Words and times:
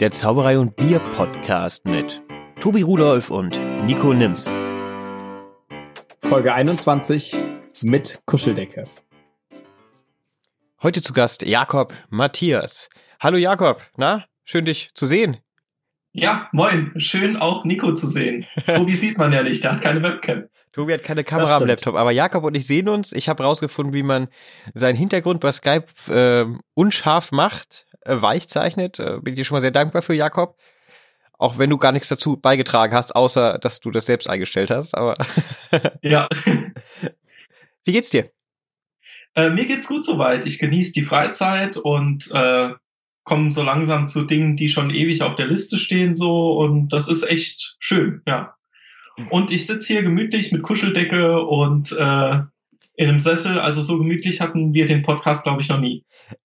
der 0.00 0.10
Zauberei 0.10 0.58
und 0.58 0.74
Bier 0.74 0.98
Podcast 0.98 1.86
mit 1.86 2.20
Tobi 2.58 2.82
Rudolf 2.82 3.30
und 3.30 3.58
Nico 3.86 4.12
Nims. 4.12 4.50
Folge 6.20 6.52
21 6.52 7.36
mit 7.82 8.20
Kuscheldecke. 8.26 8.88
Heute 10.82 11.00
zu 11.00 11.12
Gast 11.12 11.46
Jakob 11.46 11.94
Matthias. 12.10 12.88
Hallo 13.20 13.36
Jakob, 13.36 13.82
na, 13.96 14.24
schön 14.44 14.64
dich 14.64 14.90
zu 14.94 15.06
sehen. 15.06 15.36
Ja, 16.12 16.48
moin, 16.52 16.92
schön 16.96 17.36
auch 17.36 17.64
Nico 17.64 17.94
zu 17.94 18.08
sehen. 18.08 18.46
Tobi 18.66 18.94
sieht 18.94 19.16
man 19.16 19.32
ja 19.32 19.44
nicht, 19.44 19.62
der 19.62 19.74
hat 19.74 19.82
keine 19.82 20.02
Webcam. 20.02 20.44
Tobi 20.72 20.92
hat 20.94 21.04
keine 21.04 21.22
Kamera 21.22 21.56
am 21.56 21.68
Laptop, 21.68 21.94
aber 21.94 22.10
Jakob 22.10 22.42
und 22.42 22.56
ich 22.56 22.66
sehen 22.66 22.88
uns. 22.88 23.12
Ich 23.12 23.28
habe 23.28 23.44
rausgefunden, 23.44 23.94
wie 23.94 24.02
man 24.02 24.26
seinen 24.74 24.96
Hintergrund 24.96 25.38
bei 25.38 25.52
Skype 25.52 25.84
äh, 26.08 26.46
unscharf 26.74 27.30
macht, 27.30 27.86
weich 28.06 28.48
zeichnet. 28.48 28.98
Äh, 28.98 29.18
bin 29.20 29.34
dir 29.34 29.44
schon 29.44 29.56
mal 29.56 29.60
sehr 29.60 29.70
dankbar 29.70 30.02
für, 30.02 30.14
Jakob. 30.14 30.58
Auch 31.36 31.58
wenn 31.58 31.70
du 31.70 31.78
gar 31.78 31.92
nichts 31.92 32.08
dazu 32.08 32.36
beigetragen 32.36 32.94
hast, 32.94 33.16
außer 33.16 33.58
dass 33.58 33.80
du 33.80 33.90
das 33.90 34.06
selbst 34.06 34.28
eingestellt 34.28 34.70
hast. 34.70 34.96
Aber 34.96 35.14
ja. 36.02 36.28
Wie 37.84 37.92
geht's 37.92 38.10
dir? 38.10 38.30
Äh, 39.34 39.50
mir 39.50 39.66
geht's 39.66 39.88
gut 39.88 40.04
soweit. 40.04 40.46
Ich 40.46 40.58
genieße 40.58 40.92
die 40.92 41.04
Freizeit 41.04 41.76
und 41.76 42.30
äh, 42.32 42.70
komme 43.24 43.52
so 43.52 43.62
langsam 43.62 44.06
zu 44.06 44.24
Dingen, 44.24 44.56
die 44.56 44.68
schon 44.68 44.90
ewig 44.90 45.22
auf 45.22 45.34
der 45.34 45.46
Liste 45.46 45.78
stehen 45.78 46.14
so 46.14 46.58
und 46.58 46.92
das 46.92 47.08
ist 47.08 47.24
echt 47.24 47.76
schön, 47.80 48.22
ja. 48.26 48.54
Und 49.30 49.52
ich 49.52 49.66
sitze 49.66 49.92
hier 49.92 50.02
gemütlich 50.02 50.52
mit 50.52 50.62
Kuscheldecke 50.62 51.40
und 51.40 51.92
äh, 51.92 52.40
in 52.96 53.08
einem 53.08 53.20
Sessel. 53.20 53.58
Also 53.58 53.82
so 53.82 53.98
gemütlich 53.98 54.40
hatten 54.40 54.72
wir 54.72 54.86
den 54.86 55.02
Podcast, 55.02 55.42
glaube 55.44 55.60
ich, 55.60 55.68
noch 55.68 55.80
nie. 55.80 56.04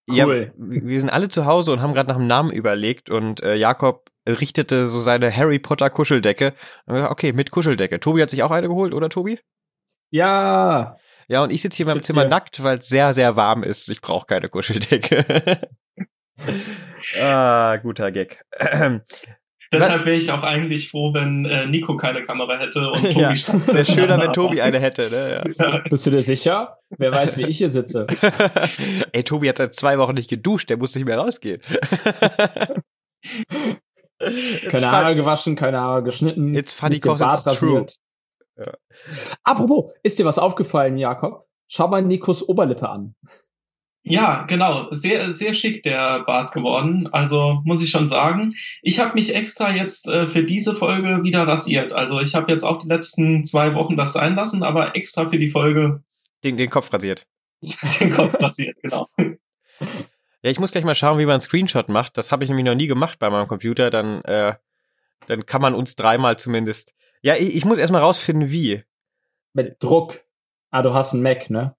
Cool. 0.09 0.17
Ja, 0.17 0.27
wir 0.57 0.99
sind 0.99 1.09
alle 1.09 1.29
zu 1.29 1.45
Hause 1.45 1.71
und 1.71 1.81
haben 1.81 1.93
gerade 1.93 2.09
nach 2.09 2.17
einem 2.17 2.27
Namen 2.27 2.51
überlegt 2.51 3.09
und 3.09 3.41
äh, 3.41 3.55
Jakob 3.55 4.09
richtete 4.27 4.87
so 4.87 4.99
seine 4.99 5.35
Harry 5.35 5.59
Potter 5.59 5.89
Kuscheldecke. 5.89 6.53
Okay, 6.87 7.33
mit 7.33 7.51
Kuscheldecke. 7.51 7.99
Tobi 7.99 8.21
hat 8.21 8.29
sich 8.29 8.43
auch 8.43 8.51
eine 8.51 8.67
geholt, 8.67 8.93
oder 8.93 9.09
Tobi? 9.09 9.39
Ja. 10.11 10.97
Ja, 11.27 11.43
und 11.43 11.51
ich 11.51 11.61
sitze 11.61 11.77
hier 11.77 11.85
in 11.85 11.93
meinem 11.93 12.03
Zimmer 12.03 12.21
hier. 12.21 12.29
nackt, 12.29 12.63
weil 12.63 12.79
es 12.79 12.87
sehr, 12.87 13.13
sehr 13.13 13.35
warm 13.35 13.63
ist. 13.63 13.89
Ich 13.89 14.01
brauche 14.01 14.25
keine 14.25 14.49
Kuscheldecke. 14.49 15.61
ah, 17.21 17.77
guter 17.77 18.11
Gag. 18.11 18.43
Deshalb 19.71 20.05
wäre 20.05 20.17
ich 20.17 20.31
auch 20.31 20.41
eigentlich 20.41 20.89
froh, 20.89 21.13
wenn 21.13 21.45
äh, 21.45 21.67
Nico 21.67 21.95
keine 21.95 22.23
Kamera 22.23 22.57
hätte 22.57 22.89
und 22.89 23.01
Tobi 23.13 23.19
ja, 23.19 23.29
Wäre 23.29 23.85
schöner, 23.85 24.19
wenn 24.19 24.33
Tobi 24.33 24.61
eine 24.61 24.79
hätte, 24.79 25.09
ne? 25.11 25.53
Ja. 25.59 25.83
Bist 25.89 26.05
du 26.07 26.11
dir 26.11 26.23
sicher? 26.23 26.79
Wer 26.97 27.11
weiß, 27.11 27.37
wie 27.37 27.45
ich 27.45 27.59
hier 27.59 27.69
sitze. 27.69 28.07
Ey, 29.11 29.23
Tobi 29.23 29.47
hat 29.49 29.57
seit 29.57 29.75
zwei 29.75 29.99
Wochen 29.99 30.15
nicht 30.15 30.29
geduscht, 30.29 30.69
der 30.69 30.77
muss 30.77 30.95
nicht 30.95 31.05
mehr 31.05 31.19
rausgehen. 31.19 31.61
keine 34.69 34.91
Haare 34.91 35.15
gewaschen, 35.15 35.55
keine 35.55 35.79
Haare 35.79 36.03
geschnitten. 36.03 36.55
It's 36.55 36.73
funny 36.73 36.99
cause 36.99 37.23
it's 37.23 37.59
true. 37.59 37.85
Ja. 38.57 38.73
Apropos, 39.43 39.93
ist 40.03 40.17
dir 40.17 40.25
was 40.25 40.39
aufgefallen, 40.39 40.97
Jakob? 40.97 41.47
Schau 41.67 41.87
mal 41.87 42.01
Nikos 42.01 42.47
Oberlippe 42.47 42.89
an. 42.89 43.15
Ja, 44.09 44.43
genau. 44.47 44.87
Sehr, 44.91 45.33
sehr 45.33 45.53
schick 45.53 45.83
der 45.83 46.23
Bart 46.23 46.51
geworden. 46.51 47.07
Also 47.11 47.61
muss 47.63 47.83
ich 47.83 47.91
schon 47.91 48.07
sagen. 48.07 48.55
Ich 48.81 48.99
habe 48.99 49.13
mich 49.13 49.35
extra 49.35 49.71
jetzt 49.71 50.07
äh, 50.07 50.27
für 50.27 50.43
diese 50.43 50.73
Folge 50.73 51.21
wieder 51.21 51.47
rasiert. 51.47 51.93
Also 51.93 52.19
ich 52.19 52.33
habe 52.33 52.51
jetzt 52.51 52.63
auch 52.63 52.81
die 52.81 52.87
letzten 52.87 53.45
zwei 53.45 53.75
Wochen 53.75 53.97
das 53.97 54.13
sein 54.13 54.35
lassen, 54.35 54.63
aber 54.63 54.95
extra 54.95 55.29
für 55.29 55.37
die 55.37 55.51
Folge. 55.51 56.03
Den, 56.43 56.57
den 56.57 56.71
Kopf 56.71 56.91
rasiert. 56.91 57.27
den 57.99 58.11
Kopf 58.11 58.35
rasiert, 58.41 58.75
genau. 58.81 59.07
Ja, 60.41 60.49
ich 60.49 60.59
muss 60.59 60.71
gleich 60.71 60.85
mal 60.85 60.95
schauen, 60.95 61.19
wie 61.19 61.25
man 61.25 61.33
einen 61.33 61.41
Screenshot 61.41 61.89
macht. 61.89 62.17
Das 62.17 62.31
habe 62.31 62.45
ich 62.45 62.49
nämlich 62.49 62.65
noch 62.65 62.73
nie 62.73 62.87
gemacht 62.87 63.19
bei 63.19 63.29
meinem 63.29 63.49
Computer. 63.49 63.89
Dann, 63.89 64.21
äh, 64.23 64.55
dann 65.27 65.45
kann 65.45 65.61
man 65.61 65.75
uns 65.75 65.97
dreimal 65.97 66.37
zumindest. 66.39 66.93
Ja, 67.21 67.35
ich, 67.35 67.57
ich 67.57 67.65
muss 67.65 67.77
erstmal 67.77 68.01
rausfinden, 68.01 68.49
wie. 68.49 68.83
Mit 69.53 69.83
Druck. 69.83 70.21
Ah, 70.71 70.81
du 70.81 70.93
hast 70.93 71.13
einen 71.13 71.23
Mac, 71.23 71.49
ne? 71.49 71.75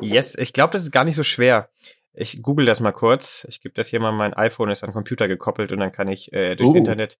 Yes, 0.00 0.36
ich 0.36 0.52
glaube, 0.52 0.72
das 0.72 0.82
ist 0.82 0.92
gar 0.92 1.04
nicht 1.04 1.16
so 1.16 1.22
schwer. 1.22 1.68
Ich 2.14 2.42
google 2.42 2.66
das 2.66 2.80
mal 2.80 2.92
kurz. 2.92 3.46
Ich 3.48 3.60
gebe 3.60 3.74
das 3.74 3.88
hier 3.88 4.00
mal, 4.00 4.12
mein 4.12 4.34
iPhone 4.34 4.70
ist 4.70 4.82
an 4.82 4.90
den 4.90 4.94
Computer 4.94 5.28
gekoppelt 5.28 5.72
und 5.72 5.78
dann 5.78 5.92
kann 5.92 6.08
ich 6.08 6.32
äh, 6.32 6.56
durchs 6.56 6.74
uh. 6.74 6.76
Internet. 6.76 7.18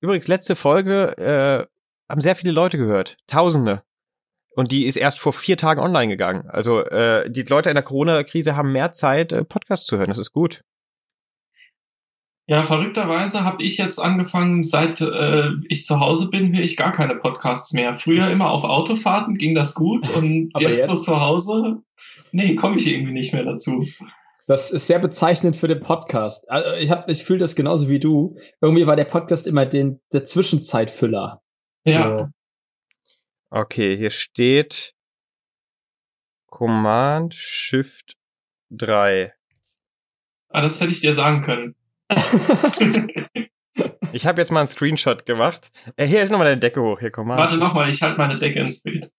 Übrigens, 0.00 0.28
letzte 0.28 0.56
Folge 0.56 1.16
äh, 1.16 1.66
haben 2.08 2.20
sehr 2.20 2.36
viele 2.36 2.52
Leute 2.52 2.76
gehört. 2.76 3.16
Tausende. 3.26 3.82
Und 4.54 4.72
die 4.72 4.86
ist 4.86 4.96
erst 4.96 5.18
vor 5.18 5.32
vier 5.32 5.56
Tagen 5.56 5.80
online 5.80 6.08
gegangen. 6.08 6.48
Also 6.48 6.80
äh, 6.80 7.30
die 7.30 7.42
Leute 7.42 7.70
in 7.70 7.74
der 7.74 7.82
Corona-Krise 7.82 8.56
haben 8.56 8.72
mehr 8.72 8.92
Zeit, 8.92 9.32
äh, 9.32 9.44
Podcasts 9.44 9.86
zu 9.86 9.98
hören. 9.98 10.08
Das 10.08 10.18
ist 10.18 10.32
gut. 10.32 10.62
Ja, 12.48 12.62
verrückterweise 12.62 13.42
habe 13.42 13.64
ich 13.64 13.76
jetzt 13.76 13.98
angefangen, 13.98 14.62
seit 14.62 15.00
äh, 15.00 15.50
ich 15.68 15.84
zu 15.84 15.98
Hause 15.98 16.28
bin, 16.28 16.54
höre 16.54 16.62
ich 16.62 16.76
gar 16.76 16.92
keine 16.92 17.16
Podcasts 17.16 17.72
mehr. 17.72 17.96
Früher 17.96 18.30
immer 18.30 18.50
auf 18.50 18.62
Autofahrten 18.62 19.36
ging 19.36 19.56
das 19.56 19.74
gut 19.74 20.08
und 20.16 20.52
jetzt, 20.58 20.70
jetzt 20.70 20.86
so 20.86 20.94
zu 20.94 21.20
Hause, 21.20 21.82
nee, 22.30 22.54
komme 22.54 22.76
ich 22.76 22.86
irgendwie 22.86 23.12
nicht 23.12 23.32
mehr 23.32 23.42
dazu. 23.42 23.88
Das 24.46 24.70
ist 24.70 24.86
sehr 24.86 25.00
bezeichnend 25.00 25.56
für 25.56 25.66
den 25.66 25.80
Podcast. 25.80 26.48
Also 26.48 26.70
ich 26.80 26.92
hab, 26.92 27.10
ich 27.10 27.24
fühle 27.24 27.40
das 27.40 27.56
genauso 27.56 27.88
wie 27.88 27.98
du. 27.98 28.36
Irgendwie 28.60 28.86
war 28.86 28.94
der 28.94 29.06
Podcast 29.06 29.48
immer 29.48 29.66
den, 29.66 30.00
der 30.12 30.24
Zwischenzeitfüller. 30.24 31.42
Ja. 31.84 32.18
So. 32.18 32.28
Okay, 33.50 33.96
hier 33.96 34.10
steht 34.10 34.94
Command 36.46 37.34
Shift 37.34 38.16
3. 38.70 39.32
Ah, 40.50 40.62
das 40.62 40.80
hätte 40.80 40.92
ich 40.92 41.00
dir 41.00 41.12
sagen 41.12 41.42
können 41.42 41.74
ich 44.12 44.26
habe 44.26 44.40
jetzt 44.40 44.50
mal 44.50 44.60
einen 44.60 44.68
Screenshot 44.68 45.26
gemacht. 45.26 45.70
Äh, 45.96 46.06
hier, 46.06 46.20
halt 46.20 46.30
nochmal 46.30 46.46
deine 46.46 46.60
Decke 46.60 46.80
hoch. 46.80 47.00
Hier, 47.00 47.10
komm 47.10 47.28
mal. 47.28 47.38
Warte 47.38 47.58
nochmal, 47.58 47.90
ich 47.90 48.00
halte 48.02 48.18
meine 48.18 48.34
Decke 48.34 48.60
ins 48.60 48.82
Bild. 48.82 49.10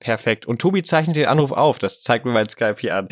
Perfekt. 0.00 0.46
Und 0.46 0.60
Tobi 0.60 0.82
zeichnet 0.82 1.16
den 1.16 1.26
Anruf 1.26 1.52
auf. 1.52 1.78
Das 1.78 2.02
zeigt 2.02 2.26
mir 2.26 2.32
mein 2.32 2.48
Skype 2.48 2.76
hier 2.78 2.96
an. 2.96 3.08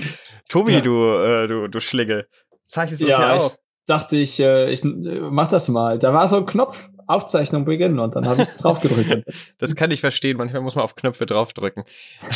Tobi, 0.51 0.75
ja. 0.75 0.81
du, 0.83 1.11
äh, 1.11 1.49
du, 1.49 1.69
du 1.69 1.81
Schlingel. 1.81 2.29
Zeichnest 2.63 3.01
du 3.01 3.07
ja, 3.07 3.19
das 3.19 3.27
hier 3.27 3.47
auf? 3.47 3.57
dachte 3.87 4.19
ich, 4.19 4.39
äh, 4.41 4.71
ich 4.71 4.85
äh, 4.85 5.21
mach 5.31 5.49
das 5.49 5.69
mal. 5.69 5.99
Da 5.99 6.13
war 6.13 6.29
so 6.29 6.37
ein 6.37 6.47
Knopf, 6.47 6.91
Aufzeichnung 7.07 7.65
beginnen 7.65 7.99
und 7.99 8.17
dann 8.17 8.27
habe 8.27 8.43
ich 8.43 8.49
drauf 8.61 8.81
gedrückt. 8.81 9.25
das 9.59 9.75
kann 9.75 9.91
ich 9.91 10.01
verstehen, 10.01 10.37
manchmal 10.37 10.63
muss 10.63 10.75
man 10.75 10.85
auf 10.85 10.95
Knöpfe 10.95 11.27
draufdrücken. 11.27 11.85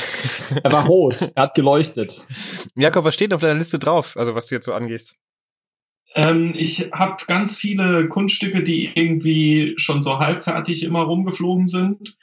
er 0.62 0.72
war 0.72 0.86
rot, 0.86 1.32
er 1.34 1.44
hat 1.44 1.54
geleuchtet. 1.54 2.24
Jakob, 2.74 3.04
was 3.04 3.14
steht 3.14 3.32
auf 3.32 3.40
deiner 3.40 3.54
Liste 3.54 3.78
drauf, 3.78 4.16
also 4.16 4.34
was 4.34 4.46
du 4.46 4.54
jetzt 4.54 4.66
so 4.66 4.74
angehst? 4.74 5.14
Ähm, 6.14 6.54
ich 6.56 6.90
habe 6.92 7.16
ganz 7.26 7.56
viele 7.56 8.08
Kunststücke, 8.08 8.62
die 8.62 8.90
irgendwie 8.94 9.74
schon 9.76 10.02
so 10.02 10.18
halbfertig 10.18 10.82
immer 10.82 11.02
rumgeflogen 11.02 11.68
sind. 11.68 12.16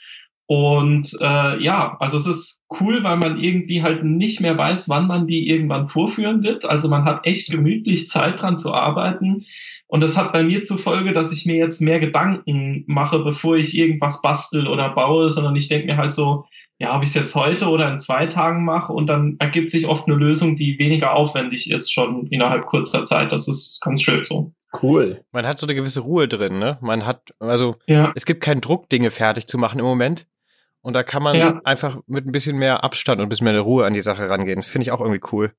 Und 0.45 1.15
äh, 1.21 1.63
ja, 1.63 1.95
also 1.99 2.17
es 2.17 2.27
ist 2.27 2.61
cool, 2.79 3.03
weil 3.03 3.17
man 3.17 3.39
irgendwie 3.39 3.81
halt 3.81 4.03
nicht 4.03 4.41
mehr 4.41 4.57
weiß, 4.57 4.89
wann 4.89 5.07
man 5.07 5.25
die 5.25 5.49
irgendwann 5.49 5.87
vorführen 5.87 6.43
wird. 6.43 6.65
Also 6.65 6.89
man 6.89 7.05
hat 7.05 7.25
echt 7.25 7.49
gemütlich 7.49 8.09
Zeit 8.09 8.41
dran 8.41 8.57
zu 8.57 8.73
arbeiten. 8.73 9.45
Und 9.87 10.01
das 10.01 10.17
hat 10.17 10.33
bei 10.33 10.43
mir 10.43 10.63
zur 10.63 10.77
Folge, 10.77 11.13
dass 11.13 11.31
ich 11.31 11.45
mir 11.45 11.55
jetzt 11.55 11.81
mehr 11.81 11.99
Gedanken 11.99 12.83
mache, 12.87 13.19
bevor 13.19 13.55
ich 13.55 13.77
irgendwas 13.77 14.21
bastel 14.21 14.67
oder 14.67 14.89
baue, 14.89 15.29
sondern 15.29 15.55
ich 15.55 15.69
denke 15.69 15.87
mir 15.87 15.97
halt 15.97 16.11
so, 16.11 16.45
ja, 16.79 16.95
ob 16.97 17.03
ich 17.03 17.09
es 17.09 17.15
jetzt 17.15 17.35
heute 17.35 17.69
oder 17.69 17.89
in 17.89 17.99
zwei 17.99 18.25
Tagen 18.25 18.65
mache 18.65 18.91
und 18.91 19.07
dann 19.07 19.37
ergibt 19.39 19.69
sich 19.69 19.87
oft 19.87 20.07
eine 20.07 20.17
Lösung, 20.17 20.57
die 20.57 20.77
weniger 20.79 21.13
aufwendig 21.13 21.71
ist, 21.71 21.91
schon 21.91 22.27
innerhalb 22.27 22.65
kurzer 22.65 23.05
Zeit. 23.05 23.31
Das 23.31 23.47
ist 23.47 23.79
ganz 23.81 24.01
schön 24.01 24.25
so. 24.25 24.51
Cool. 24.81 25.23
Man 25.31 25.45
hat 25.45 25.59
so 25.59 25.67
eine 25.67 25.75
gewisse 25.75 26.01
Ruhe 26.01 26.27
drin, 26.27 26.57
ne? 26.57 26.79
Man 26.81 27.05
hat, 27.05 27.33
also, 27.39 27.75
ja. 27.85 28.11
es 28.15 28.25
gibt 28.25 28.41
keinen 28.41 28.59
Druck, 28.59 28.89
Dinge 28.89 29.11
fertig 29.11 29.47
zu 29.47 29.57
machen 29.57 29.79
im 29.79 29.85
Moment. 29.85 30.25
Und 30.83 30.93
da 30.93 31.03
kann 31.03 31.23
man 31.23 31.35
ja. 31.35 31.61
einfach 31.63 31.97
mit 32.07 32.27
ein 32.27 32.31
bisschen 32.31 32.57
mehr 32.57 32.83
Abstand 32.83 33.19
und 33.19 33.25
ein 33.25 33.29
bisschen 33.29 33.45
mehr 33.45 33.59
Ruhe 33.59 33.85
an 33.85 33.93
die 33.93 34.01
Sache 34.01 34.29
rangehen. 34.29 34.63
Finde 34.63 34.83
ich 34.83 34.91
auch 34.91 34.99
irgendwie 34.99 35.21
cool. 35.31 35.53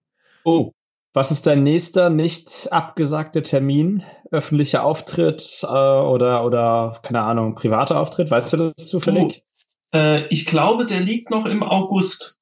Oh, 0.45 0.73
was 1.15 1.31
ist 1.31 1.47
dein 1.47 1.63
nächster 1.63 2.11
nicht 2.11 2.69
abgesagter 2.71 3.43
Termin? 3.43 4.03
Öffentlicher 4.31 4.85
Auftritt 4.85 5.61
äh, 5.63 5.67
oder, 5.67 6.45
oder, 6.45 7.01
keine 7.03 7.23
Ahnung, 7.23 7.55
privater 7.55 7.99
Auftritt? 7.99 8.31
Weißt 8.31 8.53
du 8.53 8.57
das 8.57 8.87
zufällig? 8.89 9.43
Oh, 9.93 9.97
äh, 9.97 10.27
ich 10.29 10.45
glaube, 10.45 10.85
der 10.85 11.01
liegt 11.01 11.31
noch 11.31 11.47
im 11.47 11.63
August. 11.63 12.39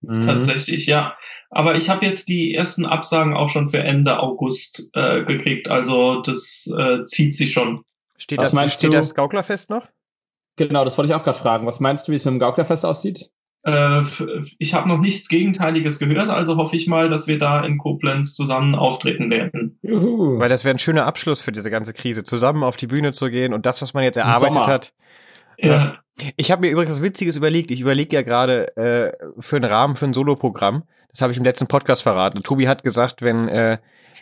Mhm. 0.00 0.26
Tatsächlich, 0.26 0.86
ja. 0.86 1.16
Aber 1.50 1.74
ich 1.74 1.90
habe 1.90 2.06
jetzt 2.06 2.28
die 2.28 2.54
ersten 2.54 2.86
Absagen 2.86 3.34
auch 3.34 3.50
schon 3.50 3.70
für 3.70 3.80
Ende 3.80 4.20
August 4.20 4.88
äh, 4.94 5.24
gekriegt. 5.24 5.68
Also 5.68 6.22
das 6.22 6.72
äh, 6.76 7.04
zieht 7.04 7.34
sich 7.34 7.52
schon. 7.52 7.84
Steht, 8.16 8.38
Was 8.38 8.52
das, 8.52 8.74
steht 8.74 8.94
das 8.94 9.14
Gauklerfest 9.14 9.70
noch? 9.70 9.88
Genau, 10.56 10.84
das 10.84 10.96
wollte 10.98 11.12
ich 11.12 11.16
auch 11.16 11.22
gerade 11.22 11.38
fragen. 11.38 11.66
Was 11.66 11.80
meinst 11.80 12.06
du, 12.06 12.12
wie 12.12 12.16
es 12.16 12.24
mit 12.24 12.32
dem 12.32 12.38
Gauklerfest 12.38 12.86
aussieht? 12.86 13.30
Äh, 13.64 14.02
ich 14.58 14.74
habe 14.74 14.88
noch 14.88 14.98
nichts 14.98 15.28
Gegenteiliges 15.28 15.98
gehört, 15.98 16.28
also 16.28 16.56
hoffe 16.56 16.76
ich 16.76 16.86
mal, 16.86 17.08
dass 17.08 17.26
wir 17.26 17.38
da 17.38 17.64
in 17.64 17.78
Koblenz 17.78 18.34
zusammen 18.34 18.74
auftreten 18.74 19.30
werden. 19.30 19.78
Juhu. 19.82 20.38
Weil 20.38 20.50
das 20.50 20.64
wäre 20.64 20.74
ein 20.74 20.78
schöner 20.78 21.06
Abschluss 21.06 21.40
für 21.40 21.50
diese 21.50 21.70
ganze 21.70 21.94
Krise, 21.94 22.24
zusammen 22.24 22.62
auf 22.62 22.76
die 22.76 22.86
Bühne 22.86 23.12
zu 23.12 23.30
gehen 23.30 23.54
und 23.54 23.64
das, 23.64 23.80
was 23.80 23.94
man 23.94 24.04
jetzt 24.04 24.16
erarbeitet 24.16 24.66
hat. 24.66 24.92
Ja. 25.58 25.98
Ich 26.36 26.50
habe 26.50 26.60
mir 26.60 26.70
übrigens 26.70 26.92
was 26.92 27.02
Witziges 27.02 27.36
überlegt. 27.36 27.70
Ich 27.70 27.80
überlege 27.80 28.14
ja 28.14 28.22
gerade 28.22 28.76
äh, 28.76 29.12
für 29.40 29.56
einen 29.56 29.64
Rahmen 29.64 29.96
für 29.96 30.04
ein 30.04 30.12
Soloprogramm. 30.12 30.84
Das 31.08 31.22
habe 31.22 31.32
ich 31.32 31.38
im 31.38 31.44
letzten 31.44 31.66
Podcast 31.66 32.02
verraten. 32.02 32.42
Tobi 32.42 32.68
hat 32.68 32.82
gesagt, 32.82 33.22
wenn 33.22 33.48
äh, 33.48 33.78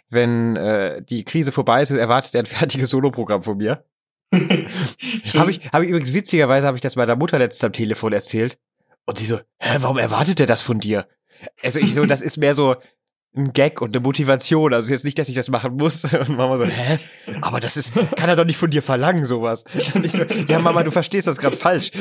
wenn 0.09 0.57
äh, 0.57 1.03
die 1.03 1.25
Krise 1.25 1.53
vorbei 1.53 1.83
ist, 1.83 1.91
erwartet 1.91 2.35
er 2.35 2.43
ein 2.43 2.47
fertiges 2.59 2.91
Soloprogramm 2.91 3.43
von 3.43 3.57
mir. 3.57 3.85
habe 5.35 5.51
ich, 5.51 5.61
hab 5.73 5.83
ich 5.83 5.89
übrigens 5.89 6.13
witzigerweise 6.13 6.67
habe 6.67 6.77
ich 6.77 6.81
das 6.81 6.97
meiner 6.97 7.17
Mutter 7.17 7.39
letztens 7.39 7.65
am 7.65 7.73
Telefon 7.73 8.13
erzählt 8.13 8.59
und 9.05 9.19
sie 9.19 9.27
so, 9.27 9.39
hä, 9.59 9.79
warum 9.81 9.99
erwartet 9.99 10.41
er 10.41 10.47
das 10.47 10.63
von 10.63 10.81
dir? 10.81 11.07
Also 11.63 11.79
ich 11.79 11.95
so, 11.95 12.05
das 12.07 12.23
ist 12.23 12.37
mehr 12.37 12.55
so 12.55 12.77
ein 13.35 13.53
Gag 13.53 13.81
und 13.81 13.95
eine 13.95 14.03
Motivation. 14.03 14.75
Also 14.75 14.93
jetzt 14.93 15.05
nicht, 15.05 15.19
dass 15.19 15.29
ich 15.29 15.35
das 15.35 15.49
machen 15.49 15.77
muss. 15.77 16.05
Und 16.13 16.37
Mama 16.37 16.59
so, 16.59 16.67
hä? 16.67 16.99
Aber 17.41 17.61
das 17.61 17.79
ist, 17.79 17.95
kann 18.15 18.29
er 18.29 18.37
doch 18.37 18.45
nicht 18.45 18.59
von 18.59 18.71
dir 18.71 18.83
verlangen, 18.83 19.25
sowas. 19.25 19.65
Und 19.95 20.05
ich 20.05 20.13
so, 20.13 20.25
ja 20.25 20.59
Mama, 20.59 20.83
du 20.83 20.91
verstehst 20.91 21.27
das 21.27 21.39
gerade 21.39 21.57
falsch. 21.57 21.93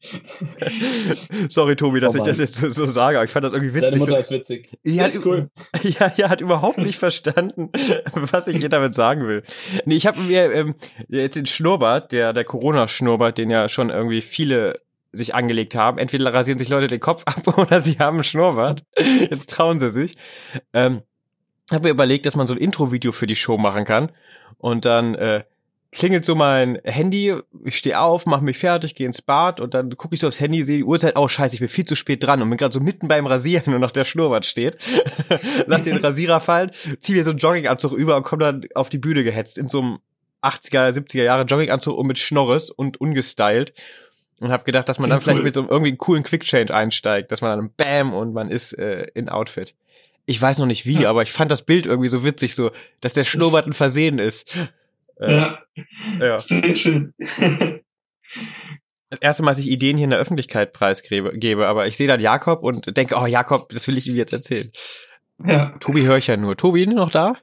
Sorry, 1.48 1.76
Tobi, 1.76 2.00
dass 2.00 2.14
oh 2.14 2.18
ich 2.18 2.24
das 2.24 2.38
jetzt 2.38 2.54
so, 2.54 2.70
so, 2.70 2.86
sage, 2.86 3.18
aber 3.18 3.24
ich 3.24 3.30
fand 3.30 3.44
das 3.44 3.52
irgendwie 3.52 3.74
witzig. 3.74 3.90
Deine 3.90 4.00
Mutter 4.00 4.18
ist 4.18 4.30
witzig. 4.30 4.70
Ja, 4.82 5.06
ist 5.06 5.24
cool. 5.24 5.50
Ja, 5.82 6.12
ja, 6.16 6.28
hat 6.28 6.40
überhaupt 6.40 6.78
nicht 6.78 6.98
verstanden, 6.98 7.70
was 8.12 8.46
ich 8.46 8.56
hier 8.56 8.68
damit 8.68 8.94
sagen 8.94 9.26
will. 9.26 9.42
Nee, 9.84 9.96
ich 9.96 10.06
habe 10.06 10.20
mir 10.20 10.52
ähm, 10.52 10.74
jetzt 11.08 11.36
den 11.36 11.46
Schnurrbart, 11.46 12.12
der, 12.12 12.32
der 12.32 12.44
Corona-Schnurrbart, 12.44 13.38
den 13.38 13.50
ja 13.50 13.68
schon 13.68 13.90
irgendwie 13.90 14.22
viele 14.22 14.80
sich 15.12 15.34
angelegt 15.34 15.74
haben. 15.74 15.98
Entweder 15.98 16.32
rasieren 16.32 16.58
sich 16.58 16.68
Leute 16.68 16.86
den 16.86 17.00
Kopf 17.00 17.24
ab 17.26 17.58
oder 17.58 17.80
sie 17.80 17.98
haben 17.98 18.16
einen 18.16 18.24
Schnurrbart. 18.24 18.84
Jetzt 19.30 19.50
trauen 19.50 19.80
sie 19.80 19.90
sich. 19.90 20.16
Ähm, 20.72 21.02
habe 21.70 21.88
mir 21.88 21.90
überlegt, 21.90 22.26
dass 22.26 22.36
man 22.36 22.46
so 22.46 22.54
ein 22.54 22.60
Intro-Video 22.60 23.12
für 23.12 23.26
die 23.26 23.36
Show 23.36 23.58
machen 23.58 23.84
kann. 23.84 24.10
Und 24.58 24.84
dann 24.84 25.14
äh, 25.14 25.44
klingelt 25.92 26.24
so 26.24 26.34
mein 26.34 26.78
Handy, 26.84 27.34
ich 27.64 27.76
stehe 27.76 27.98
auf, 27.98 28.26
mache 28.26 28.44
mich 28.44 28.58
fertig, 28.58 28.94
gehe 28.94 29.06
ins 29.06 29.22
Bad 29.22 29.60
und 29.60 29.74
dann 29.74 29.96
gucke 29.96 30.14
ich 30.14 30.20
so 30.20 30.28
aufs 30.28 30.38
Handy, 30.38 30.62
sehe 30.64 30.78
die 30.78 30.84
Uhrzeit, 30.84 31.18
oh 31.18 31.26
scheiße, 31.26 31.54
ich 31.54 31.60
bin 31.60 31.68
viel 31.68 31.84
zu 31.84 31.96
spät 31.96 32.22
dran 32.22 32.40
und 32.42 32.48
bin 32.48 32.58
gerade 32.58 32.72
so 32.72 32.80
mitten 32.80 33.08
beim 33.08 33.26
Rasieren 33.26 33.74
und 33.74 33.80
noch 33.80 33.90
der 33.90 34.04
Schnurrbart 34.04 34.46
steht. 34.46 34.78
Lass 35.66 35.82
den 35.82 35.96
Rasierer 35.96 36.40
fallen, 36.40 36.70
zieh 36.98 37.14
mir 37.14 37.24
so 37.24 37.30
einen 37.30 37.38
Jogginganzug 37.38 37.92
über 37.92 38.16
und 38.16 38.22
komm 38.22 38.38
dann 38.38 38.64
auf 38.74 38.88
die 38.88 38.98
Bühne 38.98 39.24
gehetzt 39.24 39.58
in 39.58 39.68
so 39.68 39.80
einem 39.80 39.98
80er, 40.42 40.90
70er 40.90 41.24
Jahre 41.24 41.42
Jogginganzug 41.42 41.96
und 41.96 42.06
mit 42.06 42.18
Schnorres 42.18 42.70
und 42.70 43.00
ungestylt. 43.00 43.74
Und 44.38 44.52
habe 44.52 44.64
gedacht, 44.64 44.88
dass 44.88 44.98
man 44.98 45.10
dann 45.10 45.20
vielleicht 45.20 45.42
mit 45.42 45.52
so 45.52 45.60
einem 45.60 45.68
irgendwie 45.68 45.94
coolen 45.96 46.22
Quick-Change 46.22 46.74
einsteigt, 46.74 47.30
dass 47.30 47.42
man 47.42 47.58
dann 47.58 47.70
Bam 47.76 48.14
und 48.14 48.32
man 48.32 48.48
ist 48.48 48.72
äh, 48.72 49.06
in 49.12 49.28
Outfit. 49.28 49.74
Ich 50.24 50.40
weiß 50.40 50.58
noch 50.60 50.66
nicht 50.66 50.86
wie, 50.86 51.02
ja. 51.02 51.10
aber 51.10 51.22
ich 51.22 51.32
fand 51.32 51.50
das 51.50 51.60
Bild 51.60 51.84
irgendwie 51.84 52.08
so 52.08 52.24
witzig, 52.24 52.54
so, 52.54 52.70
dass 53.02 53.12
der 53.12 53.24
Schnurrbart 53.24 53.66
ein 53.66 53.74
Versehen 53.74 54.18
ist. 54.18 54.50
Ja. 55.20 55.58
ja. 56.18 56.40
Sehr 56.40 56.76
schön. 56.76 57.14
das 59.10 59.20
erste 59.20 59.42
Mal, 59.42 59.50
dass 59.50 59.58
ich 59.58 59.68
Ideen 59.68 59.96
hier 59.96 60.04
in 60.04 60.10
der 60.10 60.18
Öffentlichkeit 60.18 60.72
preisgebe, 60.72 61.66
aber 61.66 61.86
ich 61.86 61.96
sehe 61.96 62.08
dann 62.08 62.20
Jakob 62.20 62.62
und 62.62 62.96
denke, 62.96 63.16
oh 63.20 63.26
Jakob, 63.26 63.68
das 63.70 63.86
will 63.88 63.98
ich 63.98 64.06
ihm 64.06 64.16
jetzt 64.16 64.32
erzählen. 64.32 64.70
Ja. 65.44 65.76
Tobi 65.80 66.02
höre 66.02 66.18
ich 66.18 66.26
ja 66.26 66.36
nur. 66.36 66.56
Tobi, 66.56 66.86
noch 66.86 67.10
da? 67.10 67.34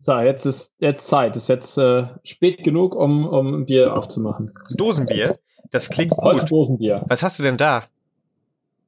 So, 0.00 0.18
jetzt 0.20 0.46
ist 0.46 0.74
jetzt 0.78 1.06
Zeit. 1.06 1.36
Ist 1.36 1.48
jetzt 1.48 1.76
äh, 1.76 2.06
spät 2.24 2.64
genug, 2.64 2.94
um, 2.94 3.26
um 3.26 3.54
ein 3.54 3.66
Bier 3.66 3.94
aufzumachen. 3.94 4.50
Dosenbier? 4.76 5.34
Das 5.70 5.88
klingt 5.88 6.12
gut. 6.12 6.50
Dosenbier. 6.50 7.04
Was 7.08 7.22
hast 7.22 7.38
du 7.38 7.42
denn 7.42 7.56
da? 7.56 7.88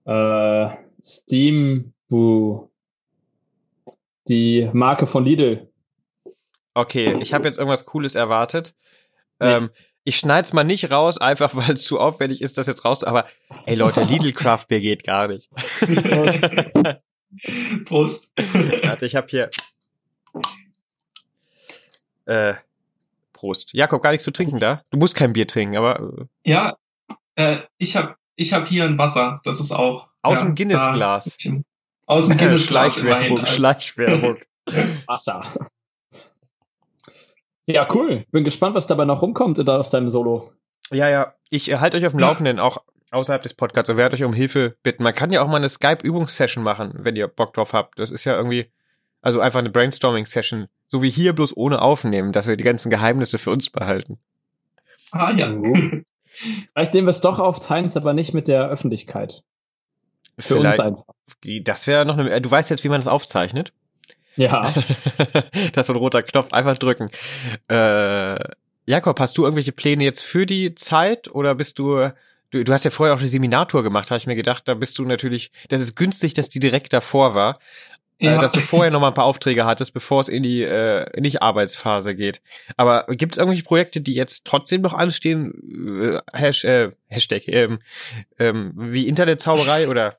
Äh, 0.04 0.74
Steam 1.02 1.92
Brew. 2.08 2.68
Die 4.28 4.70
Marke 4.72 5.06
von 5.06 5.24
Lidl. 5.24 5.69
Okay, 6.74 7.16
ich 7.20 7.34
habe 7.34 7.46
jetzt 7.46 7.58
irgendwas 7.58 7.86
Cooles 7.86 8.14
erwartet. 8.14 8.74
Nee. 9.38 9.52
Ähm, 9.52 9.70
ich 10.04 10.16
schneid's 10.16 10.52
mal 10.52 10.64
nicht 10.64 10.90
raus, 10.90 11.18
einfach 11.18 11.54
weil 11.54 11.72
es 11.72 11.84
zu 11.84 11.98
aufwendig 11.98 12.40
ist, 12.42 12.58
das 12.58 12.66
jetzt 12.66 12.84
raus. 12.84 13.04
Aber 13.04 13.26
ey 13.66 13.74
Leute, 13.74 14.02
Lidl 14.02 14.32
Craft 14.32 14.66
Beer 14.68 14.80
geht 14.80 15.04
gar 15.04 15.28
nicht. 15.28 15.50
Prost. 15.80 16.40
Prost. 17.84 18.32
Warte, 18.82 19.06
ich 19.06 19.14
habe 19.14 19.26
hier 19.28 19.50
äh, 22.26 22.54
Prost. 23.32 23.72
Jakob, 23.72 24.02
gar 24.02 24.10
nichts 24.10 24.24
zu 24.24 24.30
trinken 24.30 24.58
da? 24.58 24.82
Du 24.90 24.98
musst 24.98 25.14
kein 25.14 25.32
Bier 25.32 25.46
trinken, 25.46 25.76
aber. 25.76 26.28
Äh. 26.44 26.50
Ja, 26.50 26.76
äh, 27.34 27.58
ich 27.78 27.96
habe 27.96 28.16
ich 28.36 28.52
hab 28.52 28.68
hier 28.68 28.84
ein 28.84 28.98
Wasser. 28.98 29.40
Das 29.44 29.60
ist 29.60 29.72
auch. 29.72 30.08
Aus 30.22 30.40
ja, 30.40 30.44
dem 30.46 30.54
Guinness-Glas. 30.54 31.38
Aus 32.06 32.28
dem 32.28 32.36
Guinness-Glas. 32.38 32.94
Schleichwerbung, 32.94 33.40
also. 33.40 33.52
Schleichwerbung. 33.52 34.38
Wasser. 35.06 35.42
Ja, 37.74 37.86
cool. 37.94 38.24
Bin 38.30 38.44
gespannt, 38.44 38.74
was 38.74 38.86
dabei 38.86 39.04
noch 39.04 39.22
rumkommt 39.22 39.58
da 39.66 39.76
aus 39.76 39.90
deinem 39.90 40.08
Solo. 40.08 40.50
Ja, 40.90 41.08
ja. 41.08 41.34
Ich 41.50 41.70
äh, 41.70 41.78
halte 41.78 41.96
euch 41.96 42.06
auf 42.06 42.12
dem 42.12 42.20
ja. 42.20 42.28
Laufenden, 42.28 42.58
auch 42.58 42.78
außerhalb 43.10 43.42
des 43.42 43.54
Podcasts 43.54 43.90
und 43.90 43.96
werde 43.96 44.14
euch 44.16 44.24
um 44.24 44.32
Hilfe 44.32 44.76
bitten. 44.82 45.02
Man 45.02 45.14
kann 45.14 45.32
ja 45.32 45.42
auch 45.42 45.48
mal 45.48 45.56
eine 45.56 45.68
Skype-Übungssession 45.68 46.62
machen, 46.62 46.92
wenn 46.94 47.16
ihr 47.16 47.28
Bock 47.28 47.54
drauf 47.54 47.72
habt. 47.72 47.98
Das 47.98 48.10
ist 48.10 48.24
ja 48.24 48.36
irgendwie, 48.36 48.70
also 49.20 49.40
einfach 49.40 49.58
eine 49.58 49.70
Brainstorming-Session 49.70 50.68
so 50.90 51.02
wie 51.02 51.10
hier, 51.10 51.32
bloß 51.32 51.56
ohne 51.56 51.80
Aufnehmen, 51.80 52.32
dass 52.32 52.48
wir 52.48 52.56
die 52.56 52.64
ganzen 52.64 52.90
Geheimnisse 52.90 53.38
für 53.38 53.50
uns 53.50 53.70
behalten. 53.70 54.18
Ah 55.12 55.30
ja. 55.30 55.48
Vielleicht 56.72 56.94
nehmen 56.94 57.06
wir 57.06 57.10
es 57.10 57.20
doch 57.20 57.38
auf, 57.38 57.60
teilen 57.60 57.84
es 57.84 57.96
aber 57.96 58.12
nicht 58.12 58.34
mit 58.34 58.48
der 58.48 58.68
Öffentlichkeit. 58.68 59.44
Für 60.38 60.56
Vielleicht, 60.56 60.80
uns 60.80 60.86
einfach. 60.86 61.04
Das 61.62 61.86
wäre 61.86 62.04
noch 62.06 62.18
eine. 62.18 62.40
Du 62.40 62.50
weißt 62.50 62.70
jetzt, 62.70 62.82
wie 62.82 62.88
man 62.88 63.00
das 63.00 63.06
aufzeichnet? 63.06 63.72
Ja. 64.36 64.72
das 65.72 65.88
ist 65.88 65.90
ein 65.90 65.96
roter 65.96 66.22
Knopf, 66.22 66.52
einfach 66.52 66.78
drücken. 66.78 67.10
Äh, 67.68 68.38
Jakob, 68.86 69.20
hast 69.20 69.38
du 69.38 69.44
irgendwelche 69.44 69.72
Pläne 69.72 70.04
jetzt 70.04 70.22
für 70.22 70.46
die 70.46 70.74
Zeit 70.74 71.32
oder 71.32 71.54
bist 71.54 71.78
du 71.78 72.10
Du, 72.52 72.64
du 72.64 72.72
hast 72.72 72.84
ja 72.84 72.90
vorher 72.90 73.14
auch 73.14 73.20
eine 73.20 73.28
Seminartour 73.28 73.82
gemacht, 73.82 74.10
habe 74.10 74.18
ich 74.18 74.26
mir 74.26 74.34
gedacht, 74.34 74.66
da 74.66 74.74
bist 74.74 74.98
du 74.98 75.04
natürlich, 75.04 75.52
das 75.68 75.80
ist 75.80 75.94
günstig, 75.94 76.34
dass 76.34 76.48
die 76.48 76.58
direkt 76.58 76.92
davor 76.92 77.34
war. 77.34 77.60
Äh, 78.18 78.26
ja. 78.26 78.38
dass 78.38 78.52
du 78.52 78.60
vorher 78.60 78.90
noch 78.90 79.00
mal 79.00 79.08
ein 79.08 79.14
paar 79.14 79.24
Aufträge 79.24 79.64
hattest, 79.64 79.94
bevor 79.94 80.20
es 80.20 80.28
in 80.28 80.42
die 80.42 80.62
äh, 80.62 81.06
nicht 81.18 81.40
Arbeitsphase 81.40 82.14
geht. 82.14 82.42
Aber 82.76 83.06
gibt 83.08 83.32
es 83.32 83.38
irgendwelche 83.38 83.64
Projekte, 83.64 84.02
die 84.02 84.12
jetzt 84.12 84.46
trotzdem 84.46 84.82
noch 84.82 84.92
anstehen? 84.92 86.02
Äh, 86.02 86.20
Hash, 86.36 86.64
äh, 86.64 86.90
Hashtag 87.06 87.48
ähm, 87.48 87.78
ähm, 88.38 88.72
wie 88.76 89.08
Internetzauberei 89.08 89.88
oder? 89.88 90.18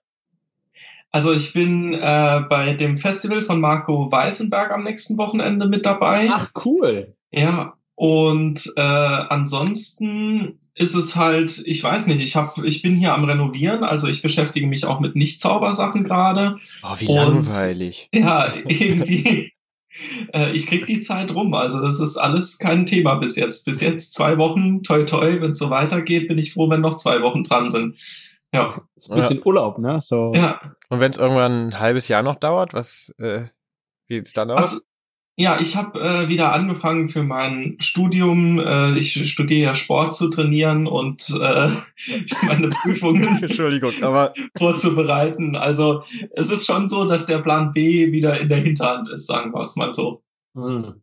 Also 1.12 1.34
ich 1.34 1.54
bin 1.54 1.94
äh, 1.94 2.42
bei 2.50 2.74
dem 2.74 2.98
Festival 2.98 3.42
von 3.44 3.60
Marco 3.60 4.12
Weißenberg 4.12 4.72
am 4.72 4.84
nächsten 4.84 5.18
Wochenende 5.18 5.68
mit 5.68 5.86
dabei. 5.86 6.30
Ach 6.31 6.50
cool. 6.66 7.13
Ja, 7.32 7.74
und 7.96 8.72
äh, 8.77 8.82
ansonsten 8.82 10.58
ist 10.74 10.96
es 10.96 11.15
halt, 11.15 11.62
ich 11.65 11.84
weiß 11.84 12.08
nicht, 12.08 12.22
ich 12.22 12.36
habe, 12.36 12.65
ich 12.65 12.82
bin 12.82 12.96
hier 12.96 13.13
am 13.13 13.25
Renovieren, 13.25 13.84
also 13.84 14.08
ich 14.08 14.22
beschäftige 14.22 14.68
mich 14.68 14.86
auch 14.86 15.00
mit 15.00 15.15
Nicht-Zaubersachen 15.15 16.03
gerade. 16.03 16.58
Oh, 16.82 16.96
wie 16.98 17.06
langweilig. 17.06 18.10
Ja, 18.13 18.53
irgendwie. 18.68 19.51
äh, 20.34 20.51
ich 20.53 20.65
krieg 20.68 20.88
die 20.88 21.00
Zeit 21.00 21.34
rum, 21.36 21.53
also 21.53 21.82
das 21.82 22.00
ist 22.00 22.18
alles 22.18 22.58
kein 22.58 22.86
Thema 22.86 23.15
bis 23.15 23.36
jetzt. 23.36 23.65
Bis 23.65 23.82
jetzt 23.82 24.13
zwei 24.13 24.38
Wochen, 24.38 24.82
toi 24.82 25.03
toi, 25.03 25.41
wenn 25.41 25.51
es 25.51 25.60
so 25.60 25.70
weitergeht, 25.70 26.30
bin 26.30 26.38
ich 26.38 26.53
froh, 26.53 26.70
wenn 26.70 26.82
noch 26.82 26.96
zwei 26.96 27.22
Wochen 27.22 27.44
dran 27.44 27.70
sind. 27.70 27.98
Ja. 28.53 28.81
Ist 28.96 29.12
ein 29.12 29.15
bisschen 29.15 29.38
ja. 29.38 29.46
Urlaub, 29.46 29.77
ne? 29.79 30.00
So. 30.01 30.34
Ja. 30.36 30.60
Und 30.89 31.00
wenn 31.00 31.12
es 31.12 31.17
irgendwann 31.17 31.70
ein 31.70 31.79
halbes 31.79 32.08
Jahr 32.08 32.24
noch 32.24 32.36
dauert, 32.36 32.74
was 32.74 33.13
äh, 33.17 33.46
wie 34.08 34.17
sieht's 34.17 34.34
dann 34.34 34.51
aus? 34.51 34.63
Also, 34.63 34.79
ja, 35.38 35.60
ich 35.60 35.77
habe 35.77 36.00
äh, 36.00 36.27
wieder 36.27 36.51
angefangen 36.51 37.08
für 37.08 37.24
mein 37.24 37.77
Studium. 37.79 38.60
Äh, 38.60 38.98
ich 38.98 39.31
studiere 39.31 39.70
ja 39.70 39.75
Sport 39.75 40.13
zu 40.15 40.29
trainieren 40.29 40.86
und 40.86 41.29
äh, 41.29 41.70
meine 42.46 42.67
Prüfungen 42.70 43.24
Entschuldigung, 43.41 43.93
aber 44.03 44.34
vorzubereiten. 44.58 45.55
Also 45.55 46.03
es 46.36 46.51
ist 46.51 46.67
schon 46.67 46.89
so, 46.89 47.05
dass 47.05 47.25
der 47.25 47.39
Plan 47.39 47.72
B 47.72 48.12
wieder 48.12 48.39
in 48.39 48.50
der 48.50 48.60
Hinterhand 48.60 49.10
ist, 49.10 49.27
sagen 49.27 49.53
wir 49.53 49.62
es 49.62 49.75
mal 49.77 49.93
so. 49.93 50.22
Hm. 50.55 51.01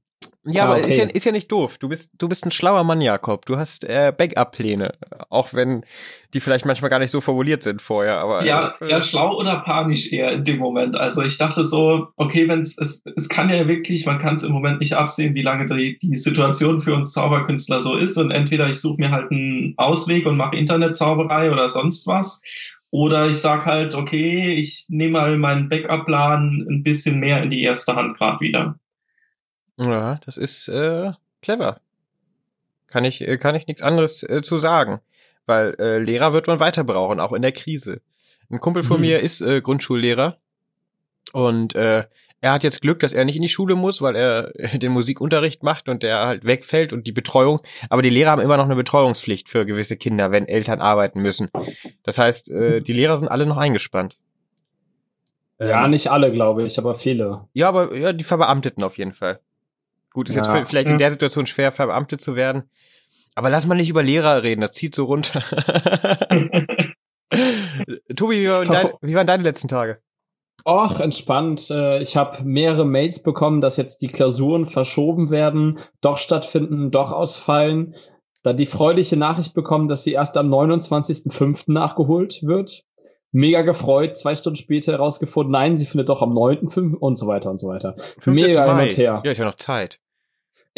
Ja, 0.51 0.65
aber 0.65 0.79
okay. 0.79 0.91
ist, 0.91 0.97
ja, 0.97 1.05
ist 1.05 1.25
ja 1.25 1.33
nicht 1.33 1.51
doof. 1.53 1.79
Du 1.79 1.89
bist, 1.89 2.11
du 2.19 2.29
bist 2.29 2.45
ein 2.47 2.51
schlauer 2.51 2.85
Mann, 2.85 3.01
Jakob. 3.01 3.47
Du 3.47 3.57
hast 3.57 3.85
äh, 3.85 4.13
Backup-Pläne, 4.17 4.93
auch 5.29 5.53
wenn 5.53 5.85
die 6.35 6.41
vielleicht 6.41 6.65
manchmal 6.65 6.91
gar 6.91 6.99
nicht 6.99 7.11
so 7.11 7.21
formuliert 7.21 7.63
sind 7.63 7.83
vorher. 7.83 8.19
Aber 8.19 8.45
ja, 8.45 8.69
äh, 8.81 8.91
ja, 8.91 9.03
schlau 9.03 9.37
oder 9.39 9.59
panisch 9.61 10.13
eher 10.13 10.33
in 10.33 10.45
dem 10.45 10.59
Moment. 10.59 10.97
Also 10.97 11.23
ich 11.23 11.39
dachte 11.39 11.65
so, 11.65 12.09
okay, 12.17 12.49
wenn 12.49 12.61
es, 12.61 12.77
es 12.79 13.29
kann 13.29 13.51
ja 13.51 13.67
wirklich, 13.69 14.07
man 14.07 14.19
kann 14.19 14.37
es 14.37 14.43
im 14.43 14.53
Moment 14.53 14.81
nicht 14.81 14.95
absehen, 14.95 15.35
wie 15.35 15.43
lange 15.43 15.67
die, 15.67 15.99
die 15.99 16.17
Situation 16.17 16.83
für 16.83 16.95
uns 16.95 17.13
Zauberkünstler 17.13 17.81
so 17.81 17.97
ist. 17.97 18.17
Und 18.17 18.31
entweder 18.31 18.69
ich 18.69 18.81
suche 18.81 19.01
mir 19.01 19.11
halt 19.11 19.31
einen 19.31 19.75
Ausweg 19.77 20.27
und 20.27 20.37
mache 20.37 20.57
Internetzauberei 20.57 21.51
oder 21.51 21.71
sonst 21.71 22.07
was. 22.07 22.41
Oder 22.91 23.29
ich 23.29 23.39
sag 23.39 23.67
halt, 23.67 23.95
okay, 23.95 24.55
ich 24.55 24.87
nehme 24.89 25.13
mal 25.13 25.37
meinen 25.37 25.69
Backup-Plan 25.69 26.67
ein 26.71 26.83
bisschen 26.83 27.19
mehr 27.19 27.43
in 27.43 27.51
die 27.51 27.63
erste 27.63 27.95
Hand 27.95 28.17
gerade 28.17 28.41
wieder. 28.41 28.79
Ja, 29.81 30.21
das 30.25 30.37
ist 30.37 30.69
äh, 30.69 31.13
clever. 31.43 31.81
Kann 32.87 33.05
ich, 33.05 33.27
äh, 33.27 33.37
kann 33.39 33.55
ich 33.55 33.67
nichts 33.67 33.83
anderes 33.83 34.23
äh, 34.23 34.43
zu 34.43 34.59
sagen. 34.59 35.01
Weil 35.47 35.77
äh, 35.79 35.99
Lehrer 35.99 36.33
wird 36.33 36.47
man 36.47 36.61
weiter 36.61 36.85
brauchen, 36.85 37.21
auch 37.21 37.33
in 37.33 37.43
der 37.43 37.53
Krise. 37.53 38.01
Ein 38.51 38.61
Kumpel 38.61 38.83
von 38.83 38.97
mhm. 38.97 39.07
mir 39.07 39.21
ist 39.21 39.41
äh, 39.41 39.61
Grundschullehrer 39.61 40.39
und 41.33 41.75
äh, 41.75 42.05
er 42.41 42.53
hat 42.53 42.63
jetzt 42.63 42.83
Glück, 42.83 43.01
dass 43.01 43.13
er 43.13 43.25
nicht 43.25 43.37
in 43.37 43.43
die 43.43 43.49
Schule 43.49 43.75
muss, 43.75 44.01
weil 44.01 44.15
er 44.15 44.53
den 44.79 44.93
Musikunterricht 44.93 45.63
macht 45.63 45.89
und 45.89 46.03
der 46.03 46.27
halt 46.27 46.45
wegfällt 46.45 46.93
und 46.93 47.07
die 47.07 47.13
Betreuung. 47.13 47.61
Aber 47.91 48.03
die 48.03 48.11
Lehrer 48.11 48.31
haben 48.31 48.43
immer 48.43 48.57
noch 48.57 48.65
eine 48.65 48.77
Betreuungspflicht 48.77 49.49
für 49.49 49.67
gewisse 49.67 49.97
Kinder, 49.97 50.31
wenn 50.31 50.47
Eltern 50.47 50.81
arbeiten 50.81 51.21
müssen. 51.21 51.51
Das 52.05 52.19
heißt, 52.19 52.51
äh, 52.51 52.81
die 52.81 52.93
Lehrer 52.93 53.17
sind 53.17 53.29
alle 53.29 53.47
noch 53.47 53.57
eingespannt. 53.57 54.19
Ja, 55.59 55.85
ähm, 55.85 55.91
nicht 55.91 56.11
alle, 56.11 56.31
glaube 56.31 56.65
ich, 56.65 56.79
aber 56.79 56.95
viele. 56.95 57.47
Ja, 57.53 57.69
aber 57.69 57.97
ja, 57.97 58.13
die 58.13 58.25
Verbeamteten 58.25 58.85
auf 58.85 58.97
jeden 58.97 59.13
Fall. 59.13 59.41
Gut, 60.19 60.29
ist 60.29 60.35
ja. 60.35 60.57
jetzt 60.57 60.69
vielleicht 60.69 60.89
in 60.89 60.99
der 60.99 61.13
Situation 61.13 61.47
schwer, 61.47 61.71
verbeamtet 61.71 62.21
zu 62.21 62.35
werden. 62.35 62.65
Aber 63.37 63.51
lass 63.51 63.67
mal 63.67 63.77
nicht 63.77 63.89
über 63.89 64.03
Lehrer 64.03 64.43
reden, 64.43 64.63
das 64.63 64.73
zieht 64.73 64.97
so 64.97 65.05
runter. 65.05 65.41
Tobi, 68.17 68.41
wie, 68.41 68.49
war 68.49 68.65
dein, 68.65 68.89
wie 69.01 69.15
waren 69.15 69.29
deine 69.29 69.45
letzten 69.45 69.69
Tage? 69.69 70.03
Och, 70.67 70.99
entspannt. 70.99 71.71
Äh, 71.71 72.03
ich 72.03 72.17
habe 72.17 72.43
mehrere 72.43 72.85
Mails 72.85 73.23
bekommen, 73.23 73.61
dass 73.61 73.77
jetzt 73.77 74.03
die 74.03 74.09
Klausuren 74.09 74.67
verschoben 74.67 75.31
werden, 75.31 75.79
doch 76.01 76.19
stattfinden, 76.19 76.91
doch 76.91 77.13
ausfallen. 77.13 77.95
Dann 78.43 78.57
die 78.57 78.67
freudige 78.67 79.17
Nachricht 79.17 79.55
bekommen, 79.55 79.87
dass 79.87 80.03
sie 80.03 80.15
erst 80.15 80.37
am 80.37 80.53
29.05. 80.53 81.71
nachgeholt 81.71 82.41
wird. 82.43 82.83
Mega 83.31 83.63
gefreut, 83.63 84.17
zwei 84.17 84.35
Stunden 84.35 84.57
später 84.57 84.91
herausgefunden, 84.91 85.53
nein, 85.53 85.77
sie 85.77 85.87
findet 85.87 86.09
doch 86.09 86.23
am 86.23 86.33
9.05. 86.33 86.97
und 86.97 87.17
so 87.17 87.29
weiter 87.29 87.53
und 87.53 87.61
so 87.61 87.69
weiter. 87.69 87.95
Mega 88.27 88.67
hin 88.67 88.85
und 88.85 88.97
her. 88.97 89.23
Ja, 89.25 89.31
ist 89.31 89.39
ja 89.39 89.45
noch 89.45 89.55
Zeit. 89.55 90.01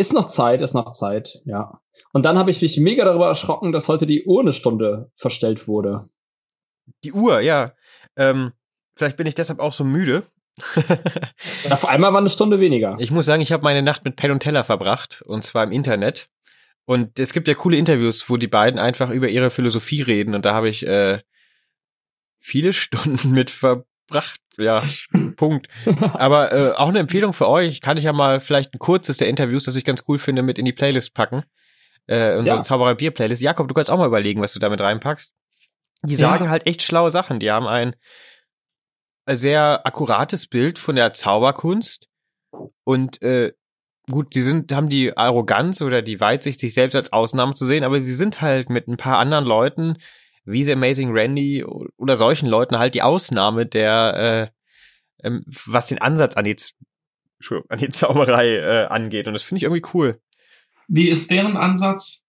Ist 0.01 0.15
noch 0.15 0.29
Zeit, 0.29 0.63
ist 0.63 0.73
noch 0.73 0.93
Zeit, 0.93 1.43
ja. 1.45 1.79
Und 2.15 2.25
dann 2.25 2.39
habe 2.39 2.51
ich 2.51 2.63
mich 2.63 2.79
mega 2.79 3.05
darüber 3.05 3.29
erschrocken, 3.29 3.71
dass 3.71 3.87
heute 3.87 4.07
die 4.07 4.25
Uhr 4.25 4.51
verstellt 5.15 5.69
wurde. 5.69 6.09
Die 7.05 7.13
Uhr, 7.13 7.41
ja. 7.41 7.75
Ähm, 8.17 8.53
vielleicht 8.97 9.19
bin 9.19 9.27
ich 9.27 9.35
deshalb 9.35 9.61
auch 9.61 9.75
so 9.75 9.85
müde. 9.85 10.23
Auf 11.69 11.85
einmal 11.85 12.15
war 12.15 12.21
eine 12.21 12.31
Stunde 12.31 12.61
weniger. 12.61 12.97
Ich 12.99 13.11
muss 13.11 13.27
sagen, 13.27 13.43
ich 13.43 13.53
habe 13.53 13.63
meine 13.63 13.83
Nacht 13.83 14.07
mit 14.07 14.17
Pen 14.17 14.31
und 14.31 14.41
Teller 14.41 14.65
verbracht, 14.65 15.21
und 15.27 15.45
zwar 15.45 15.65
im 15.65 15.71
Internet. 15.71 16.31
Und 16.87 17.19
es 17.19 17.35
gibt 17.35 17.47
ja 17.47 17.53
coole 17.53 17.77
Interviews, 17.77 18.31
wo 18.31 18.39
die 18.39 18.49
beiden 18.49 18.81
einfach 18.81 19.11
über 19.11 19.29
ihre 19.29 19.51
Philosophie 19.51 20.01
reden. 20.01 20.35
Und 20.35 20.47
da 20.47 20.55
habe 20.55 20.71
ich 20.71 20.87
äh, 20.87 21.21
viele 22.39 22.73
Stunden 22.73 23.33
mit 23.33 23.51
verbracht. 24.11 24.41
Ja, 24.59 24.85
Punkt. 25.37 25.69
Aber 26.15 26.53
äh, 26.53 26.73
auch 26.73 26.89
eine 26.89 26.99
Empfehlung 26.99 27.33
für 27.33 27.49
euch, 27.49 27.81
kann 27.81 27.97
ich 27.97 28.05
ja 28.05 28.13
mal 28.13 28.41
vielleicht 28.41 28.75
ein 28.75 28.79
kurzes 28.79 29.17
der 29.17 29.29
Interviews, 29.29 29.65
das 29.65 29.77
ich 29.77 29.85
ganz 29.85 30.05
cool 30.09 30.19
finde, 30.19 30.43
mit 30.43 30.59
in 30.59 30.65
die 30.65 30.73
Playlist 30.73 31.15
packen. 31.15 31.45
Äh, 32.07 32.37
unsere 32.37 32.57
ja. 32.57 32.63
Zauberer 32.63 32.95
Bier 32.95 33.13
Playlist. 33.13 33.43
Jakob, 33.43 33.69
du 33.69 33.75
kannst 33.75 33.91
auch 33.91 33.99
mal 33.99 34.07
überlegen, 34.07 34.41
was 34.41 34.53
du 34.53 34.59
damit 34.59 34.81
reinpackst. 34.81 35.33
Die 36.03 36.17
sagen 36.17 36.45
ja. 36.45 36.51
halt 36.51 36.67
echt 36.67 36.83
schlaue 36.83 37.11
Sachen. 37.11 37.39
Die 37.39 37.51
haben 37.51 37.67
ein 37.67 37.95
sehr 39.29 39.87
akkurates 39.87 40.47
Bild 40.47 40.79
von 40.79 40.97
der 40.97 41.13
Zauberkunst 41.13 42.09
und 42.85 43.23
äh, 43.23 43.53
gut, 44.11 44.35
sie 44.35 44.43
sind, 44.43 44.73
haben 44.73 44.89
die 44.89 45.17
Arroganz 45.17 45.83
oder 45.83 46.03
die 46.03 46.21
Weitsicht, 46.21 46.59
sich 46.59 46.75
selbst 46.75 46.97
als 46.97 47.13
Ausnahme 47.13 47.55
zu 47.55 47.65
sehen, 47.65 47.85
aber 47.85 48.01
sie 48.01 48.15
sind 48.15 48.41
halt 48.41 48.71
mit 48.71 48.89
ein 48.89 48.97
paar 48.97 49.19
anderen 49.19 49.45
Leuten 49.45 49.99
wie 50.51 50.65
The 50.65 50.73
Amazing 50.73 51.13
Randy 51.13 51.65
oder 51.65 52.17
solchen 52.17 52.49
Leuten 52.49 52.79
halt 52.79 52.95
die 52.95 53.03
Ausnahme 53.03 53.67
der, 53.67 54.53
äh, 55.23 55.27
ähm, 55.27 55.45
was 55.47 55.89
den 55.89 56.01
Ansatz 56.01 56.37
an 56.37 56.45
die, 56.45 56.57
an 57.69 57.79
die 57.79 57.89
Zauberei 57.89 58.57
äh, 58.57 58.87
angeht. 58.87 59.27
Und 59.27 59.35
das 59.35 59.43
finde 59.43 59.59
ich 59.59 59.63
irgendwie 59.65 59.87
cool. 59.95 60.21
Wie 60.89 61.09
ist 61.09 61.31
deren 61.31 61.57
Ansatz? 61.57 62.25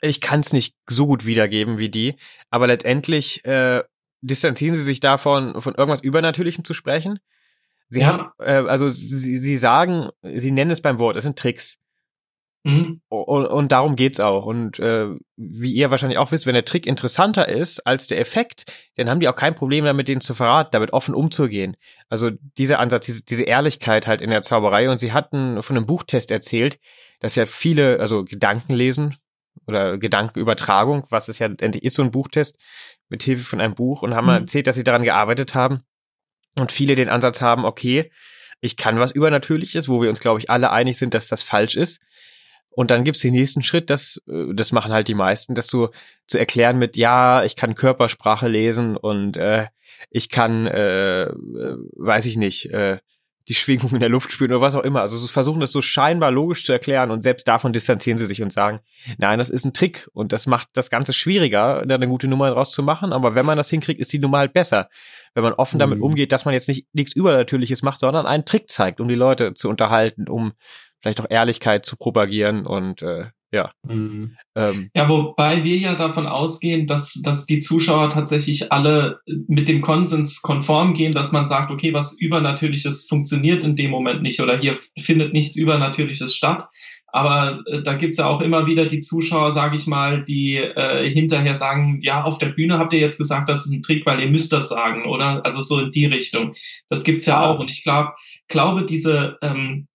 Ich 0.00 0.20
kann 0.20 0.40
es 0.40 0.52
nicht 0.52 0.74
so 0.86 1.06
gut 1.06 1.26
wiedergeben 1.26 1.78
wie 1.78 1.88
die, 1.88 2.16
aber 2.50 2.66
letztendlich 2.66 3.44
äh, 3.44 3.82
distanzieren 4.20 4.74
sie 4.74 4.82
sich 4.82 5.00
davon, 5.00 5.60
von 5.62 5.74
irgendwas 5.74 6.02
Übernatürlichem 6.02 6.64
zu 6.64 6.74
sprechen. 6.74 7.20
Sie 7.88 8.00
ja. 8.00 8.06
haben, 8.08 8.32
äh, 8.38 8.68
also 8.68 8.88
sie, 8.88 9.38
sie 9.38 9.58
sagen, 9.58 10.10
sie 10.22 10.50
nennen 10.50 10.72
es 10.72 10.82
beim 10.82 10.98
Wort, 10.98 11.16
es 11.16 11.22
sind 11.22 11.38
Tricks. 11.38 11.78
Mhm. 12.66 13.00
Und, 13.08 13.46
und 13.46 13.70
darum 13.70 13.94
geht's 13.94 14.18
auch. 14.18 14.44
Und 14.44 14.80
äh, 14.80 15.06
wie 15.36 15.72
ihr 15.72 15.92
wahrscheinlich 15.92 16.18
auch 16.18 16.32
wisst, 16.32 16.46
wenn 16.46 16.54
der 16.54 16.64
Trick 16.64 16.84
interessanter 16.84 17.48
ist 17.48 17.86
als 17.86 18.08
der 18.08 18.18
Effekt, 18.18 18.64
dann 18.96 19.08
haben 19.08 19.20
die 19.20 19.28
auch 19.28 19.36
kein 19.36 19.54
Problem 19.54 19.84
damit, 19.84 20.08
den 20.08 20.20
zu 20.20 20.34
verraten, 20.34 20.70
damit 20.72 20.92
offen 20.92 21.14
umzugehen. 21.14 21.76
Also 22.08 22.30
dieser 22.58 22.80
Ansatz, 22.80 23.06
diese, 23.06 23.24
diese 23.24 23.44
Ehrlichkeit 23.44 24.08
halt 24.08 24.20
in 24.20 24.30
der 24.30 24.42
Zauberei. 24.42 24.90
Und 24.90 24.98
sie 24.98 25.12
hatten 25.12 25.62
von 25.62 25.76
einem 25.76 25.86
Buchtest 25.86 26.32
erzählt, 26.32 26.80
dass 27.20 27.36
ja 27.36 27.46
viele, 27.46 28.00
also 28.00 28.24
Gedanken 28.24 28.74
lesen 28.74 29.16
oder 29.68 29.96
Gedankenübertragung, 29.96 31.06
was 31.08 31.28
es 31.28 31.38
ja 31.38 31.46
letztendlich 31.46 31.84
ist, 31.84 31.94
so 31.94 32.02
ein 32.02 32.10
Buchtest, 32.10 32.58
mit 33.08 33.22
Hilfe 33.22 33.44
von 33.44 33.60
einem 33.60 33.74
Buch 33.74 34.02
und 34.02 34.12
haben 34.14 34.26
mhm. 34.26 34.42
erzählt, 34.42 34.66
dass 34.66 34.74
sie 34.74 34.82
daran 34.82 35.04
gearbeitet 35.04 35.54
haben 35.54 35.82
und 36.58 36.72
viele 36.72 36.96
den 36.96 37.08
Ansatz 37.08 37.40
haben, 37.40 37.64
okay, 37.64 38.10
ich 38.60 38.76
kann 38.76 38.98
was 38.98 39.12
Übernatürliches, 39.12 39.88
wo 39.88 40.02
wir 40.02 40.08
uns, 40.08 40.20
glaube 40.20 40.40
ich, 40.40 40.50
alle 40.50 40.70
einig 40.72 40.98
sind, 40.98 41.14
dass 41.14 41.28
das 41.28 41.42
falsch 41.42 41.76
ist. 41.76 42.00
Und 42.76 42.90
dann 42.90 43.04
gibt's 43.04 43.22
den 43.22 43.32
nächsten 43.32 43.62
Schritt, 43.62 43.88
das, 43.88 44.22
äh, 44.28 44.52
das 44.52 44.70
machen 44.70 44.92
halt 44.92 45.08
die 45.08 45.14
meisten, 45.14 45.54
das 45.54 45.66
so 45.66 45.90
zu 46.26 46.38
erklären 46.38 46.78
mit, 46.78 46.96
ja, 46.96 47.42
ich 47.42 47.56
kann 47.56 47.74
Körpersprache 47.74 48.48
lesen 48.48 48.98
und 48.98 49.38
äh, 49.38 49.68
ich 50.10 50.28
kann, 50.28 50.66
äh, 50.66 51.22
äh, 51.22 51.32
weiß 51.96 52.26
ich 52.26 52.36
nicht, 52.36 52.66
äh, 52.66 52.98
die 53.48 53.54
Schwingung 53.54 53.92
in 53.92 54.00
der 54.00 54.08
Luft 54.10 54.30
spüren 54.30 54.52
oder 54.52 54.60
was 54.60 54.74
auch 54.74 54.82
immer. 54.82 55.00
Also 55.00 55.16
sie 55.16 55.28
versuchen 55.28 55.60
das 55.60 55.72
so 55.72 55.80
scheinbar 55.80 56.30
logisch 56.30 56.66
zu 56.66 56.72
erklären 56.72 57.10
und 57.10 57.22
selbst 57.22 57.48
davon 57.48 57.72
distanzieren 57.72 58.18
sie 58.18 58.26
sich 58.26 58.42
und 58.42 58.52
sagen, 58.52 58.80
nein, 59.16 59.38
das 59.38 59.48
ist 59.48 59.64
ein 59.64 59.72
Trick 59.72 60.10
und 60.12 60.32
das 60.32 60.46
macht 60.46 60.68
das 60.74 60.90
Ganze 60.90 61.14
schwieriger, 61.14 61.86
da 61.86 61.94
eine 61.94 62.08
gute 62.08 62.28
Nummer 62.28 62.50
draus 62.50 62.72
zu 62.72 62.82
machen. 62.82 63.14
Aber 63.14 63.34
wenn 63.34 63.46
man 63.46 63.56
das 63.56 63.70
hinkriegt, 63.70 64.00
ist 64.00 64.12
die 64.12 64.18
Nummer 64.18 64.38
halt 64.38 64.52
besser. 64.52 64.90
Wenn 65.32 65.44
man 65.44 65.52
offen 65.54 65.78
damit 65.78 65.98
mhm. 65.98 66.04
umgeht, 66.04 66.32
dass 66.32 66.44
man 66.44 66.52
jetzt 66.52 66.68
nicht 66.68 66.88
nichts 66.92 67.14
Übernatürliches 67.14 67.82
macht, 67.82 68.00
sondern 68.00 68.26
einen 68.26 68.44
Trick 68.44 68.68
zeigt, 68.68 69.00
um 69.00 69.08
die 69.08 69.14
Leute 69.14 69.54
zu 69.54 69.68
unterhalten, 69.68 70.28
um 70.28 70.52
vielleicht 71.00 71.20
auch 71.20 71.30
Ehrlichkeit 71.30 71.86
zu 71.86 71.96
propagieren 71.96 72.66
und 72.66 73.02
äh, 73.02 73.26
ja. 73.52 73.70
Mhm. 73.86 74.36
Ähm, 74.56 74.90
ja, 74.94 75.08
wobei 75.08 75.62
wir 75.64 75.76
ja 75.76 75.94
davon 75.94 76.26
ausgehen, 76.26 76.86
dass, 76.86 77.14
dass 77.22 77.46
die 77.46 77.60
Zuschauer 77.60 78.10
tatsächlich 78.10 78.72
alle 78.72 79.20
mit 79.26 79.68
dem 79.68 79.80
Konsens 79.80 80.42
konform 80.42 80.94
gehen, 80.94 81.12
dass 81.12 81.32
man 81.32 81.46
sagt, 81.46 81.70
okay, 81.70 81.94
was 81.94 82.18
Übernatürliches 82.18 83.06
funktioniert 83.06 83.64
in 83.64 83.76
dem 83.76 83.90
Moment 83.90 84.22
nicht 84.22 84.40
oder 84.40 84.58
hier 84.58 84.78
findet 84.98 85.32
nichts 85.32 85.56
Übernatürliches 85.56 86.34
statt. 86.34 86.64
Aber 87.06 87.62
äh, 87.66 87.82
da 87.82 87.94
gibt's 87.94 88.18
ja 88.18 88.26
auch 88.26 88.40
immer 88.40 88.66
wieder 88.66 88.84
die 88.84 89.00
Zuschauer, 89.00 89.52
sage 89.52 89.76
ich 89.76 89.86
mal, 89.86 90.24
die 90.24 90.56
äh, 90.56 91.08
hinterher 91.08 91.54
sagen, 91.54 92.00
ja, 92.02 92.24
auf 92.24 92.38
der 92.38 92.48
Bühne 92.48 92.78
habt 92.78 92.92
ihr 92.92 93.00
jetzt 93.00 93.18
gesagt, 93.18 93.48
das 93.48 93.64
ist 93.64 93.72
ein 93.72 93.82
Trick, 93.82 94.04
weil 94.04 94.20
ihr 94.20 94.30
müsst 94.30 94.52
das 94.52 94.68
sagen, 94.68 95.06
oder? 95.06 95.42
Also 95.46 95.62
so 95.62 95.78
in 95.78 95.92
die 95.92 96.06
Richtung. 96.06 96.52
Das 96.90 97.04
gibt's 97.04 97.24
ja 97.24 97.42
auch. 97.42 97.58
Und 97.58 97.68
ich 97.68 97.84
glaube, 97.84 98.10
glaube, 98.48 98.84
diese 98.84 99.38
ähm, 99.40 99.86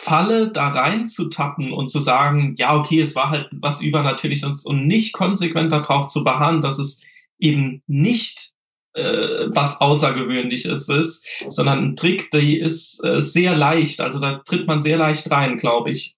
Falle 0.00 0.52
da 0.52 0.68
rein 0.68 1.08
zu 1.08 1.28
tappen 1.28 1.72
und 1.72 1.90
zu 1.90 2.00
sagen, 2.00 2.54
ja, 2.56 2.76
okay, 2.76 3.00
es 3.00 3.16
war 3.16 3.30
halt 3.30 3.48
was 3.50 3.82
Übernatürliches 3.82 4.64
und 4.64 4.86
nicht 4.86 5.12
konsequent 5.12 5.72
darauf 5.72 6.06
zu 6.06 6.22
beharren, 6.22 6.62
dass 6.62 6.78
es 6.78 7.02
eben 7.40 7.82
nicht 7.88 8.52
äh, 8.94 9.46
was 9.48 9.80
Außergewöhnliches 9.80 10.88
ist, 10.88 11.26
sondern 11.48 11.78
ein 11.78 11.96
Trick, 11.96 12.30
die 12.30 12.60
ist 12.60 13.04
äh, 13.04 13.20
sehr 13.20 13.56
leicht. 13.56 14.00
Also 14.00 14.20
da 14.20 14.34
tritt 14.36 14.68
man 14.68 14.82
sehr 14.82 14.98
leicht 14.98 15.30
rein, 15.32 15.58
glaube 15.58 15.90
ich. 15.90 16.14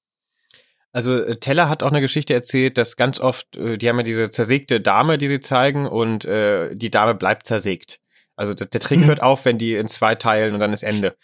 Also 0.93 1.17
äh, 1.17 1.39
Teller 1.39 1.71
hat 1.71 1.83
auch 1.83 1.91
eine 1.91 2.03
Geschichte 2.03 2.35
erzählt, 2.35 2.77
dass 2.77 2.97
ganz 2.97 3.19
oft, 3.19 3.57
äh, 3.57 3.79
die 3.79 3.89
haben 3.89 3.97
ja 3.97 4.03
diese 4.03 4.29
zersägte 4.29 4.83
Dame, 4.83 5.17
die 5.17 5.29
sie 5.29 5.41
zeigen, 5.41 5.87
und 5.87 6.27
äh, 6.27 6.77
die 6.77 6.91
Dame 6.91 7.15
bleibt 7.15 7.47
zersägt. 7.47 7.99
Also 8.37 8.53
der, 8.53 8.67
der 8.67 8.81
Trick 8.81 9.01
mhm. 9.01 9.07
hört 9.07 9.23
auf, 9.23 9.47
wenn 9.47 9.57
die 9.57 9.75
in 9.75 9.89
zwei 9.89 10.17
teilen 10.17 10.53
und 10.53 10.61
dann 10.61 10.75
ist 10.75 10.83
Ende. 10.83 11.17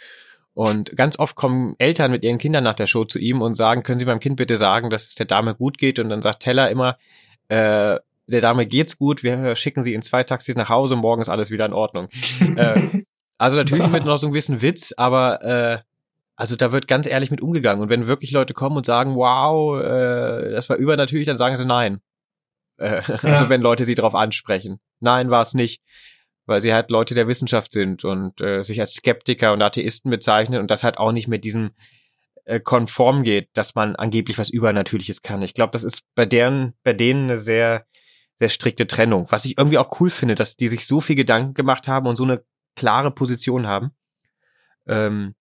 Und 0.56 0.96
ganz 0.96 1.18
oft 1.18 1.36
kommen 1.36 1.74
Eltern 1.76 2.10
mit 2.10 2.24
ihren 2.24 2.38
Kindern 2.38 2.64
nach 2.64 2.72
der 2.72 2.86
Show 2.86 3.04
zu 3.04 3.18
ihm 3.18 3.42
und 3.42 3.56
sagen, 3.56 3.82
können 3.82 3.98
Sie 3.98 4.06
meinem 4.06 4.20
Kind 4.20 4.36
bitte 4.36 4.56
sagen, 4.56 4.88
dass 4.88 5.06
es 5.06 5.14
der 5.14 5.26
Dame 5.26 5.54
gut 5.54 5.76
geht? 5.76 5.98
Und 5.98 6.08
dann 6.08 6.22
sagt 6.22 6.42
Teller 6.42 6.70
immer, 6.70 6.96
äh, 7.48 7.98
der 8.26 8.40
Dame 8.40 8.64
geht's 8.64 8.96
gut, 8.96 9.22
wir 9.22 9.54
schicken 9.54 9.82
sie 9.82 9.92
in 9.92 10.00
zwei 10.00 10.24
Taxis 10.24 10.56
nach 10.56 10.70
Hause, 10.70 10.96
morgen 10.96 11.20
ist 11.20 11.28
alles 11.28 11.50
wieder 11.50 11.66
in 11.66 11.74
Ordnung. 11.74 12.08
äh, 12.56 13.02
also 13.36 13.58
natürlich 13.58 13.86
mit 13.88 14.06
noch 14.06 14.16
so 14.16 14.28
einem 14.28 14.32
gewissen 14.32 14.62
Witz, 14.62 14.94
aber 14.96 15.42
äh, 15.42 15.78
also 16.36 16.56
da 16.56 16.72
wird 16.72 16.88
ganz 16.88 17.06
ehrlich 17.06 17.30
mit 17.30 17.42
umgegangen. 17.42 17.82
Und 17.82 17.90
wenn 17.90 18.06
wirklich 18.06 18.30
Leute 18.30 18.54
kommen 18.54 18.78
und 18.78 18.86
sagen, 18.86 19.14
wow, 19.14 19.78
äh, 19.78 20.52
das 20.52 20.70
war 20.70 20.78
übernatürlich, 20.78 21.26
dann 21.26 21.36
sagen 21.36 21.56
sie 21.56 21.66
nein. 21.66 22.00
Äh, 22.78 23.02
ja. 23.06 23.14
Also 23.24 23.50
wenn 23.50 23.60
Leute 23.60 23.84
sie 23.84 23.94
darauf 23.94 24.14
ansprechen. 24.14 24.80
Nein, 25.00 25.28
war 25.28 25.42
es 25.42 25.52
nicht 25.52 25.82
weil 26.46 26.60
sie 26.60 26.72
halt 26.72 26.90
Leute 26.90 27.14
der 27.14 27.28
Wissenschaft 27.28 27.72
sind 27.72 28.04
und 28.04 28.40
äh, 28.40 28.62
sich 28.62 28.80
als 28.80 28.94
Skeptiker 28.94 29.52
und 29.52 29.62
Atheisten 29.62 30.10
bezeichnen 30.10 30.60
und 30.60 30.70
das 30.70 30.84
halt 30.84 30.98
auch 30.98 31.12
nicht 31.12 31.28
mit 31.28 31.44
diesem 31.44 31.72
äh, 32.44 32.60
konform 32.60 33.24
geht, 33.24 33.50
dass 33.54 33.74
man 33.74 33.96
angeblich 33.96 34.38
was 34.38 34.50
Übernatürliches 34.50 35.22
kann. 35.22 35.42
Ich 35.42 35.54
glaube, 35.54 35.72
das 35.72 35.84
ist 35.84 36.02
bei 36.14 36.24
deren, 36.24 36.74
bei 36.84 36.92
denen 36.92 37.30
eine 37.30 37.38
sehr, 37.38 37.86
sehr 38.36 38.48
strikte 38.48 38.86
Trennung. 38.86 39.26
Was 39.30 39.44
ich 39.44 39.58
irgendwie 39.58 39.78
auch 39.78 40.00
cool 40.00 40.10
finde, 40.10 40.36
dass 40.36 40.56
die 40.56 40.68
sich 40.68 40.86
so 40.86 41.00
viel 41.00 41.16
Gedanken 41.16 41.54
gemacht 41.54 41.88
haben 41.88 42.06
und 42.06 42.16
so 42.16 42.24
eine 42.24 42.42
klare 42.76 43.10
Position 43.10 43.66
haben. 43.66 43.90
Ähm, 44.86 45.34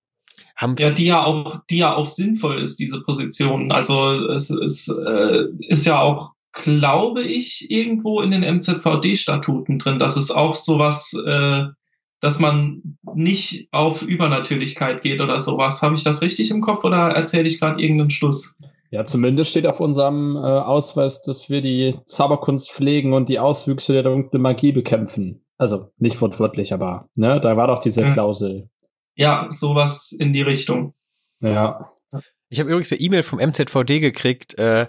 haben 0.56 0.76
ja, 0.80 0.92
die 0.92 1.06
ja 1.06 1.24
auch, 1.24 1.62
die 1.70 1.78
ja 1.78 1.96
auch 1.96 2.08
sinnvoll 2.08 2.62
ist, 2.62 2.80
diese 2.80 3.02
Position. 3.02 3.72
Also 3.72 4.32
es, 4.32 4.50
es 4.50 4.88
äh, 4.88 5.46
ist 5.60 5.86
ja 5.86 6.00
auch 6.00 6.35
glaube 6.56 7.22
ich, 7.22 7.70
irgendwo 7.70 8.22
in 8.22 8.32
den 8.32 8.44
MZVD-Statuten 8.44 9.78
drin. 9.78 10.00
Das 10.00 10.18
ist 10.18 10.32
auch 10.32 10.56
sowas, 10.56 11.14
äh, 11.28 11.64
dass 12.22 12.40
man 12.40 12.98
nicht 13.14 13.68
auf 13.72 14.02
Übernatürlichkeit 14.02 15.02
geht 15.04 15.22
oder 15.22 15.40
sowas. 15.40 15.82
Habe 15.82 15.96
ich 15.96 16.04
das 16.04 16.22
richtig 16.22 16.50
im 16.52 16.62
Kopf 16.62 16.84
oder 16.84 17.10
erzähle 17.10 17.48
ich 17.48 17.60
gerade 17.60 17.82
irgendeinen 17.82 18.10
Schluss? 18.10 18.56
Ja, 18.92 19.04
zumindest 19.06 19.52
steht 19.52 19.68
auf 19.68 19.80
unserem 19.80 20.36
äh, 20.38 20.40
Ausweis, 20.40 21.22
dass 21.22 21.50
wir 21.50 21.62
die 21.62 21.96
Zauberkunst 22.06 22.72
pflegen 22.72 23.14
und 23.14 23.30
die 23.30 23.40
Auswüchse 23.40 23.94
der 23.94 24.04
dunklen 24.04 24.42
Magie 24.42 24.72
bekämpfen. 24.72 25.44
Also 25.58 25.92
nicht 25.98 26.22
wortwörtlich, 26.22 26.74
aber 26.74 27.10
ne, 27.16 27.40
da 27.40 27.58
war 27.58 27.68
doch 27.68 27.80
diese 27.80 28.02
Ja. 28.02 28.08
Klausel. 28.08 28.70
Ja, 29.16 29.48
sowas 29.50 30.12
in 30.12 30.34
die 30.34 30.42
Richtung. 30.42 30.94
Ja. 31.42 31.92
Ich 32.50 32.60
habe 32.60 32.70
übrigens 32.70 32.92
eine 32.92 33.02
E-Mail 33.02 33.24
vom 33.24 33.40
MZVD 33.40 34.00
gekriegt, 34.00 34.58
äh, 34.58 34.88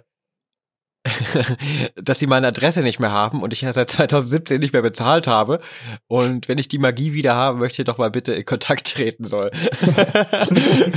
dass 1.97 2.19
sie 2.19 2.27
meine 2.27 2.49
Adresse 2.49 2.83
nicht 2.83 3.01
mehr 3.01 3.13
haben 3.13 3.43
und 3.43 3.53
ich 3.53 3.61
ja 3.61 3.73
seit 3.73 3.91
2017 3.91 4.61
nicht 4.61 4.73
mehr 4.73 4.83
bezahlt 4.83 5.27
habe. 5.27 5.61
Und 6.07 6.49
wenn 6.49 6.59
ich 6.59 6.69
die 6.69 6.79
Magie 6.79 7.13
wieder 7.13 7.35
haben 7.35 7.59
möchte, 7.59 7.85
doch 7.85 7.99
mal 7.99 8.11
bitte 8.11 8.35
in 8.35 8.45
Kontakt 8.45 8.95
treten 8.95 9.25
soll. 9.25 9.51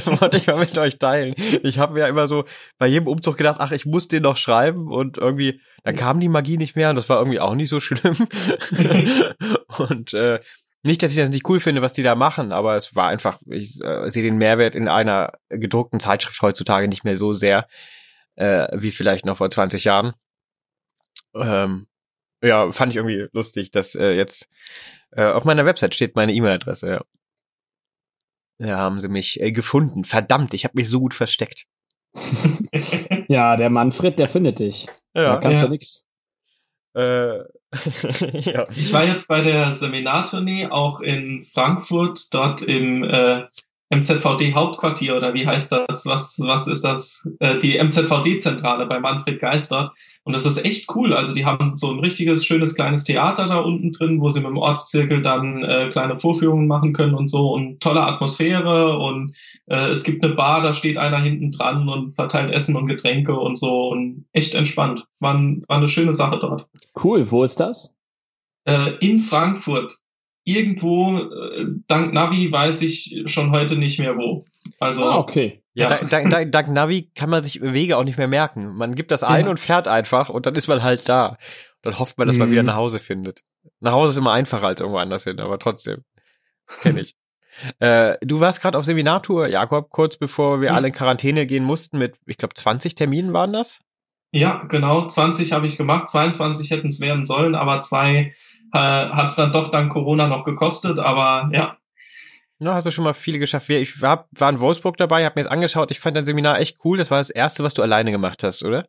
Wollte 0.06 0.38
ich 0.38 0.48
mal 0.48 0.58
mit 0.58 0.78
euch 0.78 0.98
teilen. 1.00 1.34
Ich 1.64 1.80
habe 1.80 1.94
mir 1.94 2.02
ja 2.02 2.08
immer 2.08 2.28
so 2.28 2.44
bei 2.78 2.88
jedem 2.88 3.08
Umzug 3.08 3.38
gedacht, 3.38 3.58
ach, 3.60 3.72
ich 3.72 3.86
muss 3.86 4.08
den 4.08 4.24
noch 4.24 4.38
schreiben 4.38 4.92
und 4.92 5.18
irgendwie, 5.18 5.62
dann 5.84 5.96
kam 5.96 6.20
die 6.20 6.30
Magie 6.30 6.58
nicht 6.58 6.76
mehr 6.76 6.90
und 6.90 6.96
das 6.96 7.10
war 7.10 7.20
irgendwie 7.20 7.40
auch 7.40 7.56
nicht 7.56 7.70
so 7.70 7.80
schlimm. 7.80 8.28
und 9.78 10.14
äh, 10.14 10.40
nicht, 10.82 11.04
dass 11.04 11.12
ich 11.12 11.18
das 11.18 11.30
nicht 11.30 11.48
cool 11.50 11.60
finde, 11.60 11.82
was 11.82 11.94
die 11.94 12.04
da 12.04 12.16
machen, 12.16 12.52
aber 12.52 12.76
es 12.76 12.96
war 12.96 13.10
einfach, 13.10 13.38
ich 13.48 13.82
äh, 13.84 14.10
sehe 14.10 14.24
den 14.24 14.38
Mehrwert 14.38 14.76
in 14.76 14.88
einer 14.88 15.34
gedruckten 15.50 16.00
Zeitschrift 16.00 16.42
heutzutage 16.42 16.88
nicht 16.88 17.04
mehr 17.04 17.18
so 17.18 17.34
sehr, 17.34 17.68
äh, 18.40 18.68
wie 18.74 18.92
vielleicht 18.92 19.26
noch 19.26 19.38
vor 19.38 19.50
20 19.50 19.84
Jahren. 19.84 20.14
Ähm, 21.36 21.88
ja, 22.42 22.72
fand 22.72 22.94
ich 22.94 22.98
irgendwie 22.98 23.28
lustig, 23.34 23.72
dass 23.72 23.96
äh, 23.96 24.12
jetzt 24.12 24.48
äh, 25.12 25.26
auf 25.26 25.44
meiner 25.44 25.66
Website 25.66 25.94
steht 25.94 26.16
meine 26.16 26.34
E-Mail-Adresse. 26.34 26.88
Ja. 26.88 27.02
Da 28.60 28.78
haben 28.78 29.00
sie 29.00 29.10
mich 29.10 29.40
äh, 29.42 29.52
gefunden. 29.52 30.06
Verdammt, 30.06 30.54
ich 30.54 30.64
habe 30.64 30.74
mich 30.76 30.90
so 30.90 31.00
gut 31.00 31.14
versteckt. 31.14 31.66
ja, 33.28 33.58
der 33.58 33.70
Manfred, 33.70 34.18
der 34.18 34.30
findet 34.30 34.60
dich. 34.60 34.88
da 35.14 35.38
kannst 35.38 35.62
ja. 35.62 35.66
du 35.66 35.72
nix. 35.72 36.06
Äh, 36.96 37.40
ja. 38.40 38.68
Ich 38.72 38.92
war 38.94 39.06
jetzt 39.06 39.28
bei 39.28 39.42
der 39.42 39.74
Seminartournee 39.74 40.68
auch 40.68 41.02
in 41.02 41.46
Frankfurt, 41.46 42.34
dort 42.34 42.62
im 42.62 43.04
äh, 43.04 43.46
MZVD 43.90 44.54
Hauptquartier 44.54 45.18
oder 45.18 45.34
wie 45.34 45.48
heißt 45.48 45.72
das? 45.72 46.06
Was, 46.06 46.40
was 46.40 46.68
ist 46.68 46.84
das? 46.84 47.28
Äh, 47.40 47.58
die 47.58 47.78
MZVD-Zentrale 47.78 48.86
bei 48.86 49.00
Manfred 49.00 49.40
Geistert. 49.40 49.92
Und 50.24 50.34
das 50.34 50.46
ist 50.46 50.64
echt 50.64 50.94
cool. 50.96 51.14
Also 51.14 51.34
die 51.34 51.46
haben 51.46 51.76
so 51.76 51.92
ein 51.92 52.00
richtiges, 52.00 52.46
schönes 52.46 52.76
kleines 52.76 53.04
Theater 53.04 53.48
da 53.48 53.58
unten 53.58 53.92
drin, 53.92 54.22
wo 54.22 54.30
sie 54.30 54.42
mit 54.42 54.50
dem 54.50 54.58
Ortszirkel 54.58 55.24
dann 55.24 55.64
äh, 55.64 55.90
kleine 55.92 56.20
Vorführungen 56.20 56.68
machen 56.68 56.94
können 56.94 57.16
und 57.16 57.28
so 57.28 57.52
und 57.52 57.80
tolle 57.80 58.04
Atmosphäre 58.04 59.00
und 59.00 59.36
äh, 59.66 59.90
es 59.90 60.04
gibt 60.04 60.24
eine 60.24 60.36
Bar, 60.36 60.62
da 60.62 60.76
steht 60.76 60.98
einer 60.98 61.20
hinten 61.20 61.52
dran 61.52 61.90
und 61.90 62.14
verteilt 62.14 62.54
Essen 62.54 62.76
und 62.76 62.88
Getränke 62.88 63.36
und 63.36 63.58
so 63.58 63.90
und 63.90 64.26
echt 64.34 64.54
entspannt. 64.54 65.08
War, 65.20 65.34
war 65.34 65.78
eine 65.78 65.90
schöne 65.90 66.14
Sache 66.14 66.38
dort. 66.40 66.68
Cool, 67.04 67.30
wo 67.32 67.44
ist 67.44 67.60
das? 67.60 67.92
Äh, 68.66 68.92
in 69.00 69.20
Frankfurt. 69.20 69.98
Irgendwo, 70.50 71.18
äh, 71.20 71.66
dank 71.88 72.14
Navi 72.14 72.52
weiß 72.52 72.82
ich 72.82 73.24
schon 73.28 73.52
heute 73.52 73.76
nicht 73.76 74.00
mehr 74.00 74.18
wo. 74.18 74.46
Also, 74.80 75.06
Ah, 75.06 75.18
okay. 75.18 75.62
Ja, 75.74 75.84
Ja. 75.90 75.98
dank, 75.98 76.10
dank, 76.10 76.30
dank, 76.32 76.52
dank 76.52 76.68
Navi 76.70 77.10
kann 77.16 77.30
man 77.30 77.44
sich 77.44 77.62
Wege 77.62 77.98
auch 77.98 78.04
nicht 78.04 78.18
mehr 78.18 78.28
merken. 78.28 78.76
Man 78.76 78.96
gibt 78.96 79.12
das 79.12 79.24
ein 79.24 79.46
Ja. 79.46 79.52
und 79.52 79.60
fährt 79.60 79.88
einfach 79.88 80.30
und 80.30 80.46
dann 80.46 80.56
ist 80.56 80.68
man 80.68 80.84
halt 80.84 81.08
da. 81.08 81.38
Dann 81.82 81.98
hofft 82.00 82.18
man, 82.18 82.28
dass 82.28 82.38
man 82.38 82.48
Mhm. 82.50 82.52
wieder 82.54 82.64
nach 82.64 82.76
Hause 82.76 83.00
findet. 83.00 83.42
Nach 83.80 83.94
Hause 83.94 84.12
ist 84.12 84.18
immer 84.18 84.34
einfacher 84.34 84.68
als 84.68 84.80
irgendwo 84.82 85.00
anders 85.00 85.24
hin, 85.24 85.40
aber 85.40 85.60
trotzdem. 85.60 86.04
Kenne 86.82 87.02
ich. 87.02 87.16
äh, 87.80 88.18
du 88.22 88.40
warst 88.40 88.62
gerade 88.62 88.78
auf 88.78 88.86
Seminartour, 88.86 89.48
Jakob, 89.48 89.90
kurz 89.90 90.18
bevor 90.18 90.62
wir 90.62 90.72
Mhm. 90.72 90.76
alle 90.76 90.88
in 90.88 90.94
Quarantäne 90.94 91.46
gehen 91.46 91.64
mussten 91.64 91.98
mit, 91.98 92.18
ich 92.26 92.38
glaube, 92.38 92.54
20 92.54 92.96
Terminen 92.96 93.34
waren 93.34 93.54
das? 93.54 93.80
ja, 94.32 94.64
genau, 94.70 95.08
20 95.08 95.54
habe 95.54 95.66
ich 95.66 95.76
gemacht, 95.76 96.08
22 96.08 96.70
hätten 96.70 96.90
es 96.90 97.02
werden 97.02 97.26
sollen, 97.26 97.56
aber 97.56 97.82
zwei 97.82 98.36
äh, 98.74 98.78
hat 98.78 99.28
es 99.30 99.36
dann 99.36 99.52
doch 99.52 99.72
dank 99.72 99.92
Corona 99.92 100.28
noch 100.28 100.44
gekostet, 100.46 101.00
aber 101.00 101.50
ja, 101.54 101.78
Na, 102.60 102.74
hast 102.74 102.86
du 102.88 102.92
schon 102.92 103.06
mal 103.06 103.14
viele 103.14 103.40
geschafft. 103.40 103.70
Wir- 103.70 103.80
Ich 103.82 104.02
war, 104.02 104.28
war 104.32 104.50
in 104.50 104.60
Wolfsburg 104.60 104.98
dabei, 104.98 105.24
habe 105.26 105.40
mir 105.40 105.44
das 105.44 105.52
angeschaut. 105.52 105.92
Ich 105.92 106.00
fand 106.00 106.18
dein 106.18 106.26
Seminar 106.26 106.60
echt 106.60 106.78
cool. 106.84 106.98
Das 106.98 107.10
war 107.10 107.18
das 107.20 107.30
erste, 107.30 107.64
was 107.64 107.74
du 107.74 107.82
alleine 107.82 108.12
gemacht 108.12 108.44
hast, 108.44 108.64
oder? 108.64 108.88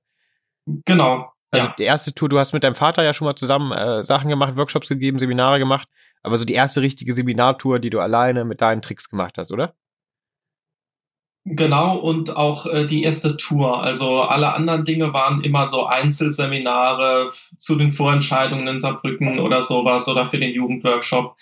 genau. 0.85 1.33
Also 1.53 1.67
ja. 1.67 1.75
die 1.79 1.85
erste 1.85 2.15
Tour, 2.15 2.29
du 2.29 2.39
hast 2.39 2.53
mit 2.53 2.63
deinem 2.63 2.77
Vater 2.77 3.03
ja 3.03 3.13
schon 3.13 3.25
mal 3.27 3.35
zusammen 3.35 3.73
äh, 3.73 4.05
Sachen 4.05 4.29
gemacht, 4.31 4.57
Workshops 4.57 4.89
gegeben, 4.89 5.19
Seminare 5.19 5.59
gemacht, 5.59 5.89
aber 6.23 6.37
so 6.37 6.45
die 6.45 6.55
erste 6.55 6.81
richtige 6.81 7.13
Seminartour, 7.13 7.81
die 7.81 7.91
du 7.91 7.99
alleine 8.01 8.45
mit 8.45 8.61
deinen 8.61 8.83
Tricks 8.83 9.09
gemacht 9.11 9.37
hast, 9.37 9.51
oder? 9.51 9.75
Genau, 11.45 11.97
und 11.97 12.37
auch 12.37 12.67
äh, 12.67 12.87
die 12.87 13.03
erste 13.03 13.37
Tour. 13.37 13.83
Also 13.83 14.21
alle 14.21 14.53
anderen 14.53 14.85
Dinge 14.85 15.13
waren 15.15 15.43
immer 15.43 15.65
so 15.65 15.87
Einzelseminare 15.87 17.33
zu 17.57 17.77
den 17.77 17.93
Vorentscheidungen 17.93 18.69
in 18.69 18.81
Saarbrücken 18.81 19.41
oder 19.41 19.63
sowas 19.63 20.07
oder 20.07 20.29
für 20.29 20.39
den 20.39 20.53
Jugendworkshop. 20.53 21.37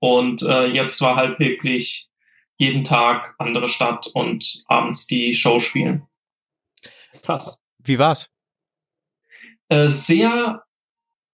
Und 0.00 0.42
äh, 0.42 0.66
jetzt 0.66 1.00
war 1.00 1.14
halt 1.14 1.38
wirklich 1.38 2.08
jeden 2.56 2.84
Tag 2.84 3.34
andere 3.38 3.68
Stadt 3.68 4.08
und 4.14 4.64
abends 4.66 5.06
die 5.06 5.34
Show 5.34 5.60
spielen. 5.60 6.02
Krass. 7.22 7.58
Wie 7.78 7.98
war's? 7.98 8.28
Äh, 9.68 9.88
sehr 9.88 10.63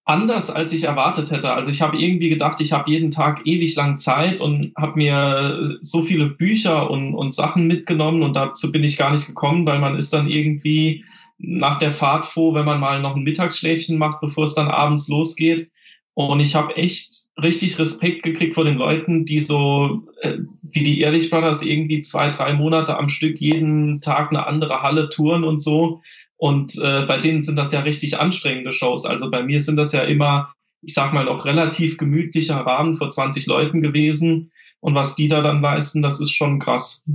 anders, 0.05 0.49
als 0.49 0.73
ich 0.73 0.83
erwartet 0.83 1.31
hätte. 1.31 1.53
Also 1.53 1.69
ich 1.69 1.81
habe 1.81 1.97
irgendwie 1.97 2.29
gedacht, 2.29 2.59
ich 2.59 2.71
habe 2.73 2.89
jeden 2.89 3.11
Tag 3.11 3.41
ewig 3.45 3.75
lang 3.75 3.97
Zeit 3.97 4.41
und 4.41 4.71
habe 4.77 4.97
mir 4.97 5.77
so 5.81 6.01
viele 6.01 6.27
Bücher 6.27 6.89
und, 6.89 7.13
und 7.13 7.33
Sachen 7.33 7.67
mitgenommen 7.67 8.23
und 8.23 8.35
dazu 8.35 8.71
bin 8.71 8.83
ich 8.83 8.97
gar 8.97 9.13
nicht 9.13 9.27
gekommen, 9.27 9.65
weil 9.65 9.79
man 9.79 9.97
ist 9.97 10.13
dann 10.13 10.27
irgendwie 10.27 11.05
nach 11.37 11.79
der 11.79 11.91
Fahrt 11.91 12.25
froh, 12.25 12.53
wenn 12.53 12.65
man 12.65 12.79
mal 12.79 13.01
noch 13.01 13.15
ein 13.15 13.23
Mittagsschläfchen 13.23 13.97
macht, 13.97 14.21
bevor 14.21 14.45
es 14.45 14.53
dann 14.53 14.67
abends 14.67 15.07
losgeht. 15.07 15.69
Und 16.13 16.39
ich 16.41 16.55
habe 16.55 16.75
echt 16.75 17.29
richtig 17.41 17.79
Respekt 17.79 18.23
gekriegt 18.23 18.55
vor 18.55 18.65
den 18.65 18.77
Leuten, 18.77 19.25
die 19.25 19.39
so 19.39 20.03
äh, 20.21 20.37
wie 20.61 20.83
die 20.83 20.99
Ehrlich 20.99 21.29
Brothers 21.29 21.63
irgendwie 21.63 22.01
zwei, 22.01 22.29
drei 22.29 22.53
Monate 22.53 22.97
am 22.97 23.07
Stück 23.07 23.39
jeden 23.39 24.01
Tag 24.01 24.29
eine 24.29 24.45
andere 24.45 24.81
Halle 24.81 25.09
touren 25.09 25.43
und 25.43 25.59
so. 25.59 26.01
Und 26.41 26.75
äh, 26.79 27.05
bei 27.05 27.19
denen 27.19 27.43
sind 27.43 27.55
das 27.55 27.71
ja 27.71 27.81
richtig 27.81 28.19
anstrengende 28.19 28.73
Shows. 28.73 29.05
Also 29.05 29.29
bei 29.29 29.43
mir 29.43 29.61
sind 29.61 29.75
das 29.75 29.91
ja 29.91 30.01
immer, 30.01 30.51
ich 30.81 30.95
sag 30.95 31.13
mal, 31.13 31.29
auch 31.29 31.45
relativ 31.45 31.99
gemütlicher 31.99 32.55
Rahmen 32.55 32.95
vor 32.95 33.11
20 33.11 33.45
Leuten 33.45 33.83
gewesen. 33.83 34.51
Und 34.79 34.95
was 34.95 35.15
die 35.15 35.27
da 35.27 35.41
dann 35.41 35.61
leisten, 35.61 36.01
das 36.01 36.19
ist 36.19 36.31
schon 36.31 36.57
krass. 36.57 37.05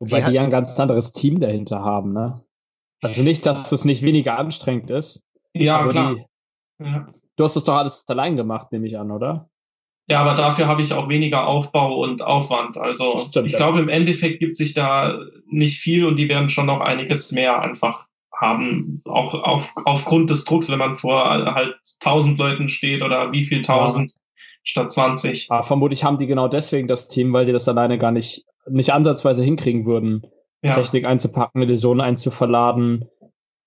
Wobei 0.00 0.20
die 0.20 0.32
ja 0.32 0.42
ein 0.42 0.50
ganz 0.50 0.78
anderes 0.78 1.12
Team 1.12 1.40
dahinter 1.40 1.80
haben, 1.80 2.12
ne? 2.12 2.44
Also 3.00 3.22
nicht, 3.22 3.46
dass 3.46 3.72
es 3.72 3.86
nicht 3.86 4.02
weniger 4.02 4.38
anstrengend 4.38 4.90
ist. 4.90 5.24
Ja, 5.54 5.78
aber 5.78 5.92
klar. 5.92 6.14
Die, 6.16 6.84
Ja. 6.84 7.08
du 7.36 7.44
hast 7.44 7.56
es 7.56 7.64
doch 7.64 7.76
alles 7.76 8.04
allein 8.06 8.36
gemacht, 8.36 8.70
nehme 8.70 8.86
ich 8.86 8.98
an, 8.98 9.10
oder? 9.10 9.48
Ja, 10.10 10.20
aber 10.20 10.34
dafür 10.34 10.66
habe 10.66 10.82
ich 10.82 10.92
auch 10.92 11.08
weniger 11.08 11.46
Aufbau 11.46 12.02
und 12.02 12.20
Aufwand. 12.20 12.76
Also 12.76 13.16
Stimmt, 13.16 13.46
ich 13.46 13.52
ja. 13.52 13.58
glaube, 13.58 13.80
im 13.80 13.88
Endeffekt 13.88 14.40
gibt 14.40 14.58
sich 14.58 14.74
da 14.74 15.18
nicht 15.46 15.80
viel 15.80 16.04
und 16.04 16.16
die 16.16 16.28
werden 16.28 16.50
schon 16.50 16.66
noch 16.66 16.80
einiges 16.80 17.32
mehr 17.32 17.62
einfach 17.62 18.07
haben, 18.40 19.02
auch 19.04 19.34
auf, 19.34 19.72
aufgrund 19.84 20.30
des 20.30 20.44
Drucks, 20.44 20.70
wenn 20.70 20.78
man 20.78 20.94
vor 20.94 21.24
halt 21.24 21.74
1000 22.00 22.38
Leuten 22.38 22.68
steht 22.68 23.02
oder 23.02 23.32
wie 23.32 23.44
viel 23.44 23.58
1000 23.58 24.14
statt 24.62 24.92
20. 24.92 25.50
Aber 25.50 25.64
vermutlich 25.64 26.04
haben 26.04 26.18
die 26.18 26.26
genau 26.26 26.48
deswegen 26.48 26.88
das 26.88 27.08
Team, 27.08 27.32
weil 27.32 27.46
die 27.46 27.52
das 27.52 27.68
alleine 27.68 27.98
gar 27.98 28.12
nicht, 28.12 28.44
nicht 28.68 28.92
ansatzweise 28.92 29.42
hinkriegen 29.42 29.86
würden, 29.86 30.26
Ja. 30.62 30.72
Technik 30.72 31.04
einzupacken, 31.04 31.62
Illusionen 31.62 32.00
einzuverladen, 32.00 33.08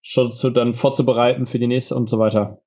schon 0.01 0.31
zu, 0.31 0.49
dann 0.49 0.73
vorzubereiten 0.73 1.45
für 1.45 1.59
die 1.59 1.67
nächste 1.67 1.95
und 1.95 2.09
so 2.09 2.19
weiter. 2.19 2.61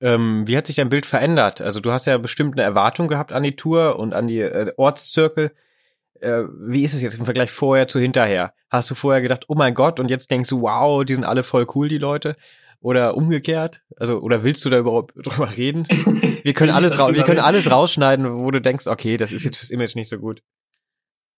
Ähm, 0.00 0.46
wie 0.46 0.56
hat 0.56 0.66
sich 0.66 0.76
dein 0.76 0.88
Bild 0.88 1.06
verändert? 1.06 1.60
Also 1.60 1.80
du 1.80 1.90
hast 1.90 2.06
ja 2.06 2.16
bestimmt 2.18 2.54
eine 2.54 2.62
Erwartung 2.62 3.08
gehabt 3.08 3.32
an 3.32 3.42
die 3.42 3.56
Tour 3.56 3.98
und 3.98 4.14
an 4.14 4.28
die 4.28 4.40
äh, 4.40 4.72
Ortszirkel. 4.76 5.52
Äh, 6.20 6.44
wie 6.58 6.82
ist 6.82 6.94
es 6.94 7.02
jetzt 7.02 7.18
im 7.18 7.24
Vergleich 7.24 7.50
vorher 7.50 7.88
zu 7.88 7.98
hinterher? 7.98 8.52
Hast 8.70 8.90
du 8.90 8.94
vorher 8.94 9.22
gedacht, 9.22 9.44
oh 9.48 9.54
mein 9.54 9.74
Gott, 9.74 10.00
und 10.00 10.10
jetzt 10.10 10.30
denkst 10.30 10.50
du, 10.50 10.62
wow, 10.62 11.04
die 11.04 11.14
sind 11.14 11.24
alle 11.24 11.42
voll 11.42 11.66
cool, 11.74 11.88
die 11.88 11.98
Leute? 11.98 12.36
Oder 12.80 13.16
umgekehrt? 13.16 13.82
Also, 13.96 14.20
oder 14.20 14.44
willst 14.44 14.64
du 14.64 14.70
da 14.70 14.78
überhaupt 14.78 15.14
drüber 15.16 15.56
reden? 15.56 15.86
Wir 16.42 16.54
können 16.54 16.70
alles, 16.70 16.96
wir 16.96 17.22
können 17.24 17.40
alles 17.40 17.70
rausschneiden, 17.70 18.36
wo 18.36 18.50
du 18.50 18.60
denkst, 18.60 18.86
okay, 18.86 19.16
das 19.16 19.32
ist 19.32 19.44
jetzt 19.44 19.56
fürs 19.56 19.70
Image 19.70 19.96
nicht 19.96 20.08
so 20.08 20.18
gut. 20.18 20.42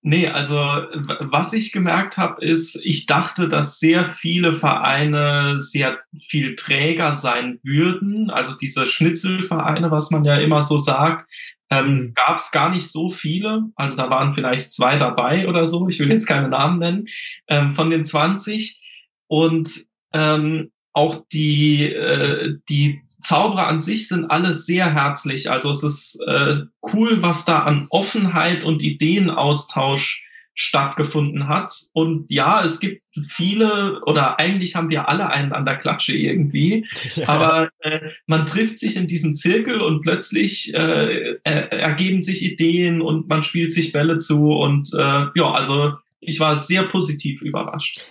Nee, 0.03 0.29
also 0.29 0.57
was 0.57 1.53
ich 1.53 1.73
gemerkt 1.73 2.17
habe, 2.17 2.43
ist, 2.43 2.81
ich 2.85 3.05
dachte, 3.05 3.49
dass 3.49 3.79
sehr 3.79 4.11
viele 4.11 4.55
Vereine 4.55 5.61
sehr 5.61 5.99
viel 6.27 6.55
träger 6.55 7.13
sein 7.13 7.59
würden. 7.63 8.31
Also 8.31 8.57
diese 8.57 8.87
Schnitzelvereine, 8.87 9.91
was 9.91 10.11
man 10.11 10.25
ja 10.25 10.37
immer 10.37 10.63
so 10.63 10.79
sagt, 10.79 11.29
ähm, 11.69 12.13
gab 12.15 12.39
es 12.39 12.51
gar 12.51 12.71
nicht 12.71 12.91
so 12.91 13.11
viele. 13.11 13.65
Also 13.77 13.99
da 13.99 14.09
waren 14.09 14.33
vielleicht 14.33 14.73
zwei 14.73 14.97
dabei 14.97 15.47
oder 15.47 15.67
so. 15.67 15.87
Ich 15.89 16.01
will 16.01 16.11
jetzt 16.11 16.27
keine 16.27 16.49
Namen 16.49 16.79
nennen 16.79 17.09
ähm, 17.49 17.75
von 17.75 17.91
den 17.91 18.05
20. 18.05 18.81
Und 19.27 19.85
ähm, 20.15 20.73
auch 20.93 21.25
die, 21.33 21.85
äh, 21.85 22.57
die 22.69 23.03
Zauberer 23.21 23.69
an 23.69 23.81
sich 23.81 24.09
sind 24.09 24.27
alle 24.27 24.55
sehr 24.55 24.93
herzlich. 24.93 25.51
Also 25.51 25.71
es 25.71 25.83
ist 25.83 26.21
äh, 26.27 26.61
cool, 26.93 27.23
was 27.23 27.45
da 27.45 27.61
an 27.61 27.87
Offenheit 27.91 28.65
und 28.65 28.83
Ideenaustausch 28.83 30.25
stattgefunden 30.55 31.49
hat. 31.49 31.73
Und 31.95 32.27
ja, 32.29 32.63
es 32.63 32.81
gibt 32.81 33.03
viele 33.29 34.01
oder 34.05 34.39
eigentlich 34.39 34.75
haben 34.75 34.91
wir 34.91 35.09
alle 35.09 35.31
einen 35.31 35.53
an 35.53 35.65
der 35.65 35.77
Klatsche 35.77 36.13
irgendwie, 36.13 36.87
ja. 37.15 37.29
aber 37.29 37.71
äh, 37.81 38.11
man 38.27 38.47
trifft 38.47 38.79
sich 38.79 38.97
in 38.97 39.07
diesem 39.07 39.35
Zirkel 39.35 39.81
und 39.81 40.03
plötzlich 40.03 40.75
äh, 40.75 41.37
ergeben 41.45 42.21
sich 42.21 42.45
Ideen 42.45 43.01
und 43.01 43.29
man 43.29 43.43
spielt 43.43 43.73
sich 43.73 43.93
Bälle 43.93 44.19
zu 44.19 44.53
und 44.53 44.93
äh, 44.93 45.27
ja, 45.35 45.51
also 45.51 45.95
ich 46.21 46.41
war 46.41 46.57
sehr 46.57 46.83
positiv 46.85 47.41
überrascht. 47.41 48.03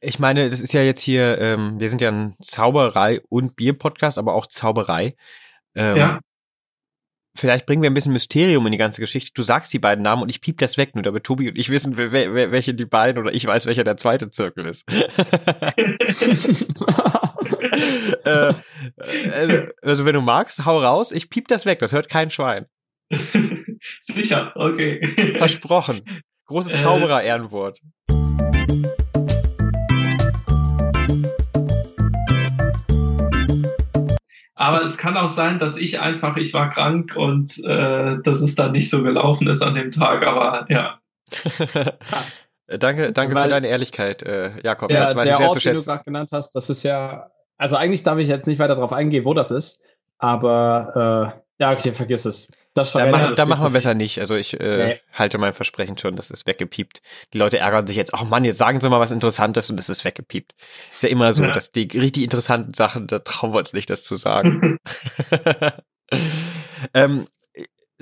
Ich 0.00 0.18
meine, 0.18 0.48
das 0.48 0.60
ist 0.60 0.72
ja 0.72 0.82
jetzt 0.82 1.00
hier, 1.00 1.38
ähm, 1.38 1.78
wir 1.78 1.90
sind 1.90 2.00
ja 2.00 2.10
ein 2.10 2.34
Zauberei- 2.42 3.20
und 3.28 3.54
Bier-Podcast, 3.56 4.18
aber 4.18 4.34
auch 4.34 4.46
Zauberei. 4.46 5.14
Ähm, 5.74 5.96
ja. 5.96 6.20
Vielleicht 7.36 7.64
bringen 7.66 7.82
wir 7.82 7.90
ein 7.90 7.94
bisschen 7.94 8.12
Mysterium 8.12 8.66
in 8.66 8.72
die 8.72 8.78
ganze 8.78 9.00
Geschichte. 9.00 9.30
Du 9.34 9.42
sagst 9.42 9.72
die 9.72 9.78
beiden 9.78 10.02
Namen 10.02 10.22
und 10.22 10.30
ich 10.30 10.40
piep 10.40 10.58
das 10.58 10.76
weg, 10.76 10.94
nur 10.94 11.02
damit 11.04 11.24
Tobi 11.24 11.48
und 11.48 11.56
ich 11.56 11.70
wissen, 11.70 11.96
wer, 11.96 12.10
wer, 12.12 12.50
welche 12.50 12.74
die 12.74 12.86
beiden 12.86 13.22
oder 13.22 13.32
ich 13.32 13.46
weiß, 13.46 13.66
welcher 13.66 13.84
der 13.84 13.96
zweite 13.96 14.30
Zirkel 14.30 14.66
ist. 14.66 14.84
äh, 18.24 18.54
also, 19.32 19.66
also, 19.82 20.04
wenn 20.04 20.14
du 20.14 20.20
magst, 20.22 20.64
hau 20.64 20.78
raus, 20.78 21.12
ich 21.12 21.30
piep 21.30 21.46
das 21.46 21.66
weg, 21.66 21.78
das 21.78 21.92
hört 21.92 22.08
kein 22.08 22.30
Schwein. 22.30 22.66
Sicher, 24.00 24.52
okay. 24.56 25.06
Versprochen. 25.36 26.02
Großes 26.46 26.74
äh. 26.74 26.78
Zauberer-Ehrenwort. 26.78 27.80
Aber 34.60 34.82
es 34.82 34.98
kann 34.98 35.16
auch 35.16 35.30
sein, 35.30 35.58
dass 35.58 35.78
ich 35.78 36.00
einfach, 36.00 36.36
ich 36.36 36.52
war 36.52 36.68
krank 36.68 37.16
und 37.16 37.64
äh, 37.64 38.18
dass 38.22 38.42
es 38.42 38.56
dann 38.56 38.72
nicht 38.72 38.90
so 38.90 39.02
gelaufen 39.02 39.48
ist 39.48 39.62
an 39.62 39.74
dem 39.74 39.90
Tag, 39.90 40.26
aber 40.26 40.66
ja. 40.68 41.00
Krass. 41.30 42.44
Äh, 42.66 42.78
danke, 42.78 43.10
danke 43.14 43.34
Weil 43.34 43.44
für 43.44 43.48
deine 43.48 43.68
Ehrlichkeit, 43.68 44.22
äh, 44.22 44.60
Jakob. 44.62 44.88
Der, 44.88 45.00
das 45.00 45.16
weiß 45.16 45.24
der 45.24 45.32
ich 45.32 45.38
sehr 45.38 45.46
Ort, 45.46 45.54
zu 45.54 45.60
schätzen. 45.60 45.78
den 45.78 45.84
du 45.84 45.90
gerade 45.90 46.04
genannt 46.04 46.30
hast, 46.32 46.54
das 46.54 46.68
ist 46.68 46.82
ja, 46.82 47.30
also 47.56 47.76
eigentlich 47.76 48.02
darf 48.02 48.18
ich 48.18 48.28
jetzt 48.28 48.46
nicht 48.46 48.58
weiter 48.58 48.74
darauf 48.74 48.92
eingehen, 48.92 49.24
wo 49.24 49.32
das 49.32 49.50
ist, 49.50 49.80
aber 50.18 51.34
äh, 51.34 51.39
ja, 51.60 51.72
okay, 51.72 51.92
vergiss 51.92 52.24
es. 52.24 52.50
Das 52.72 52.92
da 52.92 53.06
machen, 53.06 53.34
da 53.34 53.44
machen 53.44 53.64
wir 53.64 53.70
besser 53.70 53.94
nicht. 53.94 54.18
Also 54.20 54.34
ich 54.34 54.58
äh, 54.58 54.86
nee. 54.86 55.00
halte 55.12 55.38
mein 55.38 55.52
Versprechen 55.52 55.98
schon, 55.98 56.16
das 56.16 56.30
ist 56.30 56.46
weggepiept. 56.46 57.02
Die 57.34 57.38
Leute 57.38 57.58
ärgern 57.58 57.86
sich 57.86 57.96
jetzt, 57.96 58.12
oh 58.18 58.24
Mann, 58.24 58.44
jetzt 58.44 58.58
sagen 58.58 58.80
sie 58.80 58.88
mal 58.88 59.00
was 59.00 59.10
Interessantes 59.10 59.68
und 59.68 59.78
es 59.78 59.88
ist 59.88 60.04
weggepiept. 60.04 60.54
Ist 60.90 61.02
ja 61.02 61.10
immer 61.10 61.32
so, 61.32 61.44
ja. 61.44 61.52
dass 61.52 61.72
die 61.72 61.88
richtig 61.92 62.22
interessanten 62.22 62.72
Sachen, 62.72 63.08
da 63.08 63.18
trauen 63.18 63.52
wir 63.52 63.58
uns 63.58 63.74
nicht, 63.74 63.90
das 63.90 64.04
zu 64.04 64.16
sagen. 64.16 64.78
ähm, 66.94 67.26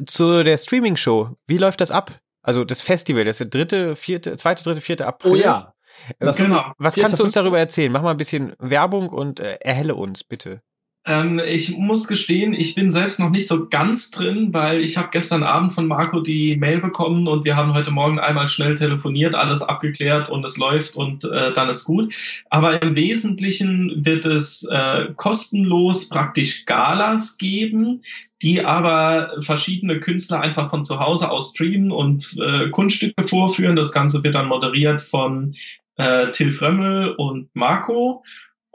zu 0.07 0.45
der 0.45 0.57
Streaming-Show, 0.57 1.37
wie 1.47 1.59
läuft 1.59 1.81
das 1.81 1.91
ab? 1.91 2.21
Also 2.43 2.65
das 2.65 2.81
Festival, 2.81 3.25
das 3.25 3.41
ist 3.41 3.53
der 3.53 3.61
dritte, 3.61 3.97
vierte, 3.97 4.37
zweite, 4.37 4.63
dritte, 4.63 4.81
vierte 4.81 5.07
April. 5.07 5.33
Oh 5.33 5.37
ja. 5.37 5.75
Das 6.21 6.37
genau. 6.37 6.73
Was 6.79 6.95
kannst 6.95 7.19
du 7.19 7.25
uns 7.25 7.35
darüber 7.35 7.59
erzählen? 7.59 7.91
Mach 7.91 8.03
mal 8.03 8.13
ein 8.13 8.17
bisschen 8.17 8.55
Werbung 8.59 9.09
und 9.09 9.41
äh, 9.41 9.55
erhelle 9.61 9.97
uns, 9.97 10.23
bitte. 10.23 10.63
Ähm, 11.09 11.41
ich 11.49 11.75
muss 11.79 12.07
gestehen, 12.07 12.53
ich 12.53 12.75
bin 12.75 12.91
selbst 12.91 13.19
noch 13.19 13.31
nicht 13.31 13.49
so 13.49 13.67
ganz 13.67 14.11
drin, 14.11 14.53
weil 14.53 14.81
ich 14.83 14.99
habe 14.99 15.09
gestern 15.11 15.43
Abend 15.43 15.73
von 15.73 15.87
Marco 15.87 16.21
die 16.21 16.55
Mail 16.59 16.81
bekommen 16.81 17.27
und 17.27 17.47
wir 17.47 17.57
haben 17.57 17.73
heute 17.73 17.91
Morgen 17.91 18.19
einmal 18.19 18.51
schnell 18.51 18.75
telefoniert, 18.75 19.35
alles 19.35 19.63
abgeklärt 19.63 20.29
und 20.29 20.45
es 20.45 20.59
läuft 20.59 20.97
und 20.97 21.25
äh, 21.25 21.55
dann 21.55 21.71
ist 21.71 21.85
gut. 21.85 22.15
Aber 22.51 22.81
im 22.83 22.95
Wesentlichen 22.95 24.05
wird 24.05 24.27
es 24.27 24.65
äh, 24.65 25.07
kostenlos 25.17 26.11
praktisch 26.11 26.67
Galas 26.67 27.39
geben, 27.39 28.03
die 28.43 28.63
aber 28.63 29.33
verschiedene 29.41 30.01
Künstler 30.01 30.43
einfach 30.43 30.69
von 30.69 30.85
zu 30.85 31.01
Hause 31.01 31.31
aus 31.31 31.51
streamen 31.51 31.91
und 31.91 32.37
äh, 32.39 32.69
Kunststücke 32.69 33.27
vorführen. 33.27 33.77
Das 33.77 33.93
Ganze 33.93 34.23
wird 34.23 34.35
dann 34.35 34.47
moderiert 34.47 35.01
von 35.01 35.55
äh, 35.97 36.31
Till 36.33 36.53
Frömmel 36.53 37.15
und 37.15 37.49
Marco. 37.55 38.23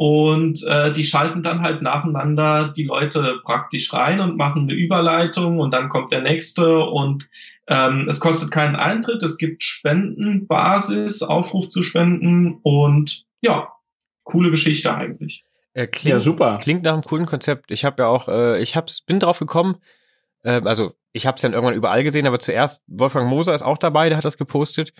Und 0.06 0.62
äh, 0.68 0.92
die 0.92 1.06
schalten 1.06 1.44
dann 1.44 1.62
halt 1.62 1.82
nacheinander 1.82 2.74
die 2.76 2.84
Leute 2.84 3.40
praktisch 3.46 3.94
rein 3.94 4.20
und 4.20 4.36
machen 4.36 4.64
eine 4.64 4.74
Überleitung 4.74 5.60
und 5.60 5.74
dann 5.74 5.88
kommt 5.88 6.12
der 6.12 6.20
nächste 6.20 6.80
und 6.80 7.30
ähm, 7.70 8.10
es 8.10 8.20
kostet 8.20 8.52
keinen 8.52 8.76
Eintritt, 8.76 9.24
es 9.24 9.38
gibt 9.38 9.64
Spendenbasis, 9.64 11.24
Aufruf 11.24 11.70
zu 11.70 11.84
spenden 11.84 12.60
und 12.64 13.24
ja, 13.40 13.72
coole 14.26 14.52
Geschichte 14.52 14.94
eigentlich. 14.94 15.46
Äh, 15.74 15.88
klingt, 15.88 16.12
ja, 16.12 16.20
super. 16.20 16.58
Klingt 16.62 16.84
nach 16.84 16.92
einem 16.92 17.04
coolen 17.04 17.26
Konzept. 17.26 17.72
Ich 17.72 17.86
habe 17.86 18.04
ja 18.04 18.10
auch, 18.10 18.28
äh, 18.28 18.62
ich 18.62 18.76
hab's, 18.76 19.00
bin 19.00 19.22
drauf 19.22 19.40
gekommen, 19.40 19.78
äh, 20.44 20.60
also 20.66 20.96
ich 21.14 21.28
habe 21.28 21.36
es 21.36 21.44
dann 21.44 21.54
irgendwann 21.54 21.76
überall 21.76 22.04
gesehen, 22.04 22.28
aber 22.28 22.40
zuerst 22.40 22.84
Wolfgang 22.88 23.30
Moser 23.30 23.56
ist 23.56 23.64
auch 23.64 23.78
dabei, 23.78 24.10
der 24.10 24.18
hat 24.18 24.26
das 24.26 24.38
gepostet. 24.38 24.94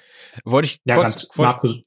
Wollte 0.46 0.68
ich 0.68 0.82
ja, 0.86 0.96
kurz, 0.96 1.28
ganz, 1.28 1.38
Markus, 1.38 1.80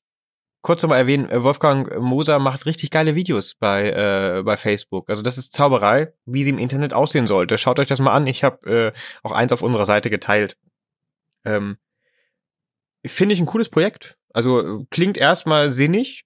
kurz 0.66 0.82
nochmal 0.82 0.98
erwähnen, 0.98 1.30
äh, 1.30 1.44
Wolfgang 1.44 1.96
Moser 2.00 2.40
macht 2.40 2.66
richtig 2.66 2.90
geile 2.90 3.14
Videos 3.14 3.54
bei, 3.54 3.88
äh, 3.88 4.42
bei 4.42 4.56
Facebook. 4.56 5.08
Also 5.08 5.22
das 5.22 5.38
ist 5.38 5.52
Zauberei, 5.52 6.12
wie 6.24 6.42
sie 6.42 6.50
im 6.50 6.58
Internet 6.58 6.92
aussehen 6.92 7.28
sollte. 7.28 7.56
Schaut 7.56 7.78
euch 7.78 7.86
das 7.86 8.00
mal 8.00 8.12
an. 8.12 8.26
Ich 8.26 8.42
habe 8.42 8.92
äh, 8.92 8.98
auch 9.22 9.30
eins 9.30 9.52
auf 9.52 9.62
unserer 9.62 9.84
Seite 9.84 10.10
geteilt. 10.10 10.56
Ähm, 11.44 11.76
Finde 13.06 13.32
ich 13.32 13.40
ein 13.40 13.46
cooles 13.46 13.68
Projekt. 13.68 14.18
Also 14.34 14.84
klingt 14.90 15.16
erstmal 15.16 15.70
sinnig. 15.70 16.24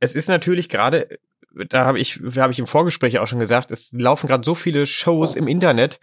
Es 0.00 0.16
ist 0.16 0.28
natürlich 0.28 0.68
gerade, 0.68 1.20
da 1.68 1.84
habe 1.84 2.00
ich, 2.00 2.18
habe 2.34 2.52
ich 2.52 2.58
im 2.58 2.66
Vorgespräch 2.66 3.20
auch 3.20 3.28
schon 3.28 3.38
gesagt, 3.38 3.70
es 3.70 3.92
laufen 3.92 4.26
gerade 4.26 4.44
so 4.44 4.56
viele 4.56 4.86
Shows 4.86 5.36
im 5.36 5.46
Internet. 5.46 6.00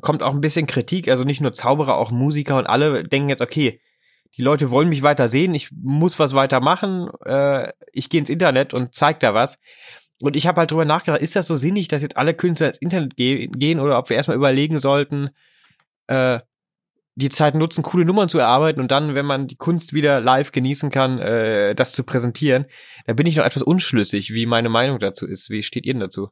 Kommt 0.00 0.24
auch 0.24 0.34
ein 0.34 0.40
bisschen 0.40 0.66
Kritik, 0.66 1.06
also 1.06 1.22
nicht 1.22 1.40
nur 1.40 1.52
Zauberer, 1.52 1.94
auch 1.94 2.10
Musiker 2.10 2.58
und 2.58 2.66
alle 2.66 3.04
denken 3.04 3.28
jetzt, 3.28 3.42
okay, 3.42 3.80
die 4.36 4.42
Leute 4.42 4.70
wollen 4.70 4.88
mich 4.88 5.02
weiter 5.02 5.28
sehen, 5.28 5.54
ich 5.54 5.70
muss 5.72 6.18
was 6.18 6.34
weiter 6.34 6.60
machen, 6.60 7.08
äh, 7.24 7.72
ich 7.92 8.08
gehe 8.08 8.20
ins 8.20 8.28
Internet 8.28 8.74
und 8.74 8.94
zeig 8.94 9.20
da 9.20 9.34
was. 9.34 9.58
Und 10.20 10.36
ich 10.36 10.46
habe 10.46 10.60
halt 10.60 10.70
drüber 10.70 10.84
nachgedacht, 10.84 11.20
ist 11.20 11.36
das 11.36 11.46
so 11.46 11.56
sinnig, 11.56 11.88
dass 11.88 12.02
jetzt 12.02 12.16
alle 12.16 12.34
Künstler 12.34 12.68
ins 12.68 12.78
Internet 12.78 13.16
ge 13.16 13.48
gehen 13.48 13.80
oder 13.80 13.98
ob 13.98 14.08
wir 14.08 14.16
erstmal 14.16 14.36
überlegen 14.36 14.80
sollten, 14.80 15.30
äh, 16.06 16.40
die 17.16 17.30
Zeit 17.30 17.54
nutzen, 17.54 17.82
coole 17.82 18.04
Nummern 18.04 18.28
zu 18.28 18.38
erarbeiten 18.38 18.80
und 18.80 18.90
dann, 18.90 19.14
wenn 19.14 19.24
man 19.24 19.46
die 19.46 19.56
Kunst 19.56 19.94
wieder 19.94 20.20
live 20.20 20.52
genießen 20.52 20.90
kann, 20.90 21.18
äh, 21.18 21.74
das 21.74 21.92
zu 21.92 22.04
präsentieren. 22.04 22.66
Da 23.06 23.14
bin 23.14 23.26
ich 23.26 23.36
noch 23.36 23.44
etwas 23.44 23.62
unschlüssig, 23.62 24.34
wie 24.34 24.44
meine 24.44 24.68
Meinung 24.68 24.98
dazu 24.98 25.26
ist. 25.26 25.48
Wie 25.48 25.62
steht 25.62 25.86
ihr 25.86 25.94
denn 25.94 26.00
dazu? 26.00 26.28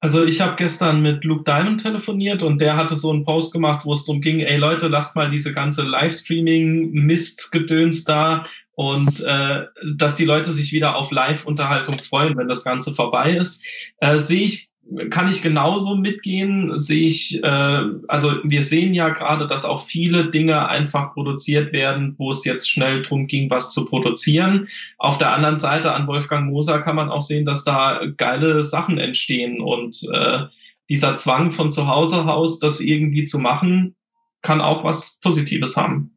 Also 0.00 0.24
ich 0.24 0.40
habe 0.42 0.56
gestern 0.56 1.02
mit 1.02 1.24
Luke 1.24 1.44
Diamond 1.44 1.82
telefoniert 1.82 2.42
und 2.42 2.60
der 2.60 2.76
hatte 2.76 2.94
so 2.94 3.10
einen 3.10 3.24
Post 3.24 3.54
gemacht, 3.54 3.86
wo 3.86 3.94
es 3.94 4.04
darum 4.04 4.20
ging, 4.20 4.40
ey 4.40 4.58
Leute, 4.58 4.88
lasst 4.88 5.16
mal 5.16 5.30
diese 5.30 5.54
ganze 5.54 5.82
Livestreaming-Mist-Gedöns 5.82 8.04
da 8.04 8.44
und 8.72 9.20
äh, 9.20 9.64
dass 9.96 10.16
die 10.16 10.26
Leute 10.26 10.52
sich 10.52 10.72
wieder 10.72 10.96
auf 10.96 11.10
Live-Unterhaltung 11.10 11.96
freuen, 11.98 12.36
wenn 12.36 12.48
das 12.48 12.64
Ganze 12.64 12.92
vorbei 12.92 13.34
ist. 13.36 13.64
Äh, 13.98 14.18
Sehe 14.18 14.44
ich 14.44 14.73
kann 15.10 15.30
ich 15.30 15.42
genauso 15.42 15.96
mitgehen, 15.96 16.78
sehe 16.78 17.06
ich, 17.06 17.42
äh, 17.42 17.82
also 18.08 18.36
wir 18.44 18.62
sehen 18.62 18.94
ja 18.94 19.08
gerade, 19.08 19.46
dass 19.46 19.64
auch 19.64 19.84
viele 19.84 20.30
Dinge 20.30 20.68
einfach 20.68 21.14
produziert 21.14 21.72
werden, 21.72 22.14
wo 22.18 22.30
es 22.30 22.44
jetzt 22.44 22.70
schnell 22.70 23.02
drum 23.02 23.26
ging, 23.26 23.50
was 23.50 23.72
zu 23.72 23.86
produzieren. 23.86 24.68
Auf 24.98 25.18
der 25.18 25.32
anderen 25.32 25.58
Seite 25.58 25.94
an 25.94 26.06
Wolfgang 26.06 26.50
Moser 26.50 26.80
kann 26.80 26.96
man 26.96 27.10
auch 27.10 27.22
sehen, 27.22 27.46
dass 27.46 27.64
da 27.64 28.00
geile 28.16 28.62
Sachen 28.62 28.98
entstehen 28.98 29.60
und 29.60 30.06
äh, 30.12 30.40
dieser 30.88 31.16
Zwang 31.16 31.50
von 31.52 31.72
zu 31.72 31.88
Hause 31.88 32.24
aus, 32.26 32.58
das 32.58 32.80
irgendwie 32.80 33.24
zu 33.24 33.38
machen, 33.38 33.96
kann 34.42 34.60
auch 34.60 34.84
was 34.84 35.18
Positives 35.22 35.76
haben. 35.76 36.10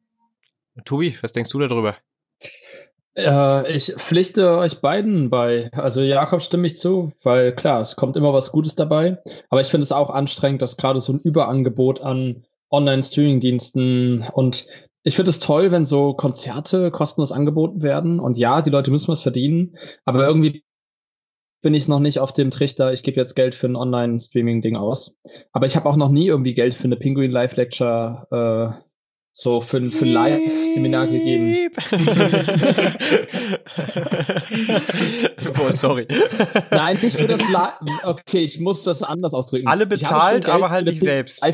Tobi, 0.86 1.16
was 1.22 1.32
denkst 1.32 1.50
du 1.50 1.60
darüber? 1.60 1.96
Äh, 3.18 3.76
ich 3.76 3.94
pflichte 3.98 4.58
euch 4.58 4.80
beiden 4.80 5.30
bei. 5.30 5.70
Also 5.74 6.02
Jakob 6.02 6.42
stimme 6.42 6.68
ich 6.68 6.78
zu, 6.78 7.12
weil 7.24 7.54
klar, 7.56 7.82
es 7.82 7.96
kommt 7.96 8.16
immer 8.16 8.34
was 8.34 8.52
Gutes 8.52 8.76
dabei. 8.76 9.18
Aber 9.50 9.62
ich 9.62 9.68
finde 9.68 9.86
es 9.86 9.92
auch 9.92 10.10
anstrengend, 10.10 10.62
dass 10.62 10.78
gerade 10.78 11.02
so 11.02 11.14
ein 11.14 11.20
Überangebot 11.20 12.02
an 12.02 12.44
Online-Streaming-Diensten 12.70 14.28
und 14.34 14.68
ich 15.04 15.16
finde 15.16 15.30
es 15.32 15.40
toll, 15.40 15.72
wenn 15.72 15.86
so 15.86 16.14
Konzerte 16.14 16.92
kostenlos 16.92 17.32
angeboten 17.32 17.82
werden. 17.82 18.20
Und 18.20 18.38
ja, 18.38 18.62
die 18.62 18.70
Leute 18.70 18.92
müssen 18.92 19.08
was 19.08 19.22
verdienen, 19.22 19.78
aber 20.04 20.28
irgendwie 20.28 20.66
bin 21.62 21.74
ich 21.74 21.88
noch 21.88 22.00
nicht 22.00 22.20
auf 22.20 22.34
dem 22.34 22.52
Trichter, 22.52 22.94
ich 22.94 23.04
gebe 23.04 23.20
jetzt 23.20 23.36
Geld 23.36 23.56
für 23.56 23.68
ein 23.68 23.76
Online-Streaming-Ding 23.78 24.76
aus. 24.76 25.18
Aber 25.54 25.66
ich 25.66 25.76
habe 25.76 25.90
auch 25.90 25.96
noch 25.96 26.10
nie 26.10 26.28
irgendwie 26.28 26.54
Geld 26.54 26.74
für 26.74 26.84
eine 26.84 26.98
Penguin 26.98 27.32
Live 27.32 27.56
Lecture 27.56 28.28
äh, 28.78 28.87
so 29.40 29.62
für, 29.62 29.92
für 29.92 30.06
ein 30.06 30.12
Live-Seminar 30.12 31.06
gegeben. 31.06 31.70
Boah, 35.54 35.72
sorry. 35.74 36.08
Nein, 36.72 36.98
nicht 37.00 37.18
für 37.18 37.28
das 37.28 37.48
Live. 37.52 37.76
Okay, 38.04 38.40
ich 38.40 38.60
muss 38.60 38.82
das 38.84 39.04
anders 39.04 39.36
ausdrücken. 39.36 39.68
Alle 39.68 39.86
bezahlt, 39.86 40.48
aber 40.48 40.72
halt 40.72 40.88
nicht 40.88 41.02
selbst. 41.02 41.46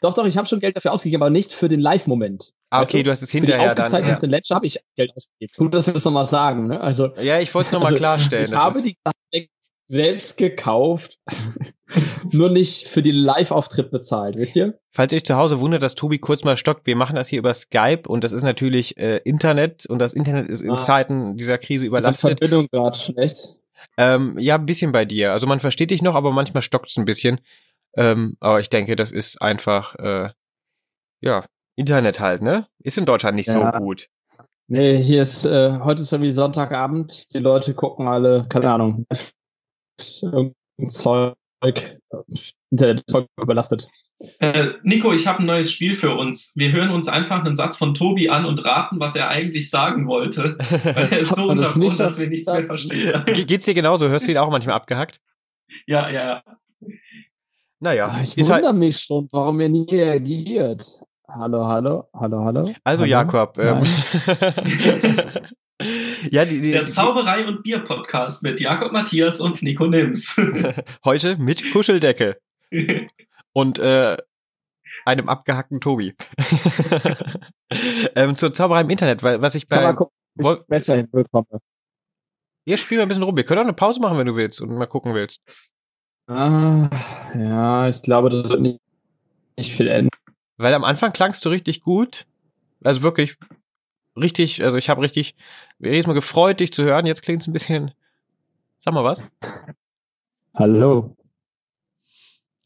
Doch, 0.00 0.14
doch, 0.14 0.24
ich 0.24 0.38
habe 0.38 0.48
schon 0.48 0.58
Geld 0.58 0.74
dafür 0.74 0.92
ausgegeben, 0.92 1.22
aber 1.22 1.30
nicht 1.30 1.52
für 1.52 1.68
den 1.68 1.80
Live-Moment. 1.80 2.54
Ah, 2.70 2.80
okay, 2.80 2.98
du? 2.98 3.04
du 3.04 3.10
hast 3.10 3.20
es 3.20 3.30
hinterher 3.30 3.74
dann. 3.74 3.90
Für 3.90 4.00
die 4.00 4.08
ja. 4.08 4.16
den 4.16 4.30
Ledger 4.30 4.54
habe 4.54 4.66
ich 4.66 4.80
Geld 4.96 5.12
ausgegeben. 5.14 5.52
Gut, 5.54 5.74
dass 5.74 5.86
wir 5.86 5.92
das 5.92 6.06
nochmal 6.06 6.24
sagen. 6.24 6.68
Ne? 6.68 6.80
Also, 6.80 7.14
ja, 7.16 7.38
ich 7.40 7.54
wollte 7.54 7.66
es 7.66 7.72
nochmal 7.72 7.90
also, 7.90 7.98
klarstellen. 7.98 8.46
Ich 8.46 8.54
habe 8.54 8.80
die 8.80 8.96
selbst 9.90 10.38
gekauft, 10.38 11.18
nur 12.32 12.48
nicht 12.48 12.86
für 12.86 13.02
die 13.02 13.10
Live-Auftritt 13.10 13.90
bezahlt, 13.90 14.36
wisst 14.36 14.54
ihr? 14.54 14.78
Falls 14.92 15.12
ihr 15.12 15.16
euch 15.16 15.24
zu 15.24 15.36
Hause 15.36 15.58
wundert, 15.58 15.82
dass 15.82 15.96
Tobi 15.96 16.18
kurz 16.18 16.44
mal 16.44 16.56
stockt, 16.56 16.86
wir 16.86 16.94
machen 16.94 17.16
das 17.16 17.26
hier 17.26 17.40
über 17.40 17.52
Skype 17.52 18.02
und 18.06 18.22
das 18.22 18.30
ist 18.30 18.44
natürlich 18.44 18.96
äh, 18.98 19.16
Internet 19.24 19.86
und 19.86 19.98
das 19.98 20.12
Internet 20.12 20.48
ist 20.48 20.60
in 20.60 20.70
ah. 20.70 20.76
Zeiten 20.76 21.36
dieser 21.36 21.58
Krise 21.58 21.86
überlastet. 21.86 22.40
Die 22.40 22.44
Verbindung 22.44 22.68
gerade 22.70 22.96
schlecht. 22.96 23.56
Ähm, 23.96 24.38
ja, 24.38 24.54
ein 24.54 24.66
bisschen 24.66 24.92
bei 24.92 25.04
dir. 25.04 25.32
Also 25.32 25.48
man 25.48 25.58
versteht 25.58 25.90
dich 25.90 26.02
noch, 26.02 26.14
aber 26.14 26.30
manchmal 26.30 26.62
stockt 26.62 26.88
es 26.88 26.96
ein 26.96 27.04
bisschen. 27.04 27.40
Ähm, 27.96 28.36
aber 28.38 28.60
ich 28.60 28.70
denke, 28.70 28.94
das 28.94 29.10
ist 29.10 29.42
einfach, 29.42 29.96
äh, 29.96 30.30
ja, 31.20 31.44
Internet 31.74 32.20
halt, 32.20 32.42
ne? 32.42 32.68
Ist 32.78 32.96
in 32.96 33.06
Deutschland 33.06 33.34
nicht 33.34 33.48
ja. 33.48 33.72
so 33.72 33.78
gut. 33.78 34.08
Nee, 34.68 35.02
hier 35.02 35.22
ist, 35.22 35.46
äh, 35.46 35.80
heute 35.80 36.02
ist 36.02 36.12
irgendwie 36.12 36.30
Sonntagabend, 36.30 37.34
die 37.34 37.40
Leute 37.40 37.74
gucken 37.74 38.06
alle, 38.06 38.46
keine 38.48 38.70
Ahnung, 38.70 39.04
Zeug, 40.00 41.98
Internet 42.70 43.04
überlastet. 43.40 43.88
Äh, 44.38 44.72
Nico, 44.82 45.12
ich 45.12 45.26
habe 45.26 45.38
ein 45.40 45.46
neues 45.46 45.72
Spiel 45.72 45.94
für 45.94 46.14
uns. 46.14 46.52
Wir 46.54 46.72
hören 46.72 46.90
uns 46.90 47.08
einfach 47.08 47.42
einen 47.42 47.56
Satz 47.56 47.78
von 47.78 47.94
Tobi 47.94 48.28
an 48.28 48.44
und 48.44 48.64
raten, 48.64 49.00
was 49.00 49.16
er 49.16 49.28
eigentlich 49.28 49.70
sagen 49.70 50.06
wollte. 50.06 50.58
Weil 50.84 51.08
er 51.10 51.18
ist 51.20 51.36
so 51.36 51.50
unterbrochen, 51.50 51.96
dass 51.96 52.18
wir 52.18 52.28
nichts 52.28 52.46
mehr 52.46 52.66
verstehen. 52.66 53.24
Geht's 53.26 53.64
dir 53.64 53.74
genauso? 53.74 54.08
Hörst 54.08 54.26
du 54.26 54.32
ihn 54.32 54.38
auch 54.38 54.50
manchmal 54.50 54.76
abgehackt? 54.76 55.20
Ja, 55.86 56.10
ja. 56.10 56.42
Naja. 57.78 58.20
Ich 58.22 58.36
wundere 58.36 58.66
halt 58.66 58.76
mich 58.76 58.98
schon, 58.98 59.28
warum 59.32 59.58
er 59.60 59.70
nie 59.70 59.86
reagiert. 59.90 61.00
Hallo, 61.26 61.64
hallo, 61.64 62.08
hallo, 62.12 62.44
hallo. 62.44 62.74
Also 62.84 63.04
hallo? 63.04 63.10
Jakob. 63.10 63.56
Ähm, 63.58 63.86
ja, 66.30 66.44
die, 66.44 66.60
die, 66.60 66.72
Der 66.72 66.86
Zauberei 66.86 67.46
und 67.46 67.62
Bier 67.62 67.80
Podcast 67.80 68.42
mit 68.42 68.60
Jakob 68.60 68.92
Matthias 68.92 69.40
und 69.40 69.62
Nico 69.62 69.86
Nims. 69.86 70.40
Heute 71.04 71.36
mit 71.36 71.72
Kuscheldecke. 71.72 72.38
und 73.52 73.78
äh, 73.78 74.16
einem 75.04 75.28
abgehackten 75.28 75.80
Tobi. 75.80 76.14
ähm, 78.14 78.36
zur 78.36 78.52
Zauberei 78.52 78.82
im 78.82 78.90
Internet, 78.90 79.22
weil 79.22 79.40
was 79.40 79.54
ich 79.54 79.66
bei. 79.66 79.80
Mal 79.80 79.94
gucken, 79.94 80.14
ich 80.38 80.66
besser 80.66 80.96
hinbekomme. 80.96 81.60
Ihr 82.66 82.76
spielt 82.76 82.98
mal 82.98 83.02
ein 83.02 83.08
bisschen 83.08 83.22
rum. 83.22 83.36
Wir 83.36 83.44
können 83.44 83.60
auch 83.60 83.64
eine 83.64 83.72
Pause 83.72 84.00
machen, 84.00 84.18
wenn 84.18 84.26
du 84.26 84.36
willst 84.36 84.60
und 84.60 84.70
mal 84.74 84.86
gucken 84.86 85.14
willst. 85.14 85.40
Ah, 86.26 86.90
ja, 87.34 87.88
ich 87.88 88.02
glaube, 88.02 88.30
das 88.30 88.50
wird 88.50 88.60
nicht, 88.60 88.80
nicht 89.56 89.72
viel 89.72 89.88
ändern. 89.88 90.10
Weil 90.58 90.74
am 90.74 90.84
Anfang 90.84 91.12
klangst 91.12 91.44
du 91.44 91.48
richtig 91.48 91.80
gut. 91.80 92.26
Also 92.84 93.02
wirklich 93.02 93.36
richtig, 94.16 94.62
also 94.62 94.76
ich 94.76 94.88
habe 94.88 95.02
richtig 95.02 95.34
jedes 95.78 96.06
Mal 96.06 96.14
gefreut, 96.14 96.60
dich 96.60 96.72
zu 96.72 96.84
hören. 96.84 97.06
Jetzt 97.06 97.22
klingt 97.22 97.42
es 97.42 97.48
ein 97.48 97.52
bisschen. 97.52 97.92
Sag 98.78 98.94
mal 98.94 99.04
was. 99.04 99.22
Hallo. 100.54 101.16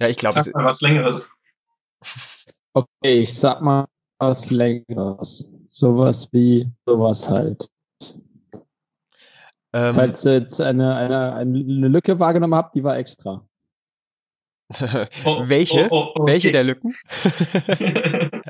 Ja, 0.01 0.09
ich 0.09 0.17
glaube. 0.17 0.41
Sag 0.41 0.55
mal 0.55 0.65
was 0.65 0.81
Längeres. 0.81 1.31
Okay, 2.77 3.21
ich 3.21 3.33
sag 3.33 3.63
mal 3.63 3.87
was 4.19 4.51
Längeres. 4.51 5.49
Sowas 5.69 6.29
wie 6.33 6.69
sowas 6.85 7.31
halt. 7.31 7.71
Ähm, 9.73 9.95
Falls 9.95 10.25
ihr 10.25 10.35
jetzt 10.35 10.61
eine, 10.61 10.97
eine, 10.97 11.35
eine 11.35 11.89
Lücke 11.89 12.19
wahrgenommen 12.19 12.55
habt, 12.57 12.75
die 12.75 12.83
war 12.83 12.97
extra. 12.97 13.47
Oh, 15.25 15.43
Welche? 15.49 15.89
Oh, 15.91 15.97
oh, 15.97 16.13
okay. 16.17 16.33
Welche 16.33 16.51
der 16.53 16.65
Lücken? 16.65 16.95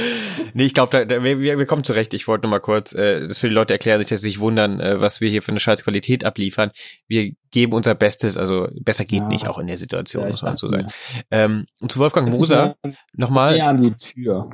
nee, 0.54 0.64
ich 0.64 0.74
glaube, 0.74 1.08
wir, 1.08 1.58
wir 1.58 1.66
kommen 1.66 1.84
zurecht. 1.84 2.14
Ich 2.14 2.28
wollte 2.28 2.42
nur 2.46 2.50
mal 2.50 2.60
kurz 2.60 2.92
äh, 2.92 3.26
das 3.26 3.38
für 3.38 3.48
die 3.48 3.54
Leute 3.54 3.74
erklären, 3.74 4.00
dass 4.00 4.08
sie 4.08 4.16
sich 4.16 4.40
wundern, 4.40 4.80
äh, 4.80 5.00
was 5.00 5.20
wir 5.20 5.30
hier 5.30 5.42
für 5.42 5.52
eine 5.52 5.60
scheiß 5.60 5.84
Qualität 5.84 6.24
abliefern. 6.24 6.70
Wir 7.06 7.32
geben 7.50 7.72
unser 7.72 7.94
Bestes, 7.94 8.36
also 8.36 8.68
besser 8.80 9.04
geht 9.04 9.20
ja, 9.20 9.28
nicht 9.28 9.48
auch 9.48 9.58
in 9.58 9.66
der 9.66 9.78
Situation, 9.78 10.22
ja, 10.22 10.28
muss 10.28 10.42
man 10.42 10.56
so 10.56 10.68
sagen. 10.68 10.88
Ähm, 11.30 11.66
und 11.80 11.92
zu 11.92 11.98
Wolfgang 11.98 12.28
Moser 12.30 12.76
nochmal. 13.12 13.60
an 13.60 13.82
die 13.82 13.94
Tür. 13.94 14.50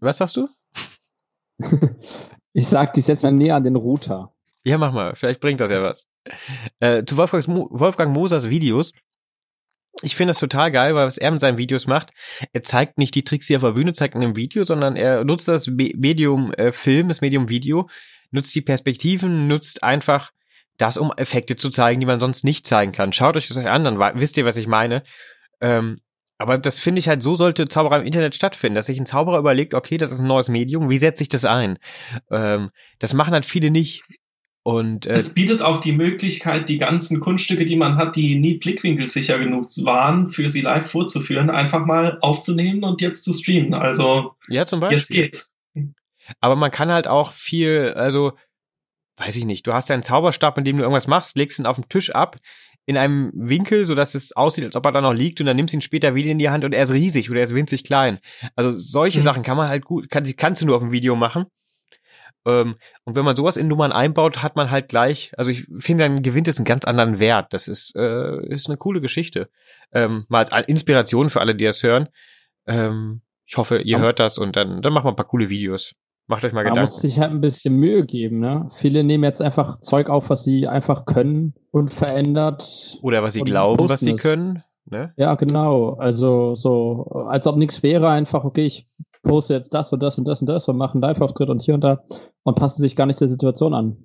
Was 0.00 0.18
sagst 0.18 0.36
du? 0.36 0.48
ich 2.52 2.66
sag, 2.66 2.94
die 2.94 3.00
setzt 3.00 3.22
mal 3.22 3.32
näher 3.32 3.56
an 3.56 3.64
den 3.64 3.76
Router. 3.76 4.32
Ja, 4.64 4.78
mach 4.78 4.92
mal. 4.92 5.14
Vielleicht 5.14 5.40
bringt 5.40 5.60
das 5.60 5.70
ja 5.70 5.82
was. 5.82 6.06
Äh, 6.80 7.04
zu 7.04 7.16
Wolfgangs 7.16 7.46
Mo 7.48 7.68
Wolfgang 7.70 8.14
Mosers 8.14 8.48
Videos 8.48 8.92
ich 10.02 10.16
finde 10.16 10.32
das 10.32 10.40
total 10.40 10.70
geil, 10.70 10.94
weil 10.94 11.06
was 11.06 11.18
er 11.18 11.30
mit 11.30 11.40
seinen 11.40 11.58
Videos 11.58 11.86
macht, 11.86 12.10
er 12.52 12.62
zeigt 12.62 12.98
nicht 12.98 13.14
die 13.14 13.24
Tricks, 13.24 13.46
die 13.46 13.54
er 13.54 13.58
auf 13.58 13.62
der 13.62 13.70
Bühne 13.70 13.92
zeigt 13.92 14.14
in 14.14 14.22
einem 14.22 14.36
Video, 14.36 14.64
sondern 14.64 14.96
er 14.96 15.24
nutzt 15.24 15.48
das 15.48 15.66
Medium 15.66 16.52
äh, 16.54 16.72
Film, 16.72 17.08
das 17.08 17.20
Medium 17.20 17.48
Video, 17.48 17.88
nutzt 18.30 18.54
die 18.54 18.60
Perspektiven, 18.60 19.46
nutzt 19.48 19.82
einfach 19.82 20.32
das, 20.76 20.96
um 20.96 21.12
Effekte 21.16 21.56
zu 21.56 21.70
zeigen, 21.70 22.00
die 22.00 22.06
man 22.06 22.20
sonst 22.20 22.44
nicht 22.44 22.66
zeigen 22.66 22.92
kann. 22.92 23.12
Schaut 23.12 23.36
euch 23.36 23.48
das 23.48 23.56
an, 23.56 23.84
dann 23.84 23.98
wisst 24.20 24.36
ihr, 24.36 24.44
was 24.44 24.56
ich 24.56 24.66
meine. 24.66 25.04
Ähm, 25.60 26.00
aber 26.36 26.58
das 26.58 26.80
finde 26.80 26.98
ich 26.98 27.08
halt, 27.08 27.22
so 27.22 27.36
sollte 27.36 27.68
Zauberer 27.68 28.00
im 28.00 28.06
Internet 28.06 28.34
stattfinden, 28.34 28.74
dass 28.74 28.86
sich 28.86 28.98
ein 28.98 29.06
Zauberer 29.06 29.38
überlegt, 29.38 29.72
okay, 29.72 29.98
das 29.98 30.10
ist 30.10 30.20
ein 30.20 30.26
neues 30.26 30.48
Medium, 30.48 30.90
wie 30.90 30.98
setze 30.98 31.22
ich 31.22 31.28
das 31.28 31.44
ein? 31.44 31.78
Ähm, 32.30 32.70
das 32.98 33.14
machen 33.14 33.34
halt 33.34 33.46
viele 33.46 33.70
nicht. 33.70 34.02
Und, 34.64 35.04
äh, 35.04 35.12
es 35.12 35.34
bietet 35.34 35.60
auch 35.60 35.82
die 35.82 35.92
Möglichkeit, 35.92 36.70
die 36.70 36.78
ganzen 36.78 37.20
Kunststücke, 37.20 37.66
die 37.66 37.76
man 37.76 37.96
hat, 37.96 38.16
die 38.16 38.36
nie 38.36 38.54
blickwinkelsicher 38.54 39.38
genug 39.38 39.66
waren, 39.84 40.30
für 40.30 40.48
sie 40.48 40.62
live 40.62 40.90
vorzuführen, 40.90 41.50
einfach 41.50 41.84
mal 41.84 42.16
aufzunehmen 42.22 42.82
und 42.82 43.02
jetzt 43.02 43.24
zu 43.24 43.34
streamen. 43.34 43.74
Also 43.74 44.34
ja, 44.48 44.64
zum 44.64 44.80
Beispiel. 44.80 44.98
jetzt 44.98 45.08
geht's. 45.10 45.54
Aber 46.40 46.56
man 46.56 46.70
kann 46.70 46.90
halt 46.90 47.06
auch 47.06 47.32
viel, 47.32 47.92
also 47.94 48.32
weiß 49.18 49.36
ich 49.36 49.44
nicht, 49.44 49.66
du 49.66 49.74
hast 49.74 49.90
einen 49.90 50.02
Zauberstab, 50.02 50.56
mit 50.56 50.66
dem 50.66 50.78
du 50.78 50.82
irgendwas 50.82 51.06
machst, 51.08 51.36
legst 51.36 51.58
ihn 51.58 51.66
auf 51.66 51.76
den 51.76 51.88
Tisch 51.90 52.14
ab 52.14 52.38
in 52.86 52.96
einem 52.96 53.32
Winkel, 53.34 53.84
so 53.84 53.94
dass 53.94 54.14
es 54.14 54.32
aussieht, 54.32 54.64
als 54.64 54.76
ob 54.76 54.86
er 54.86 54.92
da 54.92 55.02
noch 55.02 55.12
liegt 55.12 55.40
und 55.40 55.46
dann 55.46 55.56
nimmst 55.56 55.74
du 55.74 55.78
ihn 55.78 55.82
später 55.82 56.14
wieder 56.14 56.30
in 56.30 56.38
die 56.38 56.48
Hand 56.48 56.64
und 56.64 56.72
er 56.72 56.82
ist 56.82 56.92
riesig 56.92 57.30
oder 57.30 57.40
er 57.40 57.44
ist 57.44 57.54
winzig 57.54 57.84
klein. 57.84 58.18
Also 58.56 58.70
solche 58.70 59.20
mhm. 59.20 59.24
Sachen 59.24 59.42
kann 59.42 59.58
man 59.58 59.68
halt 59.68 59.84
gut, 59.84 60.08
kann, 60.08 60.24
kannst 60.36 60.62
du 60.62 60.66
nur 60.66 60.76
auf 60.76 60.82
dem 60.82 60.92
Video 60.92 61.16
machen. 61.16 61.46
Ähm, 62.46 62.76
und 63.04 63.16
wenn 63.16 63.24
man 63.24 63.36
sowas 63.36 63.56
in 63.56 63.68
Nummern 63.68 63.92
einbaut, 63.92 64.42
hat 64.42 64.56
man 64.56 64.70
halt 64.70 64.88
gleich, 64.88 65.32
also 65.36 65.50
ich 65.50 65.66
finde, 65.78 66.04
dann 66.04 66.22
gewinnt 66.22 66.48
es 66.48 66.58
einen 66.58 66.66
ganz 66.66 66.84
anderen 66.84 67.18
Wert. 67.18 67.52
Das 67.52 67.68
ist, 67.68 67.94
äh, 67.96 68.46
ist 68.46 68.68
eine 68.68 68.76
coole 68.76 69.00
Geschichte. 69.00 69.48
Ähm, 69.92 70.26
mal 70.28 70.44
als 70.50 70.68
Inspiration 70.68 71.30
für 71.30 71.40
alle, 71.40 71.54
die 71.54 71.64
das 71.64 71.82
hören. 71.82 72.08
Ähm, 72.66 73.22
ich 73.46 73.56
hoffe, 73.56 73.78
ihr 73.78 73.98
hört 73.98 74.20
das 74.20 74.38
und 74.38 74.56
dann, 74.56 74.82
dann 74.82 74.92
machen 74.92 75.06
wir 75.06 75.12
ein 75.12 75.16
paar 75.16 75.26
coole 75.26 75.48
Videos. 75.48 75.94
Macht 76.26 76.44
euch 76.44 76.54
mal 76.54 76.62
Gedanken. 76.62 76.84
Man 76.84 76.90
muss 76.90 77.02
sich 77.02 77.20
halt 77.20 77.32
ein 77.32 77.42
bisschen 77.42 77.76
Mühe 77.76 78.06
geben, 78.06 78.40
ne? 78.40 78.70
Viele 78.76 79.04
nehmen 79.04 79.24
jetzt 79.24 79.42
einfach 79.42 79.80
Zeug 79.80 80.08
auf, 80.08 80.30
was 80.30 80.42
sie 80.42 80.66
einfach 80.66 81.04
können 81.04 81.52
und 81.70 81.92
verändert. 81.92 82.98
Oder 83.02 83.22
was 83.22 83.34
sie 83.34 83.42
glauben, 83.42 83.88
was 83.90 84.00
sie 84.00 84.14
können. 84.14 84.62
Ne? 84.86 85.12
Ja, 85.16 85.34
genau. 85.34 85.94
Also 85.94 86.54
so, 86.54 87.26
als 87.28 87.46
ob 87.46 87.56
nichts 87.56 87.82
wäre, 87.82 88.08
einfach, 88.08 88.44
okay, 88.44 88.64
ich 88.64 88.86
poste 89.24 89.54
jetzt 89.54 89.74
das 89.74 89.92
und 89.92 90.00
das 90.00 90.18
und 90.18 90.26
das 90.26 90.40
und 90.40 90.46
das 90.46 90.68
und 90.68 90.76
mache 90.76 90.94
einen 90.94 91.02
Live-Auftritt 91.02 91.48
und 91.48 91.62
hier 91.62 91.74
und 91.74 91.82
da 91.82 92.04
und 92.44 92.54
passen 92.54 92.80
sich 92.80 92.94
gar 92.94 93.06
nicht 93.06 93.20
der 93.20 93.28
Situation 93.28 93.74
an. 93.74 93.96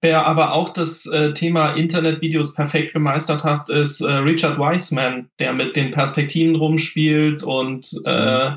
Wer 0.00 0.26
aber 0.26 0.52
auch 0.52 0.70
das 0.70 1.06
äh, 1.06 1.32
Thema 1.32 1.74
Internetvideos 1.74 2.54
perfekt 2.54 2.92
gemeistert 2.92 3.44
hat, 3.44 3.70
ist 3.70 4.00
äh, 4.00 4.10
Richard 4.10 4.58
Wiseman, 4.58 5.30
der 5.38 5.52
mit 5.52 5.76
den 5.76 5.92
Perspektiven 5.92 6.56
rumspielt 6.56 7.42
und 7.44 7.88
äh, 8.04 8.50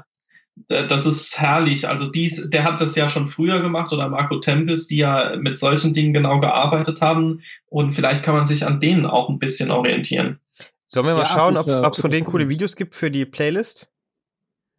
das 0.68 1.06
ist 1.06 1.40
herrlich. 1.40 1.88
Also 1.88 2.10
dies, 2.10 2.50
der 2.50 2.64
hat 2.64 2.82
das 2.82 2.96
ja 2.96 3.10
schon 3.10 3.28
früher 3.28 3.60
gemacht 3.60 3.92
oder 3.94 4.10
Marco 4.10 4.40
Tempis, 4.40 4.88
die 4.88 4.98
ja 4.98 5.36
mit 5.38 5.58
solchen 5.58 5.94
Dingen 5.94 6.14
genau 6.14 6.40
gearbeitet 6.40 7.02
haben 7.02 7.42
und 7.68 7.94
vielleicht 7.94 8.24
kann 8.24 8.36
man 8.36 8.46
sich 8.46 8.66
an 8.66 8.80
denen 8.80 9.06
auch 9.06 9.30
ein 9.30 9.38
bisschen 9.38 9.70
orientieren. 9.70 10.40
Sollen 10.88 11.08
wir 11.08 11.14
mal 11.14 11.22
ja, 11.22 11.26
schauen, 11.26 11.58
ob 11.58 11.94
es 11.94 12.00
von 12.02 12.12
denen 12.12 12.26
coole 12.26 12.48
Videos 12.48 12.76
gibt 12.76 12.96
für 12.96 13.12
die 13.12 13.26
Playlist? 13.26 13.90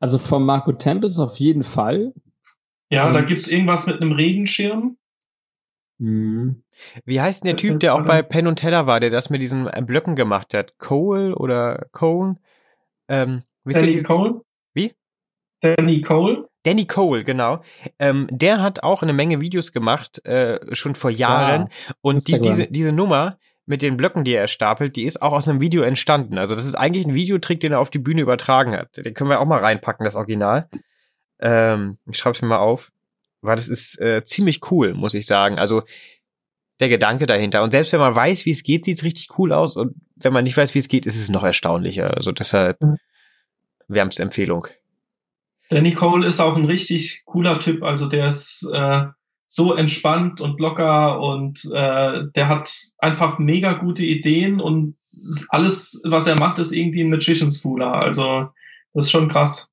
Also 0.00 0.18
von 0.18 0.44
Marco 0.44 0.72
Tempis 0.72 1.18
auf 1.18 1.36
jeden 1.38 1.64
Fall. 1.64 2.12
Ja, 2.90 3.10
da 3.12 3.22
gibt 3.22 3.40
es 3.40 3.48
irgendwas 3.48 3.86
mit 3.86 4.00
einem 4.00 4.12
Regenschirm. 4.12 4.96
Mhm. 5.98 6.62
Wie 7.04 7.20
heißt 7.20 7.42
denn 7.42 7.48
der 7.48 7.56
Typ, 7.56 7.80
der 7.80 7.94
auch 7.94 8.04
bei 8.04 8.22
Penn 8.22 8.46
und 8.46 8.56
Teller 8.56 8.86
war, 8.86 9.00
der 9.00 9.10
das 9.10 9.30
mit 9.30 9.40
diesen 9.40 9.66
äh, 9.66 9.82
Blöcken 9.84 10.14
gemacht 10.14 10.52
hat? 10.54 10.78
Cole 10.78 11.34
oder 11.34 11.86
Cone? 11.92 12.36
Ähm, 13.08 13.42
Danny 13.64 14.02
Cole? 14.02 14.42
Wie? 14.74 14.92
Danny 15.62 16.02
Cole? 16.02 16.48
Danny 16.64 16.84
Cole, 16.84 17.24
genau. 17.24 17.62
Ähm, 17.98 18.26
der 18.30 18.60
hat 18.60 18.82
auch 18.82 19.02
eine 19.02 19.12
Menge 19.12 19.40
Videos 19.40 19.72
gemacht, 19.72 20.24
äh, 20.26 20.58
schon 20.74 20.94
vor 20.94 21.10
Jahren. 21.10 21.68
Ja, 21.68 21.94
und 22.02 22.28
die, 22.28 22.40
diese, 22.40 22.66
diese 22.66 22.92
Nummer 22.92 23.38
mit 23.66 23.82
den 23.82 23.96
Blöcken, 23.96 24.24
die 24.24 24.34
er 24.34 24.46
stapelt, 24.46 24.96
die 24.96 25.04
ist 25.04 25.20
auch 25.20 25.32
aus 25.32 25.48
einem 25.48 25.60
Video 25.60 25.82
entstanden. 25.82 26.38
Also 26.38 26.54
das 26.54 26.64
ist 26.64 26.76
eigentlich 26.76 27.04
ein 27.04 27.14
Videotrick, 27.14 27.60
den 27.60 27.72
er 27.72 27.80
auf 27.80 27.90
die 27.90 27.98
Bühne 27.98 28.22
übertragen 28.22 28.74
hat. 28.74 28.96
Den 28.96 29.12
können 29.12 29.28
wir 29.28 29.40
auch 29.40 29.46
mal 29.46 29.58
reinpacken, 29.58 30.04
das 30.04 30.14
Original. 30.14 30.68
Ähm, 31.40 31.98
ich 32.08 32.16
schreibe 32.16 32.36
es 32.36 32.42
mir 32.42 32.48
mal 32.48 32.58
auf, 32.58 32.92
weil 33.42 33.56
das 33.56 33.68
ist 33.68 34.00
äh, 34.00 34.22
ziemlich 34.24 34.70
cool, 34.70 34.94
muss 34.94 35.14
ich 35.14 35.26
sagen. 35.26 35.58
Also 35.58 35.82
der 36.78 36.88
Gedanke 36.88 37.26
dahinter. 37.26 37.62
Und 37.62 37.72
selbst 37.72 37.92
wenn 37.92 38.00
man 38.00 38.14
weiß, 38.14 38.46
wie 38.46 38.52
es 38.52 38.62
geht, 38.62 38.84
sieht 38.84 38.98
es 38.98 39.04
richtig 39.04 39.36
cool 39.38 39.52
aus. 39.52 39.76
Und 39.76 39.96
wenn 40.16 40.32
man 40.32 40.44
nicht 40.44 40.56
weiß, 40.56 40.74
wie 40.74 40.78
es 40.78 40.88
geht, 40.88 41.04
ist 41.04 41.16
es 41.16 41.28
noch 41.28 41.42
erstaunlicher. 41.42 42.16
Also 42.16 42.32
deshalb 42.32 42.80
mhm. 42.80 42.98
wärmste 43.88 44.22
Empfehlung. 44.22 44.68
Danny 45.70 45.92
Cole 45.94 46.26
ist 46.26 46.38
auch 46.38 46.54
ein 46.56 46.66
richtig 46.66 47.22
cooler 47.24 47.58
Typ. 47.58 47.82
Also 47.82 48.06
der 48.06 48.28
ist, 48.28 48.68
äh, 48.72 49.06
so 49.46 49.74
entspannt 49.74 50.40
und 50.40 50.58
locker 50.60 51.20
und 51.20 51.64
äh, 51.72 52.24
der 52.34 52.48
hat 52.48 52.72
einfach 52.98 53.38
mega 53.38 53.74
gute 53.74 54.04
Ideen 54.04 54.60
und 54.60 54.96
alles, 55.48 56.00
was 56.04 56.26
er 56.26 56.36
macht, 56.36 56.58
ist 56.58 56.72
irgendwie 56.72 57.02
ein 57.02 57.10
Magician's 57.10 57.60
Fooler. 57.60 57.92
Also 57.94 58.48
das 58.92 59.06
ist 59.06 59.10
schon 59.10 59.28
krass. 59.28 59.68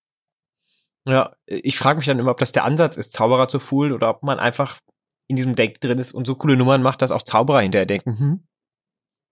Ja, 1.06 1.34
ich 1.48 1.78
frage 1.78 1.98
mich 1.98 2.06
dann 2.06 2.20
immer, 2.20 2.32
ob 2.32 2.40
das 2.40 2.52
der 2.52 2.64
Ansatz 2.64 2.98
ist, 2.98 3.14
Zauberer 3.14 3.48
zu 3.48 3.60
foolen 3.60 3.92
oder 3.92 4.10
ob 4.10 4.24
man 4.24 4.40
einfach 4.40 4.80
in 5.28 5.36
diesem 5.36 5.56
Deck 5.56 5.82
drin 5.82 6.00
ist 6.00 6.14
und 6.14 6.28
so 6.28 6.36
coole 6.36 6.56
Nummern 6.56 6.82
macht, 6.82 7.02
dass 7.02 7.12
auch 7.12 7.24
Zauberer 7.24 7.62
hinterher 7.62 7.86
denken, 7.86 8.20
hm, 8.20 8.44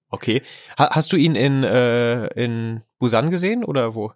okay. 0.09 0.41
Ha 0.77 0.89
hast 0.91 1.13
du 1.13 1.17
ihn 1.17 1.35
in, 1.35 1.63
äh, 1.63 2.27
in 2.33 2.81
Busan 2.99 3.29
gesehen 3.29 3.63
oder 3.63 3.95
wo? 3.95 4.11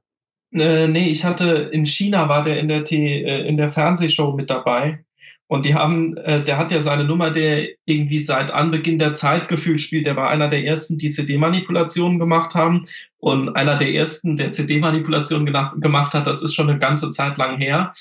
Äh, 0.51 0.87
nee, 0.87 1.09
ich 1.09 1.23
hatte 1.23 1.69
in 1.71 1.85
China 1.85 2.29
war 2.29 2.43
der 2.43 2.59
in 2.59 2.67
der 2.67 2.83
T 2.83 3.23
äh, 3.23 3.47
in 3.47 3.57
der 3.57 3.71
Fernsehshow 3.71 4.33
mit 4.33 4.49
dabei. 4.49 5.04
Und 5.47 5.65
die 5.65 5.75
haben, 5.75 6.17
äh, 6.17 6.43
der 6.43 6.57
hat 6.57 6.71
ja 6.71 6.81
seine 6.81 7.03
Nummer, 7.03 7.29
der 7.29 7.67
irgendwie 7.85 8.19
seit 8.19 8.51
Anbeginn 8.51 8.97
der 8.97 9.13
Zeit 9.13 9.47
gefühlt 9.47 9.79
spielt. 9.79 10.07
Der 10.07 10.15
war 10.15 10.29
einer 10.29 10.47
der 10.47 10.65
ersten, 10.65 10.97
die 10.97 11.11
CD-Manipulationen 11.11 12.17
gemacht 12.17 12.55
haben. 12.55 12.87
Und 13.19 13.55
einer 13.55 13.75
der 13.77 13.93
ersten, 13.93 14.37
der 14.37 14.51
CD-Manipulationen 14.51 15.45
gemacht 15.79 16.13
hat, 16.13 16.27
das 16.27 16.41
ist 16.41 16.53
schon 16.55 16.69
eine 16.69 16.79
ganze 16.79 17.11
Zeit 17.11 17.37
lang 17.37 17.57
her. 17.57 17.93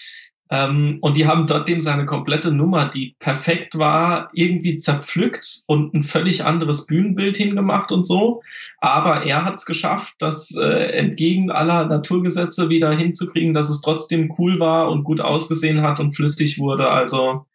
Ähm, 0.51 0.99
und 1.01 1.17
die 1.17 1.27
haben 1.27 1.47
dort 1.47 1.69
dem 1.69 1.81
seine 1.81 2.05
komplette 2.05 2.53
Nummer, 2.53 2.87
die 2.87 3.17
perfekt 3.19 3.79
war, 3.79 4.31
irgendwie 4.35 4.77
zerpflückt 4.77 5.63
und 5.67 5.95
ein 5.95 6.05
völlig 6.05 6.45
anderes 6.45 6.87
Bühnenbild 6.87 7.37
hingemacht 7.37 7.93
und 7.93 8.05
so. 8.05 8.43
Aber 8.79 9.25
er 9.25 9.45
hat 9.45 9.55
es 9.55 9.65
geschafft, 9.65 10.15
das 10.19 10.55
äh, 10.57 10.93
entgegen 10.93 11.51
aller 11.51 11.87
Naturgesetze 11.87 12.69
wieder 12.69 12.95
hinzukriegen, 12.95 13.55
dass 13.55 13.71
es 13.71 13.81
trotzdem 13.81 14.35
cool 14.39 14.61
war 14.61 14.91
und 14.91 15.05
gut 15.05 15.21
ausgesehen 15.21 15.81
hat 15.81 15.99
und 15.99 16.15
flüssig 16.15 16.59
wurde. 16.59 16.91
Also 16.91 17.47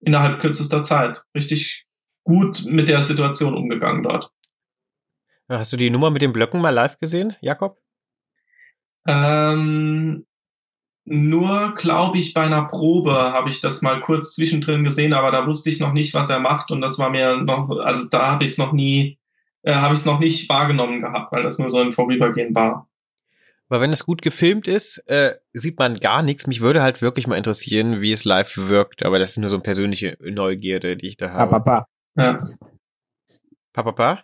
innerhalb 0.00 0.40
kürzester 0.40 0.82
Zeit. 0.82 1.22
Richtig 1.34 1.86
gut 2.24 2.64
mit 2.66 2.88
der 2.88 3.02
Situation 3.02 3.54
umgegangen 3.54 4.02
dort. 4.02 4.30
Hast 5.48 5.72
du 5.72 5.76
die 5.76 5.90
Nummer 5.90 6.10
mit 6.10 6.22
den 6.22 6.32
Blöcken 6.32 6.60
mal 6.60 6.70
live 6.70 6.98
gesehen, 6.98 7.36
Jakob? 7.40 7.78
Ähm, 9.06 10.26
nur, 11.06 11.74
glaube 11.74 12.18
ich, 12.18 12.34
bei 12.34 12.42
einer 12.42 12.64
Probe 12.64 13.12
habe 13.12 13.48
ich 13.48 13.60
das 13.60 13.80
mal 13.80 14.00
kurz 14.00 14.34
zwischendrin 14.34 14.82
gesehen, 14.82 15.12
aber 15.12 15.30
da 15.30 15.46
wusste 15.46 15.70
ich 15.70 15.78
noch 15.78 15.92
nicht, 15.92 16.14
was 16.14 16.30
er 16.30 16.40
macht 16.40 16.72
und 16.72 16.80
das 16.80 16.98
war 16.98 17.10
mir 17.10 17.36
noch, 17.36 17.70
also 17.78 18.08
da 18.08 18.32
habe 18.32 18.44
ich 18.44 18.52
es 18.52 18.58
noch 18.58 18.72
nie, 18.72 19.18
äh, 19.62 19.74
habe 19.74 19.94
ich 19.94 20.00
es 20.00 20.06
noch 20.06 20.18
nicht 20.18 20.48
wahrgenommen 20.48 21.00
gehabt, 21.00 21.32
weil 21.32 21.44
das 21.44 21.60
nur 21.60 21.70
so 21.70 21.80
im 21.80 21.92
Vorübergehen 21.92 22.54
war. 22.54 22.88
Aber 23.68 23.80
wenn 23.80 23.92
es 23.92 24.04
gut 24.04 24.20
gefilmt 24.20 24.68
ist, 24.68 24.98
äh, 25.06 25.36
sieht 25.52 25.78
man 25.78 25.94
gar 25.94 26.22
nichts. 26.22 26.46
Mich 26.46 26.60
würde 26.60 26.82
halt 26.82 27.02
wirklich 27.02 27.26
mal 27.26 27.36
interessieren, 27.36 28.00
wie 28.00 28.12
es 28.12 28.24
live 28.24 28.56
wirkt, 28.56 29.04
aber 29.04 29.18
das 29.18 29.30
ist 29.30 29.38
nur 29.38 29.50
so 29.50 29.56
eine 29.56 29.62
persönliche 29.62 30.16
Neugierde, 30.20 30.96
die 30.96 31.08
ich 31.08 31.16
da 31.16 31.30
habe. 31.30 31.50
Papa. 31.50 31.86
Ja. 32.16 32.48
Papa? 33.72 34.22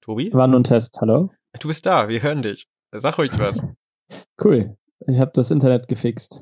Tobi? 0.00 0.32
War 0.32 0.48
nur 0.48 0.60
ein 0.60 0.64
Test, 0.64 1.00
hallo? 1.00 1.30
Du 1.60 1.68
bist 1.68 1.86
da, 1.86 2.08
wir 2.08 2.22
hören 2.22 2.42
dich. 2.42 2.66
Sag 2.92 3.18
ruhig 3.18 3.32
was. 3.38 3.64
Cool. 4.42 4.76
Ich 5.06 5.18
habe 5.18 5.32
das 5.34 5.50
Internet 5.50 5.88
gefixt. 5.88 6.40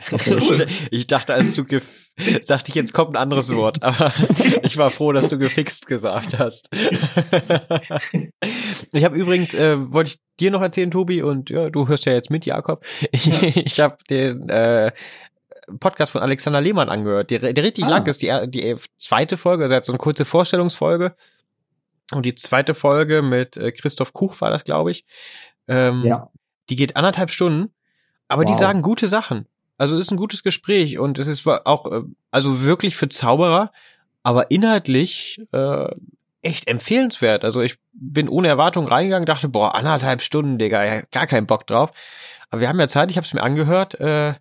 Okay. 0.12 0.66
ich, 0.90 1.06
dachte, 1.06 1.34
als 1.34 1.54
du 1.54 1.64
gef 1.64 2.14
dachte 2.46 2.70
ich, 2.70 2.74
jetzt 2.74 2.94
kommt 2.94 3.10
ein 3.10 3.16
anderes 3.16 3.54
Wort, 3.54 3.82
aber 3.82 4.12
ich 4.62 4.78
war 4.78 4.90
froh, 4.90 5.12
dass 5.12 5.28
du 5.28 5.38
gefixt 5.38 5.86
gesagt 5.86 6.38
hast. 6.38 6.70
ich 8.92 9.04
habe 9.04 9.16
übrigens, 9.16 9.52
äh, 9.54 9.76
wollte 9.92 10.10
ich 10.10 10.20
dir 10.38 10.50
noch 10.50 10.62
erzählen, 10.62 10.90
Tobi, 10.90 11.22
und 11.22 11.50
ja, 11.50 11.68
du 11.70 11.86
hörst 11.86 12.06
ja 12.06 12.12
jetzt 12.12 12.30
mit, 12.30 12.46
Jakob. 12.46 12.84
Ich, 13.12 13.26
ja. 13.26 13.42
ich 13.42 13.78
habe 13.80 13.96
den 14.08 14.48
äh, 14.48 14.92
Podcast 15.78 16.12
von 16.12 16.22
Alexander 16.22 16.60
Lehmann 16.60 16.88
angehört, 16.88 17.30
der, 17.30 17.52
der 17.52 17.64
richtig 17.64 17.84
ah. 17.84 17.90
lang 17.90 18.06
ist, 18.06 18.22
die, 18.22 18.32
die 18.48 18.76
zweite 18.98 19.36
Folge, 19.36 19.64
also 19.64 19.74
er 19.74 19.78
hat 19.78 19.84
so 19.84 19.92
eine 19.92 19.98
kurze 19.98 20.24
Vorstellungsfolge. 20.24 21.14
Und 22.12 22.26
die 22.26 22.34
zweite 22.34 22.74
Folge 22.74 23.22
mit 23.22 23.56
äh, 23.56 23.70
Christoph 23.70 24.12
Kuch 24.12 24.40
war 24.40 24.50
das, 24.50 24.64
glaube 24.64 24.90
ich. 24.90 25.04
Ähm, 25.68 26.02
ja. 26.04 26.30
Die 26.68 26.76
geht 26.76 26.96
anderthalb 26.96 27.30
Stunden 27.30 27.72
aber 28.30 28.44
wow. 28.44 28.50
die 28.50 28.56
sagen 28.56 28.82
gute 28.82 29.08
Sachen. 29.08 29.46
Also 29.76 29.96
es 29.96 30.06
ist 30.06 30.10
ein 30.10 30.16
gutes 30.16 30.42
Gespräch 30.42 30.98
und 30.98 31.18
es 31.18 31.26
ist 31.26 31.46
auch, 31.46 31.90
äh, 31.90 32.02
also 32.30 32.62
wirklich 32.62 32.96
für 32.96 33.08
Zauberer, 33.08 33.72
aber 34.22 34.50
inhaltlich 34.50 35.40
äh, 35.52 35.88
echt 36.42 36.68
empfehlenswert. 36.68 37.44
Also 37.44 37.60
ich 37.60 37.78
bin 37.92 38.28
ohne 38.28 38.48
Erwartung 38.48 38.86
reingegangen, 38.86 39.26
dachte, 39.26 39.48
boah, 39.48 39.74
anderthalb 39.74 40.22
Stunden, 40.22 40.58
Digga, 40.58 41.02
gar 41.10 41.26
keinen 41.26 41.46
Bock 41.46 41.66
drauf. 41.66 41.92
Aber 42.50 42.60
wir 42.60 42.68
haben 42.68 42.78
ja 42.80 42.88
Zeit, 42.88 43.10
ich 43.10 43.16
habe 43.16 43.26
es 43.26 43.34
mir 43.34 43.42
angehört. 43.42 43.98
Äh, 43.98 44.34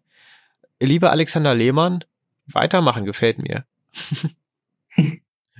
lieber 0.79 1.11
Alexander 1.11 1.55
Lehmann, 1.55 2.03
weitermachen 2.45 3.05
gefällt 3.05 3.39
mir. 3.39 3.65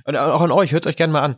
und 0.04 0.16
auch 0.16 0.40
an 0.40 0.52
euch, 0.52 0.72
hört 0.72 0.86
euch 0.86 0.96
gerne 0.96 1.12
mal 1.12 1.22
an. 1.22 1.36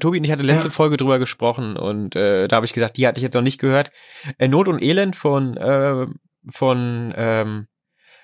Tobi 0.00 0.18
und 0.18 0.24
ich 0.24 0.32
hatte 0.32 0.42
letzte 0.42 0.68
ja. 0.68 0.72
Folge 0.74 0.96
drüber 0.96 1.18
gesprochen 1.18 1.76
und 1.76 2.16
äh, 2.16 2.48
da 2.48 2.56
habe 2.56 2.66
ich 2.66 2.72
gesagt, 2.72 2.96
die 2.96 3.06
hatte 3.06 3.18
ich 3.18 3.22
jetzt 3.22 3.34
noch 3.34 3.42
nicht 3.42 3.60
gehört. 3.60 3.92
Äh, 4.38 4.48
Not 4.48 4.66
und 4.68 4.82
Elend 4.82 5.14
von 5.14 5.56
äh, 5.56 6.06
von 6.50 7.12
ähm, 7.16 7.66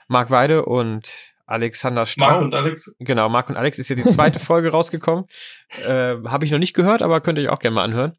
Marc 0.09 0.31
Weide 0.31 0.65
und 0.65 1.35
Alexander 1.47 2.07
Strau. 2.07 2.27
Marc 2.27 2.43
und 2.43 2.55
Alex. 2.55 2.95
Genau, 2.99 3.29
Marc 3.29 3.49
und 3.49 3.57
Alex 3.57 3.79
ist 3.79 3.89
ja 3.89 3.97
die 3.97 4.03
zweite 4.09 4.39
Folge 4.39 4.71
rausgekommen. 4.71 5.27
Äh, 5.83 6.17
Habe 6.25 6.45
ich 6.45 6.51
noch 6.51 6.59
nicht 6.59 6.75
gehört, 6.75 7.03
aber 7.03 7.21
könnt 7.21 7.39
ihr 7.39 7.45
euch 7.45 7.51
auch 7.51 7.59
gerne 7.59 7.75
mal 7.75 7.85
anhören. 7.85 8.17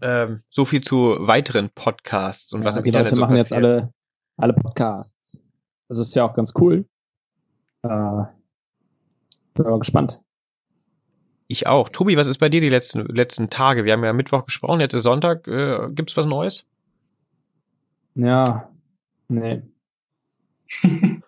Ähm, 0.00 0.42
so 0.50 0.64
viel 0.64 0.80
zu 0.80 1.16
weiteren 1.20 1.70
Podcasts 1.70 2.52
und 2.52 2.62
ja, 2.62 2.66
was 2.66 2.76
im 2.76 2.82
die 2.82 2.88
Internet 2.88 3.12
Leute 3.12 3.16
so 3.16 3.20
machen 3.20 3.36
passiert. 3.36 3.50
jetzt 3.50 3.56
alle, 3.56 3.92
alle 4.36 4.52
Podcasts. 4.52 5.44
Das 5.88 5.98
ist 5.98 6.16
ja 6.16 6.24
auch 6.24 6.34
ganz 6.34 6.52
cool. 6.58 6.84
Äh, 7.82 7.88
bin 9.54 9.66
aber 9.66 9.78
gespannt. 9.78 10.20
Ich 11.46 11.68
auch. 11.68 11.88
Tobi, 11.88 12.16
was 12.16 12.26
ist 12.26 12.38
bei 12.38 12.48
dir 12.48 12.60
die 12.60 12.68
letzten, 12.68 13.06
letzten 13.06 13.50
Tage? 13.50 13.84
Wir 13.84 13.92
haben 13.92 14.04
ja 14.04 14.12
Mittwoch 14.12 14.44
gesprochen, 14.44 14.80
jetzt 14.80 14.94
ist 14.94 15.04
Sonntag. 15.04 15.46
Äh, 15.46 15.92
gibt's 15.92 16.16
was 16.16 16.26
Neues? 16.26 16.66
Ja, 18.16 18.68
Nee. 19.28 19.62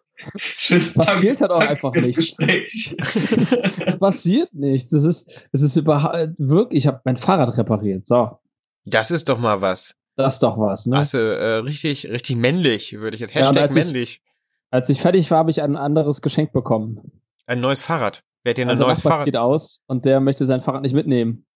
Es 0.69 0.95
passiert 0.95 1.41
halt 1.41 1.53
auch 1.53 1.61
einfach 1.61 1.95
nichts. 1.95 2.37
Es 2.41 3.99
passiert 3.99 4.53
nichts. 4.53 4.93
Es 4.93 5.05
ist, 5.05 5.49
es 5.53 5.63
ist 5.63 5.77
überhaupt 5.77 6.35
wirklich, 6.39 6.79
ich 6.79 6.87
habe 6.89 7.01
mein 7.05 7.17
Fahrrad 7.17 7.57
repariert. 7.57 8.07
So. 8.07 8.39
Das 8.85 9.13
ist 9.13 9.29
doch 9.29 9.39
mal 9.39 9.61
was. 9.61 9.95
Das 10.17 10.35
ist 10.35 10.43
doch 10.43 10.59
was, 10.59 10.87
ne? 10.87 10.97
Also 10.97 11.19
äh, 11.19 11.59
richtig, 11.59 12.07
richtig 12.11 12.35
männlich, 12.37 12.99
würde 12.99 13.15
ich 13.15 13.21
jetzt. 13.21 13.35
Hashtag 13.35 13.57
ja, 13.57 13.63
als 13.63 13.75
männlich. 13.75 14.21
Ich, 14.21 14.33
als 14.71 14.89
ich 14.89 15.01
fertig 15.01 15.31
war, 15.31 15.39
habe 15.39 15.51
ich 15.51 15.63
ein 15.63 15.77
anderes 15.77 16.21
Geschenk 16.21 16.53
bekommen. 16.53 17.23
Ein 17.47 17.61
neues 17.61 17.81
Fahrrad. 17.81 18.25
Wer 18.43 18.51
hat 18.51 18.59
dir 18.59 18.63
ein 18.63 18.71
also 18.71 18.87
neues 18.87 19.01
Fahrrad? 19.01 19.25
sieht 19.25 19.37
aus 19.37 19.83
und 19.87 20.05
der 20.05 20.19
möchte 20.21 20.45
sein 20.47 20.63
Fahrrad 20.63 20.83
nicht 20.83 20.95
mitnehmen. 20.95 21.47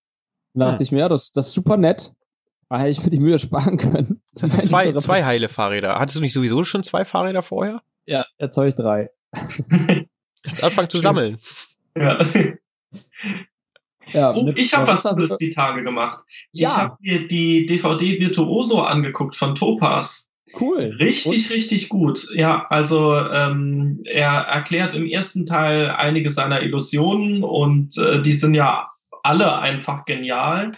Und 0.54 0.60
da 0.60 0.66
hm. 0.66 0.72
dachte 0.72 0.84
ich 0.84 0.92
mir, 0.92 1.00
ja, 1.00 1.08
das, 1.08 1.32
das 1.32 1.48
ist 1.48 1.54
super 1.54 1.76
nett. 1.76 2.12
Da 2.72 2.78
hätte 2.78 2.88
ich 2.88 3.04
mir 3.04 3.10
die 3.10 3.20
Mühe 3.20 3.38
sparen 3.38 3.76
können. 3.76 4.22
Das 4.32 4.50
sind 4.50 4.64
zwei, 4.64 4.90
zwei 4.92 5.24
heile 5.24 5.50
Fahrräder. 5.50 5.98
Hattest 5.98 6.16
du 6.16 6.22
nicht 6.22 6.32
sowieso 6.32 6.64
schon 6.64 6.82
zwei 6.82 7.04
Fahrräder 7.04 7.42
vorher? 7.42 7.82
Ja, 8.06 8.24
jetzt 8.38 8.56
habe 8.56 8.68
ich 8.68 8.74
drei. 8.74 9.10
Kannst 10.42 10.64
anfangen 10.64 10.88
zu 10.88 10.98
sammeln. 10.98 11.36
Ja. 11.94 12.18
Ja, 14.12 14.34
oh, 14.34 14.50
ich 14.56 14.74
habe 14.74 14.86
was 14.86 15.02
Cooles 15.02 15.36
die 15.36 15.50
Tage 15.50 15.84
gemacht. 15.84 16.24
Ja. 16.52 16.68
Ich 16.70 16.76
habe 16.76 16.96
mir 17.00 17.28
die 17.28 17.66
DVD 17.66 18.18
Virtuoso 18.18 18.80
angeguckt 18.80 19.36
von 19.36 19.54
Topaz. 19.54 20.30
Cool. 20.58 20.96
Richtig, 20.98 21.50
Und? 21.50 21.54
richtig 21.54 21.90
gut. 21.90 22.26
Ja, 22.34 22.66
also 22.70 23.14
ähm, 23.16 24.00
er 24.04 24.32
erklärt 24.32 24.94
im 24.94 25.06
ersten 25.06 25.44
Teil 25.44 25.90
einige 25.90 26.30
seiner 26.30 26.62
Illusionen 26.62 27.44
und 27.44 27.98
äh, 27.98 28.22
die 28.22 28.32
sind 28.32 28.54
ja 28.54 28.88
alle 29.22 29.58
einfach 29.58 30.04
genial. 30.04 30.72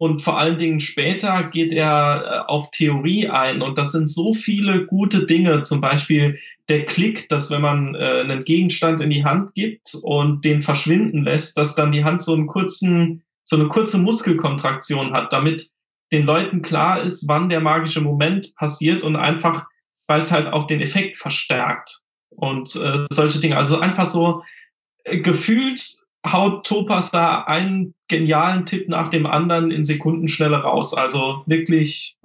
Und 0.00 0.22
vor 0.22 0.38
allen 0.38 0.58
Dingen 0.58 0.80
später 0.80 1.42
geht 1.50 1.74
er 1.74 2.24
äh, 2.24 2.50
auf 2.50 2.70
Theorie 2.70 3.28
ein. 3.28 3.60
Und 3.60 3.76
das 3.76 3.92
sind 3.92 4.08
so 4.08 4.32
viele 4.32 4.86
gute 4.86 5.26
Dinge. 5.26 5.60
Zum 5.60 5.82
Beispiel 5.82 6.38
der 6.70 6.86
Klick, 6.86 7.28
dass 7.28 7.50
wenn 7.50 7.60
man 7.60 7.94
äh, 7.94 8.22
einen 8.24 8.42
Gegenstand 8.44 9.02
in 9.02 9.10
die 9.10 9.26
Hand 9.26 9.52
gibt 9.52 9.94
und 10.00 10.42
den 10.42 10.62
verschwinden 10.62 11.24
lässt, 11.24 11.58
dass 11.58 11.74
dann 11.74 11.92
die 11.92 12.02
Hand 12.02 12.22
so 12.22 12.32
einen 12.32 12.46
kurzen, 12.46 13.22
so 13.44 13.56
eine 13.56 13.68
kurze 13.68 13.98
Muskelkontraktion 13.98 15.12
hat, 15.12 15.34
damit 15.34 15.68
den 16.12 16.24
Leuten 16.24 16.62
klar 16.62 17.02
ist, 17.02 17.28
wann 17.28 17.50
der 17.50 17.60
magische 17.60 18.00
Moment 18.00 18.54
passiert 18.54 19.04
und 19.04 19.16
einfach, 19.16 19.66
weil 20.06 20.22
es 20.22 20.32
halt 20.32 20.46
auch 20.46 20.66
den 20.66 20.80
Effekt 20.80 21.18
verstärkt. 21.18 22.00
Und 22.30 22.74
äh, 22.74 22.96
solche 23.12 23.38
Dinge. 23.38 23.58
Also 23.58 23.78
einfach 23.78 24.06
so 24.06 24.42
äh, 25.04 25.18
gefühlt 25.18 25.82
haut 26.26 26.66
Topas 26.66 27.10
da 27.10 27.42
einen 27.44 27.94
genialen 28.08 28.66
Tipp 28.66 28.88
nach 28.88 29.08
dem 29.08 29.26
anderen 29.26 29.70
in 29.70 29.84
Sekundenschnelle 29.84 30.56
raus. 30.56 30.94
Also 30.94 31.42
wirklich 31.46 32.18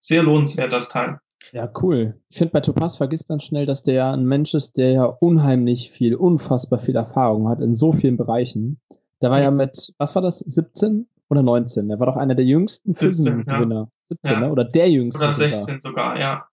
sehr 0.00 0.22
lohnenswert, 0.22 0.72
das 0.72 0.88
Teil. 0.88 1.18
Ja, 1.52 1.70
cool. 1.82 2.20
Ich 2.28 2.38
finde, 2.38 2.52
bei 2.52 2.60
Topaz 2.60 2.96
vergisst 2.96 3.28
man 3.28 3.40
schnell, 3.40 3.66
dass 3.66 3.82
der 3.82 3.94
ja 3.94 4.12
ein 4.12 4.24
Mensch 4.24 4.54
ist, 4.54 4.76
der 4.76 4.92
ja 4.92 5.04
unheimlich 5.04 5.90
viel, 5.90 6.14
unfassbar 6.14 6.78
viel 6.78 6.94
Erfahrung 6.94 7.48
hat 7.48 7.60
in 7.60 7.74
so 7.74 7.92
vielen 7.92 8.16
Bereichen. 8.16 8.80
Der 9.20 9.30
war 9.30 9.40
ja 9.40 9.50
mit, 9.50 9.92
was 9.98 10.14
war 10.14 10.22
das, 10.22 10.38
17 10.38 11.08
oder 11.28 11.42
19? 11.42 11.88
Der 11.88 11.98
war 11.98 12.06
doch 12.06 12.16
einer 12.16 12.34
der 12.34 12.44
jüngsten 12.44 12.94
Filmgewinner. 12.94 13.74
Ja. 13.74 13.88
17, 14.08 14.32
ja. 14.32 14.40
ne? 14.40 14.52
oder 14.52 14.64
der 14.64 14.90
jüngste. 14.90 15.24
Oder 15.24 15.32
16 15.32 15.80
sogar, 15.80 16.14
sogar 16.14 16.20
ja. 16.20 16.46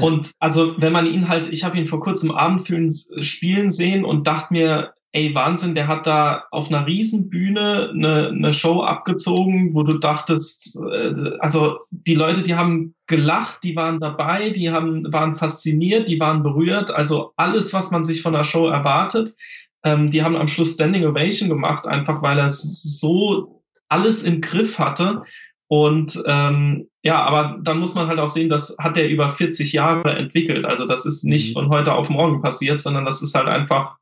Und 0.00 0.32
also, 0.38 0.74
wenn 0.78 0.92
man 0.92 1.06
ihn 1.06 1.28
halt, 1.28 1.52
ich 1.52 1.64
habe 1.64 1.76
ihn 1.76 1.86
vor 1.86 2.00
kurzem 2.00 2.30
Abendfühlen 2.30 2.92
spielen 3.20 3.70
sehen 3.70 4.04
und 4.04 4.26
dachte 4.26 4.52
mir, 4.52 4.94
ey, 5.14 5.32
Wahnsinn, 5.32 5.76
der 5.76 5.86
hat 5.86 6.08
da 6.08 6.44
auf 6.50 6.68
einer 6.68 6.88
Riesenbühne 6.88 7.90
eine, 7.94 8.28
eine 8.30 8.52
Show 8.52 8.82
abgezogen, 8.82 9.72
wo 9.72 9.84
du 9.84 9.98
dachtest, 9.98 10.76
äh, 10.76 11.14
also 11.38 11.78
die 11.90 12.16
Leute, 12.16 12.42
die 12.42 12.56
haben 12.56 12.96
gelacht, 13.06 13.62
die 13.62 13.76
waren 13.76 14.00
dabei, 14.00 14.50
die 14.50 14.70
haben, 14.70 15.12
waren 15.12 15.36
fasziniert, 15.36 16.08
die 16.08 16.18
waren 16.18 16.42
berührt, 16.42 16.92
also 16.92 17.32
alles, 17.36 17.72
was 17.72 17.92
man 17.92 18.02
sich 18.02 18.22
von 18.22 18.32
der 18.32 18.42
Show 18.42 18.66
erwartet. 18.66 19.36
Ähm, 19.84 20.10
die 20.10 20.22
haben 20.22 20.34
am 20.34 20.48
Schluss 20.48 20.74
Standing 20.74 21.06
Ovation 21.06 21.48
gemacht, 21.48 21.86
einfach 21.86 22.20
weil 22.20 22.40
er 22.40 22.48
so 22.48 23.62
alles 23.88 24.24
im 24.24 24.40
Griff 24.40 24.80
hatte. 24.80 25.22
Und 25.68 26.20
ähm, 26.26 26.88
ja, 27.04 27.22
aber 27.22 27.60
dann 27.62 27.78
muss 27.78 27.94
man 27.94 28.08
halt 28.08 28.18
auch 28.18 28.28
sehen, 28.28 28.48
das 28.48 28.74
hat 28.80 28.98
er 28.98 29.08
über 29.08 29.30
40 29.30 29.72
Jahre 29.72 30.16
entwickelt. 30.16 30.64
Also 30.64 30.86
das 30.86 31.06
ist 31.06 31.22
nicht 31.22 31.50
mhm. 31.50 31.60
von 31.60 31.68
heute 31.68 31.94
auf 31.94 32.10
morgen 32.10 32.42
passiert, 32.42 32.80
sondern 32.80 33.04
das 33.04 33.22
ist 33.22 33.36
halt 33.36 33.46
einfach 33.48 33.96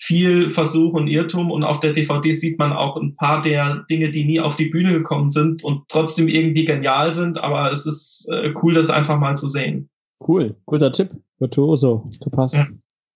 viel 0.00 0.50
Versuch 0.50 0.94
und 0.94 1.06
Irrtum. 1.06 1.50
Und 1.50 1.62
auf 1.62 1.78
der 1.78 1.92
DVD 1.92 2.32
sieht 2.32 2.58
man 2.58 2.72
auch 2.72 2.96
ein 2.96 3.14
paar 3.16 3.42
der 3.42 3.84
Dinge, 3.90 4.10
die 4.10 4.24
nie 4.24 4.40
auf 4.40 4.56
die 4.56 4.70
Bühne 4.70 4.92
gekommen 4.92 5.30
sind 5.30 5.62
und 5.62 5.82
trotzdem 5.88 6.26
irgendwie 6.26 6.64
genial 6.64 7.12
sind. 7.12 7.38
Aber 7.38 7.70
es 7.70 7.86
ist 7.86 8.28
äh, 8.32 8.52
cool, 8.62 8.74
das 8.74 8.90
einfach 8.90 9.18
mal 9.18 9.36
zu 9.36 9.48
sehen. 9.48 9.90
Cool, 10.26 10.56
guter 10.66 10.90
Tipp. 10.90 11.10
Virtuoso, 11.38 12.10
du 12.20 12.30
passt. 12.30 12.54
Ja. 12.54 12.66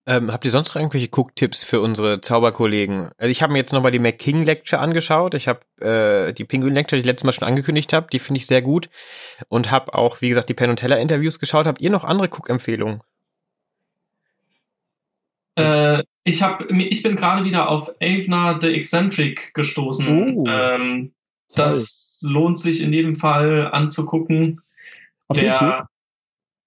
Ähm, 0.07 0.31
habt 0.31 0.45
ihr 0.45 0.51
sonst 0.51 0.69
noch 0.69 0.75
irgendwelche 0.75 1.09
Cook-Tipps 1.11 1.63
für 1.63 1.81
unsere 1.81 2.21
Zauberkollegen? 2.21 3.09
Also 3.17 3.31
ich 3.31 3.41
habe 3.41 3.53
mir 3.53 3.59
jetzt 3.59 3.73
nochmal 3.73 3.91
die 3.91 3.99
McKing 3.99 4.43
Lecture 4.43 4.79
angeschaut. 4.79 5.33
Ich 5.33 5.47
habe 5.47 5.61
äh, 5.81 6.31
die 6.33 6.45
Penguin 6.45 6.75
Lecture, 6.75 6.97
die 6.97 7.01
ich 7.01 7.07
letztes 7.07 7.23
Mal 7.23 7.31
schon 7.31 7.47
angekündigt 7.47 7.91
habe, 7.93 8.07
die 8.11 8.19
finde 8.19 8.37
ich 8.37 8.45
sehr 8.45 8.61
gut. 8.61 8.89
Und 9.47 9.71
habe 9.71 9.95
auch, 9.95 10.21
wie 10.21 10.29
gesagt, 10.29 10.49
die 10.49 10.53
Penn 10.53 10.69
und 10.69 10.77
Teller 10.77 10.99
Interviews 10.99 11.39
geschaut. 11.39 11.65
Habt 11.65 11.81
ihr 11.81 11.89
noch 11.89 12.03
andere 12.03 12.27
Cook-Empfehlungen? 12.27 13.01
Äh, 15.55 16.03
ich 16.23 16.41
habe, 16.41 16.65
ich 16.73 17.03
bin 17.03 17.15
gerade 17.15 17.45
wieder 17.45 17.69
auf 17.69 17.89
Avner 18.01 18.59
the 18.61 18.73
Eccentric 18.73 19.53
gestoßen. 19.53 20.35
Oh, 20.37 20.45
ähm, 20.47 21.13
das 21.53 22.21
lohnt 22.23 22.59
sich 22.59 22.81
in 22.81 22.91
jedem 22.91 23.15
Fall 23.15 23.69
anzugucken. 23.71 24.61
Auf 25.27 25.39
der, 25.39 25.87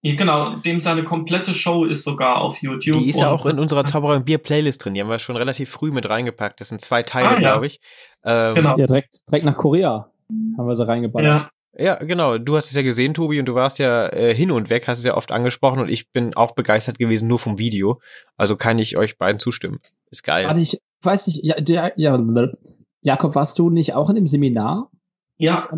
Genau, 0.02 0.56
dem 0.56 0.78
seine 0.78 1.02
komplette 1.02 1.54
Show 1.54 1.84
ist 1.84 2.04
sogar 2.04 2.40
auf 2.40 2.62
YouTube. 2.62 2.98
Die 2.98 3.10
ist 3.10 3.18
ja 3.18 3.30
auch 3.30 3.44
in 3.46 3.58
unserer 3.58 3.84
Zauberer 3.84 4.14
und 4.14 4.24
Bier 4.24 4.38
Playlist 4.38 4.84
drin. 4.84 4.94
Die 4.94 5.00
haben 5.00 5.10
wir 5.10 5.18
schon 5.18 5.36
relativ 5.36 5.70
früh 5.70 5.90
mit 5.90 6.08
reingepackt. 6.08 6.60
Das 6.60 6.68
sind 6.68 6.80
zwei 6.80 7.02
Teile, 7.02 7.30
ah, 7.30 7.32
ja. 7.32 7.38
glaube 7.38 7.66
ich. 7.66 7.80
Ähm, 8.24 8.54
genau. 8.54 8.78
Ja, 8.78 8.86
direkt, 8.86 9.28
direkt 9.28 9.44
nach 9.44 9.56
Korea 9.56 10.08
haben 10.56 10.68
wir 10.68 10.76
sie 10.76 10.86
reingeballert. 10.86 11.40
Ja. 11.40 11.50
Ja, 11.76 11.96
genau. 11.96 12.38
Du 12.38 12.56
hast 12.56 12.66
es 12.66 12.76
ja 12.76 12.82
gesehen, 12.82 13.14
Tobi, 13.14 13.38
und 13.40 13.46
du 13.46 13.54
warst 13.54 13.78
ja 13.78 14.08
äh, 14.08 14.34
hin 14.34 14.50
und 14.50 14.70
weg, 14.70 14.88
hast 14.88 14.98
es 14.98 15.04
ja 15.04 15.16
oft 15.16 15.30
angesprochen 15.32 15.80
und 15.80 15.88
ich 15.88 16.10
bin 16.10 16.34
auch 16.34 16.52
begeistert 16.52 16.98
gewesen 16.98 17.28
nur 17.28 17.38
vom 17.38 17.58
Video. 17.58 18.00
Also 18.36 18.56
kann 18.56 18.78
ich 18.78 18.96
euch 18.96 19.18
beiden 19.18 19.38
zustimmen. 19.38 19.80
Ist 20.10 20.22
geil. 20.24 20.46
Warte, 20.46 20.60
ich 20.60 20.80
weiß 21.02 21.26
nicht, 21.28 21.44
ja, 21.44 21.56
ja, 21.66 21.90
ja, 21.96 22.18
Jakob, 23.02 23.34
warst 23.34 23.58
du 23.58 23.70
nicht 23.70 23.94
auch 23.94 24.08
in 24.08 24.16
dem 24.16 24.26
Seminar? 24.26 24.90
Ja. 25.36 25.68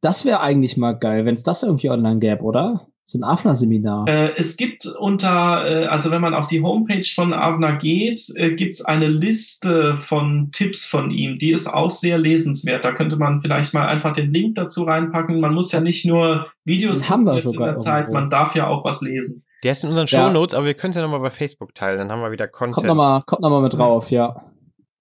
Das 0.00 0.24
wäre 0.24 0.40
eigentlich 0.40 0.76
mal 0.76 0.92
geil, 0.92 1.24
wenn 1.24 1.34
es 1.34 1.42
das 1.42 1.62
irgendwie 1.62 1.90
online 1.90 2.18
gäbe, 2.18 2.42
oder? 2.42 2.86
So 3.06 3.18
ein 3.18 3.24
AFNA-Seminar. 3.24 4.08
Äh, 4.08 4.32
es 4.36 4.56
gibt 4.56 4.86
unter, 4.86 5.66
äh, 5.68 5.86
also 5.86 6.10
wenn 6.10 6.22
man 6.22 6.32
auf 6.32 6.46
die 6.46 6.62
Homepage 6.62 7.06
von 7.14 7.34
AFNA 7.34 7.72
geht, 7.72 8.32
äh, 8.34 8.54
gibt 8.54 8.76
es 8.76 8.84
eine 8.84 9.08
Liste 9.08 9.98
von 10.06 10.50
Tipps 10.52 10.86
von 10.86 11.10
ihm. 11.10 11.38
Die 11.38 11.50
ist 11.50 11.66
auch 11.66 11.90
sehr 11.90 12.16
lesenswert. 12.16 12.82
Da 12.82 12.92
könnte 12.92 13.18
man 13.18 13.42
vielleicht 13.42 13.74
mal 13.74 13.86
einfach 13.86 14.14
den 14.14 14.32
Link 14.32 14.54
dazu 14.54 14.84
reinpacken. 14.84 15.38
Man 15.38 15.52
muss 15.52 15.70
ja 15.70 15.80
nicht 15.80 16.06
nur 16.06 16.46
Videos 16.64 17.00
das 17.00 17.10
haben 17.10 17.24
wir 17.24 17.38
sogar 17.40 17.68
in 17.68 17.74
der 17.74 17.78
Zeit, 17.78 18.10
man 18.10 18.30
darf 18.30 18.54
ja 18.54 18.68
auch 18.68 18.84
was 18.84 19.02
lesen. 19.02 19.44
Der 19.64 19.72
ist 19.72 19.84
in 19.84 19.90
unseren 19.90 20.08
Show 20.08 20.30
Notes, 20.30 20.52
ja. 20.52 20.58
aber 20.58 20.66
wir 20.66 20.74
können 20.74 20.90
es 20.90 20.96
ja 20.96 21.02
nochmal 21.02 21.20
bei 21.20 21.30
Facebook 21.30 21.74
teilen. 21.74 21.98
Dann 21.98 22.10
haben 22.10 22.22
wir 22.22 22.30
wieder 22.30 22.48
Content. 22.48 22.74
Kommt 22.76 22.86
nochmal 22.86 23.22
kommt 23.26 23.42
noch 23.42 23.50
mal 23.50 23.60
mit 23.60 23.74
drauf, 23.74 24.10
ja. 24.10 24.50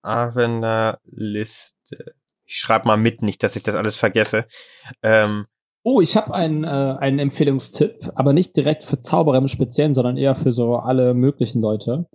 AFNA 0.01 0.99
Liste. 1.05 2.15
Ich 2.45 2.57
schreibe 2.57 2.85
mal 2.87 2.97
mit, 2.97 3.21
nicht, 3.21 3.43
dass 3.43 3.55
ich 3.55 3.63
das 3.63 3.75
alles 3.75 3.95
vergesse. 3.95 4.45
Ähm, 5.01 5.45
Oh, 5.85 5.99
ich 5.99 6.15
habe 6.15 6.33
einen, 6.33 6.63
äh, 6.63 6.67
einen 6.67 7.19
Empfehlungstipp, 7.19 8.11
aber 8.15 8.31
nicht 8.31 8.55
direkt 8.55 8.85
für 8.85 9.01
Zauberer 9.01 9.37
im 9.37 9.49
Speziellen, 9.49 9.93
sondern 9.93 10.15
eher 10.15 10.33
für 10.33 10.53
so 10.53 10.77
alle 10.77 11.13
möglichen 11.13 11.61
Leute. 11.61 12.05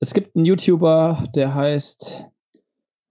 Es 0.00 0.14
gibt 0.14 0.34
einen 0.34 0.46
YouTuber, 0.46 1.24
der 1.34 1.54
heißt 1.54 2.24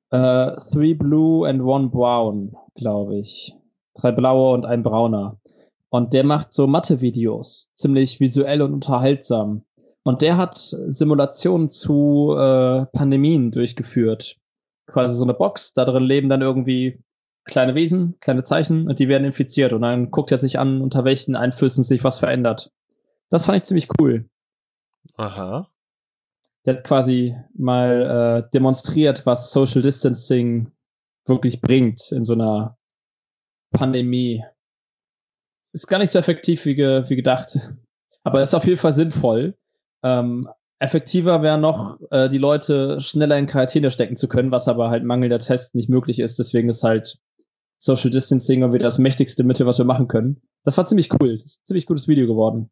äh, 0.10 0.52
Three 0.72 0.96
Blue 0.96 1.48
and 1.48 1.62
One 1.62 1.90
Brown, 1.90 2.56
glaube 2.74 3.18
ich. 3.18 3.54
Drei 3.94 4.12
blaue 4.12 4.54
und 4.54 4.66
ein 4.66 4.82
brauner. 4.82 5.38
Und 5.90 6.14
der 6.14 6.24
macht 6.24 6.52
so 6.52 6.66
Mathe-Videos, 6.66 7.72
ziemlich 7.76 8.20
visuell 8.20 8.62
und 8.62 8.74
unterhaltsam. 8.74 9.64
Und 10.04 10.22
der 10.22 10.38
hat 10.38 10.58
Simulationen 10.58 11.70
zu 11.70 12.34
äh, 12.38 12.86
Pandemien 12.88 13.52
durchgeführt. 13.52 14.38
Quasi 14.88 15.14
so 15.16 15.24
eine 15.24 15.34
Box, 15.34 15.74
da 15.74 15.86
drin 15.86 16.04
leben 16.04 16.30
dann 16.30 16.42
irgendwie 16.42 17.00
kleine 17.48 17.76
Wesen, 17.76 18.18
kleine 18.20 18.44
Zeichen 18.44 18.88
und 18.88 19.00
die 19.00 19.08
werden 19.08 19.26
infiziert 19.26 19.74
und 19.74 19.82
dann 19.82 20.12
guckt 20.12 20.32
er 20.32 20.38
sich 20.38 20.60
an, 20.60 20.82
unter 20.82 21.04
welchen 21.04 21.36
Einflüssen 21.36 21.84
sich 21.84 22.04
was 22.04 22.20
verändert. 22.20 22.72
Das 23.30 23.46
fand 23.46 23.58
ich 23.58 23.64
ziemlich 23.64 23.88
cool. 24.00 24.30
Aha. 25.16 25.70
Der 26.66 26.76
hat 26.76 26.84
quasi 26.84 27.36
mal 27.54 28.44
äh, 28.46 28.50
demonstriert, 28.54 29.26
was 29.26 29.52
Social 29.52 29.82
Distancing 29.82 30.72
wirklich 31.26 31.62
bringt 31.62 32.12
in 32.12 32.24
so 32.24 32.34
einer 32.34 32.78
Pandemie. 33.72 34.44
Ist 35.74 35.88
gar 35.88 36.00
nicht 36.00 36.12
so 36.12 36.20
effektiv 36.20 36.66
wie, 36.66 36.76
ge 36.76 37.04
wie 37.08 37.16
gedacht, 37.16 37.60
aber 38.24 38.42
ist 38.42 38.54
auf 38.54 38.66
jeden 38.66 38.78
Fall 38.78 38.94
sinnvoll. 38.94 39.58
Ähm, 40.04 40.50
effektiver 40.80 41.42
wäre 41.42 41.58
noch, 41.58 42.00
äh, 42.12 42.30
die 42.30 42.38
Leute 42.38 43.02
schneller 43.02 43.38
in 43.38 43.48
Quarantäne 43.48 43.92
stecken 43.92 44.16
zu 44.16 44.28
können, 44.28 44.52
was 44.52 44.68
aber 44.68 44.90
halt 44.90 45.04
mangelnder 45.04 45.40
Tests 45.40 45.74
nicht 45.74 45.90
möglich 45.90 46.20
ist. 46.20 46.40
Deswegen 46.40 46.70
ist 46.70 46.84
halt 46.84 47.20
Social 47.78 48.10
Distancing 48.10 48.64
und 48.64 48.74
wieder 48.74 48.86
das 48.86 48.98
mächtigste 48.98 49.44
Mittel, 49.44 49.66
was 49.66 49.78
wir 49.78 49.86
machen 49.86 50.08
können. 50.08 50.42
Das 50.64 50.78
war 50.78 50.86
ziemlich 50.86 51.10
cool. 51.14 51.38
Das 51.38 51.46
ist 51.46 51.62
ein 51.62 51.66
ziemlich 51.66 51.86
gutes 51.86 52.08
Video 52.08 52.28
geworden. 52.28 52.70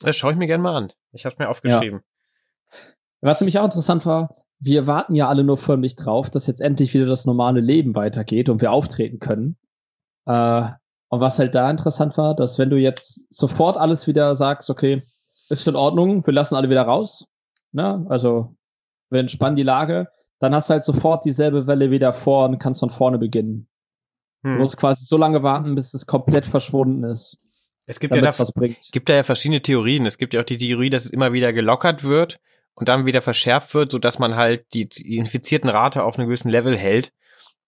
Das 0.00 0.16
schaue 0.16 0.32
ich 0.32 0.38
mir 0.38 0.46
gerne 0.46 0.62
mal 0.62 0.76
an. 0.76 0.92
Ich 1.12 1.26
habe 1.26 1.36
mir 1.38 1.48
aufgeschrieben. 1.48 2.00
Ja. 2.00 2.78
Was 3.20 3.40
nämlich 3.40 3.58
auch 3.58 3.64
interessant 3.64 4.06
war, 4.06 4.34
wir 4.58 4.86
warten 4.86 5.14
ja 5.14 5.28
alle 5.28 5.44
nur 5.44 5.58
förmlich 5.58 5.96
drauf, 5.96 6.30
dass 6.30 6.46
jetzt 6.46 6.60
endlich 6.60 6.94
wieder 6.94 7.06
das 7.06 7.26
normale 7.26 7.60
Leben 7.60 7.94
weitergeht 7.94 8.48
und 8.48 8.60
wir 8.62 8.72
auftreten 8.72 9.18
können. 9.18 9.56
Äh, 10.26 10.70
und 11.08 11.20
was 11.20 11.38
halt 11.38 11.54
da 11.54 11.70
interessant 11.70 12.16
war, 12.16 12.34
dass 12.36 12.58
wenn 12.58 12.70
du 12.70 12.76
jetzt 12.76 13.32
sofort 13.34 13.76
alles 13.76 14.06
wieder 14.06 14.36
sagst, 14.36 14.70
okay, 14.70 15.02
ist 15.48 15.66
in 15.66 15.76
Ordnung, 15.76 16.24
wir 16.26 16.32
lassen 16.32 16.54
alle 16.54 16.70
wieder 16.70 16.82
raus, 16.82 17.26
ne? 17.72 18.06
Also 18.08 18.54
wir 19.08 19.20
entspannen 19.20 19.56
die 19.56 19.64
Lage, 19.64 20.08
dann 20.38 20.54
hast 20.54 20.70
du 20.70 20.74
halt 20.74 20.84
sofort 20.84 21.24
dieselbe 21.24 21.66
Welle 21.66 21.90
wieder 21.90 22.12
vor 22.12 22.48
und 22.48 22.58
kannst 22.58 22.80
von 22.80 22.90
vorne 22.90 23.18
beginnen. 23.18 23.66
Hm. 24.42 24.54
Du 24.54 24.58
musst 24.60 24.76
quasi 24.76 25.04
so 25.04 25.16
lange 25.16 25.42
warten, 25.42 25.74
bis 25.74 25.94
es 25.94 26.06
komplett 26.06 26.46
verschwunden 26.46 27.04
ist. 27.04 27.38
Es 27.86 27.98
gibt 27.98 28.14
ja, 28.14 28.22
da, 28.22 28.38
was 28.38 28.52
bringt. 28.52 28.78
gibt 28.92 29.08
da 29.08 29.14
ja 29.14 29.22
verschiedene 29.24 29.62
Theorien. 29.62 30.06
Es 30.06 30.16
gibt 30.16 30.32
ja 30.32 30.40
auch 30.40 30.44
die 30.44 30.58
Theorie, 30.58 30.90
dass 30.90 31.06
es 31.06 31.10
immer 31.10 31.32
wieder 31.32 31.52
gelockert 31.52 32.04
wird 32.04 32.38
und 32.74 32.88
dann 32.88 33.04
wieder 33.04 33.20
verschärft 33.20 33.74
wird, 33.74 33.90
sodass 33.90 34.18
man 34.18 34.36
halt 34.36 34.64
die, 34.74 34.88
die 34.88 35.16
infizierten 35.16 35.68
Rate 35.68 36.04
auf 36.04 36.16
einem 36.16 36.28
gewissen 36.28 36.50
Level 36.50 36.76
hält. 36.76 37.12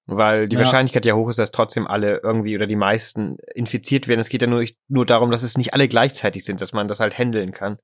Weil 0.07 0.47
die 0.47 0.55
ja. 0.55 0.61
Wahrscheinlichkeit 0.61 1.07
ja 1.07 1.14
hoch 1.14 1.29
ist, 1.29 1.39
dass 1.39 1.53
trotzdem 1.53 1.87
alle 1.87 2.20
irgendwie 2.23 2.57
oder 2.57 2.66
die 2.66 2.77
meisten 2.77 3.37
infiziert 3.55 4.09
werden. 4.09 4.20
Es 4.20 4.29
geht 4.29 4.43
ja 4.43 4.49
nur, 4.49 4.64
nur 4.89 5.07
darum, 5.07 5.31
dass 5.31 5.43
es 5.43 5.57
nicht 5.57 5.75
alle 5.75 5.87
gleichzeitig 5.89 6.45
sind, 6.45 6.61
dass 6.61 6.73
man 6.73 6.89
das 6.89 7.01
halt 7.01 7.16
handeln 7.16 7.53
kann. 7.53 7.77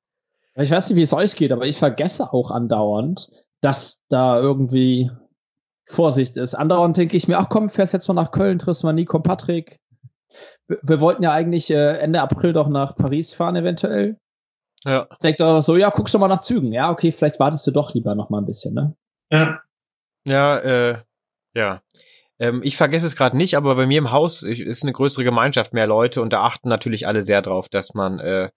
Ich 0.56 0.70
weiß 0.70 0.88
nicht, 0.88 0.96
wie 0.96 1.02
es 1.02 1.12
euch 1.12 1.36
geht, 1.36 1.52
aber 1.52 1.66
ich 1.66 1.76
vergesse 1.76 2.32
auch 2.32 2.50
andauernd, 2.50 3.30
dass 3.60 4.02
da 4.08 4.40
irgendwie 4.40 5.10
Vorsicht 5.88 6.36
ist. 6.36 6.54
Andauernd 6.54 6.96
denke 6.96 7.16
ich 7.16 7.28
mir, 7.28 7.38
ach 7.38 7.48
komm, 7.48 7.70
fährst 7.70 7.94
jetzt 7.94 8.08
mal 8.08 8.14
nach 8.14 8.30
Köln, 8.30 8.58
triffst 8.58 8.84
mal 8.84 8.92
Nico 8.92 9.16
und 9.16 9.22
Patrick. 9.22 9.80
Wir, 10.66 10.78
wir 10.82 11.00
wollten 11.00 11.22
ja 11.22 11.32
eigentlich 11.32 11.70
äh, 11.70 11.98
Ende 11.98 12.20
April 12.20 12.52
doch 12.52 12.68
nach 12.68 12.94
Paris 12.94 13.32
fahren, 13.32 13.56
eventuell. 13.56 14.18
Ja. 14.84 15.08
Denkt 15.22 15.40
doch 15.40 15.62
so, 15.62 15.76
ja, 15.76 15.88
guckst 15.88 16.14
du 16.14 16.18
mal 16.18 16.28
nach 16.28 16.42
Zügen. 16.42 16.72
Ja, 16.72 16.90
okay, 16.90 17.10
vielleicht 17.10 17.40
wartest 17.40 17.66
du 17.66 17.70
doch 17.70 17.94
lieber 17.94 18.14
noch 18.14 18.28
mal 18.28 18.38
ein 18.38 18.46
bisschen, 18.46 18.74
ne? 18.74 18.94
Ja. 19.30 19.60
Ja, 20.26 20.58
äh, 20.58 20.98
ja. 21.54 21.82
Ähm, 22.38 22.60
ich 22.62 22.76
vergesse 22.76 23.06
es 23.06 23.16
gerade 23.16 23.36
nicht, 23.36 23.56
aber 23.56 23.74
bei 23.74 23.86
mir 23.86 23.98
im 23.98 24.12
Haus 24.12 24.42
ist 24.42 24.82
eine 24.82 24.92
größere 24.92 25.24
Gemeinschaft, 25.24 25.72
mehr 25.72 25.86
Leute 25.86 26.20
und 26.20 26.32
da 26.34 26.42
achten 26.42 26.68
natürlich 26.68 27.06
alle 27.06 27.22
sehr 27.22 27.40
drauf, 27.40 27.70
dass 27.70 27.94
man 27.94 28.18
äh, 28.18 28.50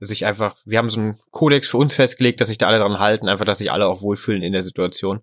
sich 0.00 0.26
einfach, 0.26 0.56
wir 0.64 0.78
haben 0.78 0.90
so 0.90 1.00
einen 1.00 1.18
Kodex 1.30 1.68
für 1.68 1.78
uns 1.78 1.94
festgelegt, 1.94 2.40
dass 2.40 2.48
sich 2.48 2.58
da 2.58 2.66
alle 2.66 2.80
dran 2.80 2.98
halten, 2.98 3.28
einfach, 3.28 3.46
dass 3.46 3.58
sich 3.58 3.70
alle 3.70 3.86
auch 3.86 4.02
wohlfühlen 4.02 4.42
in 4.42 4.52
der 4.52 4.62
Situation. 4.62 5.20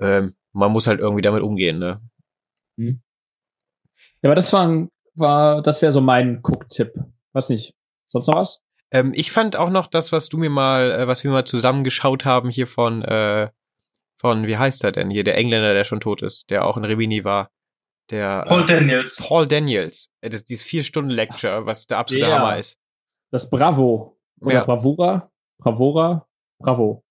Ähm, 0.00 0.34
man 0.52 0.72
muss 0.72 0.86
halt 0.86 1.00
irgendwie 1.00 1.22
damit 1.22 1.42
umgehen, 1.42 1.78
ne? 1.78 2.00
Hm. 2.78 3.02
Ja, 4.22 4.28
aber 4.30 4.34
das 4.34 4.52
war, 4.52 4.88
war 5.14 5.62
das 5.62 5.82
wäre 5.82 5.92
so 5.92 6.00
mein 6.00 6.40
Cook-Tipp. 6.42 6.92
Was 7.32 7.48
nicht. 7.48 7.74
Sonst 8.08 8.26
noch 8.26 8.36
was? 8.36 8.60
Ähm, 8.90 9.12
ich 9.14 9.32
fand 9.32 9.56
auch 9.56 9.70
noch 9.70 9.86
das, 9.86 10.12
was 10.12 10.28
du 10.28 10.36
mir 10.36 10.50
mal, 10.50 10.90
äh, 10.92 11.08
was 11.08 11.24
wir 11.24 11.30
mal 11.30 11.46
zusammengeschaut 11.46 12.24
haben 12.24 12.50
hier 12.50 12.66
von, 12.66 13.02
äh, 13.02 13.50
von, 14.20 14.46
wie 14.46 14.58
heißt 14.58 14.84
er 14.84 14.92
denn 14.92 15.10
hier, 15.10 15.24
der 15.24 15.36
Engländer, 15.36 15.72
der 15.72 15.84
schon 15.84 16.00
tot 16.00 16.22
ist, 16.22 16.50
der 16.50 16.66
auch 16.66 16.76
in 16.76 16.84
Rimini 16.84 17.24
war. 17.24 17.50
Der, 18.10 18.44
Paul 18.46 18.62
äh, 18.62 18.66
Daniels. 18.66 19.24
Paul 19.26 19.48
Daniels. 19.48 20.10
Äh, 20.20 20.28
das, 20.28 20.44
dieses 20.44 20.64
vier 20.64 20.82
Stunden 20.82 21.10
Lecture, 21.10 21.64
was 21.64 21.86
der 21.86 21.98
absolute 21.98 22.26
yeah. 22.26 22.38
Hammer 22.38 22.58
ist. 22.58 22.76
Das 23.30 23.48
Bravo. 23.48 24.18
Oder 24.40 24.54
Ja. 24.54 24.64
Bravura? 24.64 25.30
Bravura? 25.58 26.26
Bravo. 26.58 27.02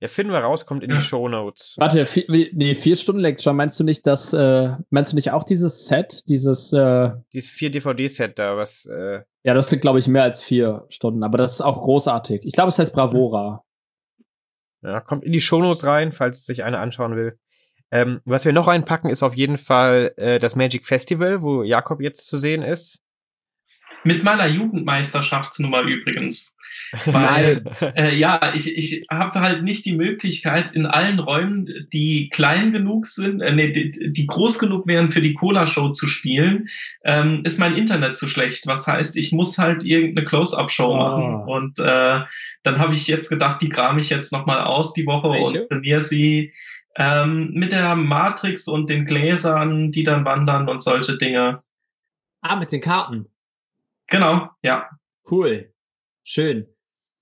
Ja, 0.00 0.08
finden 0.08 0.32
wir 0.32 0.38
raus, 0.38 0.64
kommt 0.64 0.82
in 0.82 0.90
die. 0.90 1.00
Shownotes. 1.00 1.76
Warte, 1.78 2.06
vier, 2.06 2.24
nee, 2.52 2.74
vier 2.74 2.96
Stunden 2.96 3.20
Lecture. 3.20 3.54
Meinst 3.54 3.78
du 3.78 3.84
nicht, 3.84 4.06
dass, 4.06 4.32
äh, 4.32 4.74
meinst 4.88 5.12
du 5.12 5.16
nicht 5.16 5.30
auch 5.30 5.44
dieses 5.44 5.86
Set, 5.86 6.22
dieses, 6.28 6.72
äh, 6.72 7.10
Dieses 7.34 7.50
4-DVD-Set 7.50 8.38
da, 8.38 8.56
was, 8.56 8.86
äh, 8.86 9.20
ja, 9.44 9.52
das 9.54 9.68
sind, 9.68 9.80
glaube 9.80 9.98
ich, 9.98 10.08
mehr 10.08 10.22
als 10.22 10.42
vier 10.42 10.86
Stunden, 10.88 11.22
aber 11.22 11.36
das 11.36 11.52
ist 11.52 11.60
auch 11.60 11.82
großartig. 11.82 12.40
Ich 12.44 12.54
glaube, 12.54 12.68
es 12.68 12.78
heißt 12.78 12.94
Bravura. 12.94 13.62
ja, 14.82 15.00
kommt 15.00 15.24
in 15.24 15.32
die 15.32 15.40
Shownotes 15.40 15.84
rein, 15.86 16.12
falls 16.12 16.46
sich 16.46 16.64
einer 16.64 16.80
anschauen 16.80 17.14
will. 17.14 17.38
Ähm, 17.90 18.20
was 18.24 18.44
wir 18.46 18.52
noch 18.52 18.68
reinpacken, 18.68 19.10
ist 19.10 19.22
auf 19.22 19.34
jeden 19.34 19.58
Fall 19.58 20.14
äh, 20.16 20.38
das 20.38 20.56
Magic 20.56 20.86
Festival, 20.86 21.42
wo 21.42 21.62
Jakob 21.62 22.00
jetzt 22.00 22.26
zu 22.26 22.38
sehen 22.38 22.62
ist. 22.62 23.02
Mit 24.04 24.24
meiner 24.24 24.46
Jugendmeisterschaftsnummer 24.46 25.82
übrigens. 25.82 26.54
Weil, 27.04 27.62
äh, 27.96 28.16
ja, 28.16 28.52
ich, 28.52 28.76
ich 28.76 29.06
habe 29.08 29.40
halt 29.40 29.62
nicht 29.62 29.84
die 29.84 29.94
Möglichkeit, 29.94 30.72
in 30.72 30.86
allen 30.86 31.20
Räumen, 31.20 31.68
die 31.92 32.28
klein 32.30 32.72
genug 32.72 33.06
sind, 33.06 33.40
äh, 33.40 33.52
nee, 33.54 33.70
die, 33.70 34.12
die 34.12 34.26
groß 34.26 34.58
genug 34.58 34.88
wären 34.88 35.12
für 35.12 35.20
die 35.20 35.34
Cola-Show 35.34 35.90
zu 35.90 36.08
spielen, 36.08 36.68
ähm, 37.04 37.42
ist 37.44 37.60
mein 37.60 37.76
Internet 37.76 38.16
zu 38.16 38.26
schlecht. 38.28 38.66
Was 38.66 38.88
heißt, 38.88 39.16
ich 39.16 39.30
muss 39.30 39.56
halt 39.56 39.84
irgendeine 39.84 40.26
Close-Up-Show 40.26 40.92
Ah. 40.94 40.98
machen. 41.16 41.34
Und 41.48 41.78
äh, 41.78 42.20
dann 42.64 42.78
habe 42.78 42.94
ich 42.94 43.06
jetzt 43.06 43.28
gedacht, 43.28 43.62
die 43.62 43.68
kram 43.68 43.98
ich 44.00 44.10
jetzt 44.10 44.32
nochmal 44.32 44.62
aus 44.62 44.92
die 44.92 45.06
Woche 45.06 45.30
Welche? 45.30 45.62
und 45.62 45.68
trainiere 45.68 46.00
sie 46.02 46.52
ähm, 46.96 47.52
mit 47.54 47.70
der 47.70 47.94
Matrix 47.94 48.66
und 48.66 48.90
den 48.90 49.06
Gläsern, 49.06 49.92
die 49.92 50.02
dann 50.02 50.24
wandern 50.24 50.68
und 50.68 50.82
solche 50.82 51.16
Dinge. 51.18 51.62
Ah, 52.40 52.56
mit 52.56 52.72
den 52.72 52.80
Karten. 52.80 53.26
Genau, 54.10 54.50
ja. 54.62 54.88
Cool. 55.30 55.72
Schön. 56.24 56.66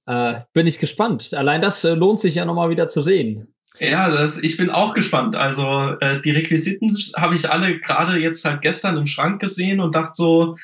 Äh, 0.06 0.40
bin 0.54 0.66
ich 0.66 0.78
gespannt. 0.78 1.34
Allein 1.34 1.60
das 1.60 1.84
äh, 1.84 1.94
lohnt 1.94 2.20
sich 2.20 2.36
ja 2.36 2.44
nochmal 2.44 2.70
wieder 2.70 2.88
zu 2.88 3.02
sehen. 3.02 3.54
Ja, 3.78 4.10
das, 4.10 4.38
ich 4.38 4.56
bin 4.56 4.70
auch 4.70 4.94
gespannt. 4.94 5.36
Also 5.36 5.96
äh, 6.00 6.20
die 6.22 6.30
Requisiten 6.30 6.96
habe 7.16 7.36
ich 7.36 7.50
alle 7.50 7.78
gerade 7.78 8.18
jetzt 8.18 8.44
halt 8.44 8.62
gestern 8.62 8.96
im 8.96 9.06
Schrank 9.06 9.40
gesehen 9.40 9.80
und 9.80 9.94
dachte 9.94 10.12
so, 10.14 10.56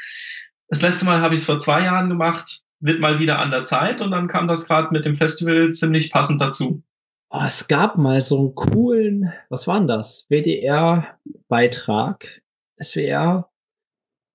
das 0.69 0.83
letzte 0.83 1.05
Mal 1.05 1.21
habe 1.21 1.35
ich 1.35 1.43
es 1.43 1.47
vor 1.47 1.59
zwei 1.59 1.83
Jahren 1.83 2.09
gemacht, 2.09 2.63
wird 2.81 3.01
mal 3.01 3.21
wieder 3.21 3.39
an 3.39 3.51
der 3.51 3.65
Zeit 3.65 4.01
und 4.03 4.11
dann 4.11 4.29
kam 4.29 4.49
das 4.49 4.67
gerade 4.67 4.89
mit 4.93 5.05
dem 5.05 5.17
Festival 5.17 5.73
ziemlich 5.73 6.11
passend 6.11 6.41
dazu. 6.41 6.83
Oh, 7.31 7.43
es 7.45 7.69
gab 7.69 7.99
mal 7.99 8.21
so 8.21 8.39
einen 8.39 8.55
coolen, 8.55 9.33
was 9.49 9.67
war 9.67 9.79
denn 9.79 9.89
das? 9.89 10.27
WDR-Beitrag, 10.31 12.43
SWR, 12.81 13.51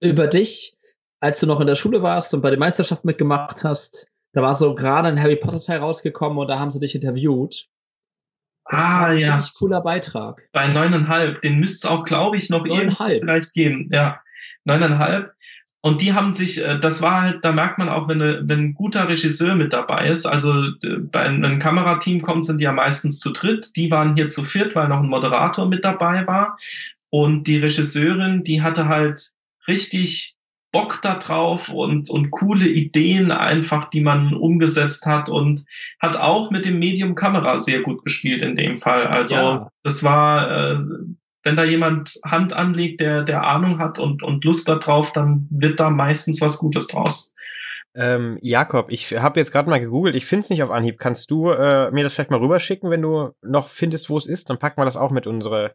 über 0.01 0.27
dich, 0.27 0.75
als 1.19 1.39
du 1.39 1.47
noch 1.47 1.59
in 1.59 1.67
der 1.67 1.75
Schule 1.75 2.01
warst 2.01 2.33
und 2.33 2.41
bei 2.41 2.49
der 2.49 2.59
Meisterschaft 2.59 3.05
mitgemacht 3.05 3.63
hast. 3.63 4.07
Da 4.33 4.41
war 4.41 4.53
so 4.53 4.75
gerade 4.75 5.07
ein 5.07 5.21
Harry 5.21 5.35
Potter 5.35 5.59
Teil 5.59 5.79
rausgekommen 5.79 6.37
und 6.37 6.47
da 6.47 6.59
haben 6.59 6.71
sie 6.71 6.79
dich 6.79 6.95
interviewt. 6.95 7.67
Das 8.69 8.85
war 8.85 9.01
ah 9.01 9.05
ein 9.07 9.17
ja, 9.17 9.27
ziemlich 9.29 9.53
cooler 9.55 9.81
Beitrag. 9.81 10.47
bei 10.51 10.67
neuneinhalb, 10.67 11.41
den 11.41 11.59
müsste 11.59 11.87
es 11.87 11.91
auch, 11.91 12.05
glaube 12.05 12.37
ich, 12.37 12.49
noch 12.51 12.59
irgendwie 12.59 12.83
Neuneinhalb. 12.83 13.21
vielleicht 13.21 13.53
geben. 13.53 13.89
Ja, 13.91 14.21
neuneinhalb. 14.63 15.33
Und 15.81 16.01
die 16.01 16.13
haben 16.13 16.33
sich, 16.33 16.63
äh, 16.63 16.77
das 16.77 17.01
war 17.01 17.21
halt, 17.21 17.45
da 17.45 17.51
merkt 17.51 17.79
man 17.79 17.89
auch, 17.89 18.07
wenn, 18.07 18.21
eine, 18.21 18.47
wenn 18.47 18.59
ein 18.59 18.73
guter 18.73 19.07
Regisseur 19.07 19.55
mit 19.55 19.71
dabei 19.73 20.07
ist, 20.07 20.25
also 20.25 20.53
äh, 20.83 20.97
bei 20.99 21.21
einem 21.21 21.57
Kamerateam 21.57 22.21
kommt, 22.21 22.45
sind 22.45 22.59
die 22.59 22.65
ja 22.65 22.73
meistens 22.73 23.19
zu 23.19 23.31
dritt. 23.31 23.75
Die 23.75 23.89
waren 23.89 24.15
hier 24.15 24.29
zu 24.29 24.43
viert, 24.43 24.75
weil 24.75 24.89
noch 24.89 24.99
ein 24.99 25.09
Moderator 25.09 25.67
mit 25.67 25.85
dabei 25.85 26.27
war. 26.27 26.57
Und 27.09 27.45
die 27.47 27.57
Regisseurin, 27.57 28.43
die 28.43 28.61
hatte 28.61 28.87
halt 28.87 29.31
richtig 29.67 30.35
Bock 30.71 30.99
da 31.01 31.15
drauf 31.15 31.69
und, 31.69 32.09
und 32.09 32.29
coole 32.31 32.67
Ideen 32.67 33.31
einfach, 33.31 33.89
die 33.89 34.01
man 34.01 34.33
umgesetzt 34.33 35.05
hat 35.05 35.29
und 35.29 35.65
hat 35.99 36.17
auch 36.17 36.51
mit 36.51 36.65
dem 36.65 36.77
Medium 36.79 37.15
Kamera 37.15 37.57
sehr 37.57 37.81
gut 37.81 38.03
gespielt 38.03 38.43
in 38.43 38.55
dem 38.55 38.77
Fall. 38.77 39.07
Also 39.07 39.35
Ja. 39.35 39.71
das 39.83 40.03
war, 40.03 40.51
äh, 40.51 40.79
wenn 41.43 41.55
da 41.55 41.63
jemand 41.63 42.19
Hand 42.23 42.53
anlegt, 42.53 43.01
der, 43.01 43.23
der 43.23 43.47
Ahnung 43.47 43.79
hat 43.79 43.97
und, 43.97 44.21
und 44.21 44.43
Lust 44.45 44.69
darauf, 44.69 45.11
dann 45.13 45.47
wird 45.49 45.79
da 45.79 45.89
meistens 45.89 46.41
was 46.41 46.59
Gutes 46.59 46.87
draus. 46.87 47.33
Ähm, 47.95 48.37
Jakob, 48.41 48.91
ich 48.91 49.17
habe 49.17 49.39
jetzt 49.39 49.51
gerade 49.51 49.67
mal 49.69 49.79
gegoogelt, 49.79 50.15
ich 50.15 50.25
finde 50.27 50.41
es 50.41 50.49
nicht 50.51 50.61
auf 50.61 50.69
Anhieb. 50.69 50.99
Kannst 50.99 51.31
du 51.31 51.49
äh, 51.49 51.89
mir 51.89 52.03
das 52.03 52.13
vielleicht 52.13 52.29
mal 52.29 52.39
rüberschicken, 52.39 52.91
wenn 52.91 53.01
du 53.01 53.31
noch 53.41 53.67
findest, 53.69 54.09
wo 54.11 54.17
es 54.17 54.27
ist? 54.27 54.49
Dann 54.51 54.59
packen 54.59 54.79
wir 54.79 54.85
das 54.85 54.97
auch 54.97 55.09
mit 55.09 55.25
unsere, 55.25 55.73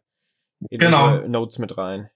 Genau. 0.69 1.09
unsere 1.15 1.29
Notes 1.29 1.59
mit 1.59 1.77
rein. 1.77 2.09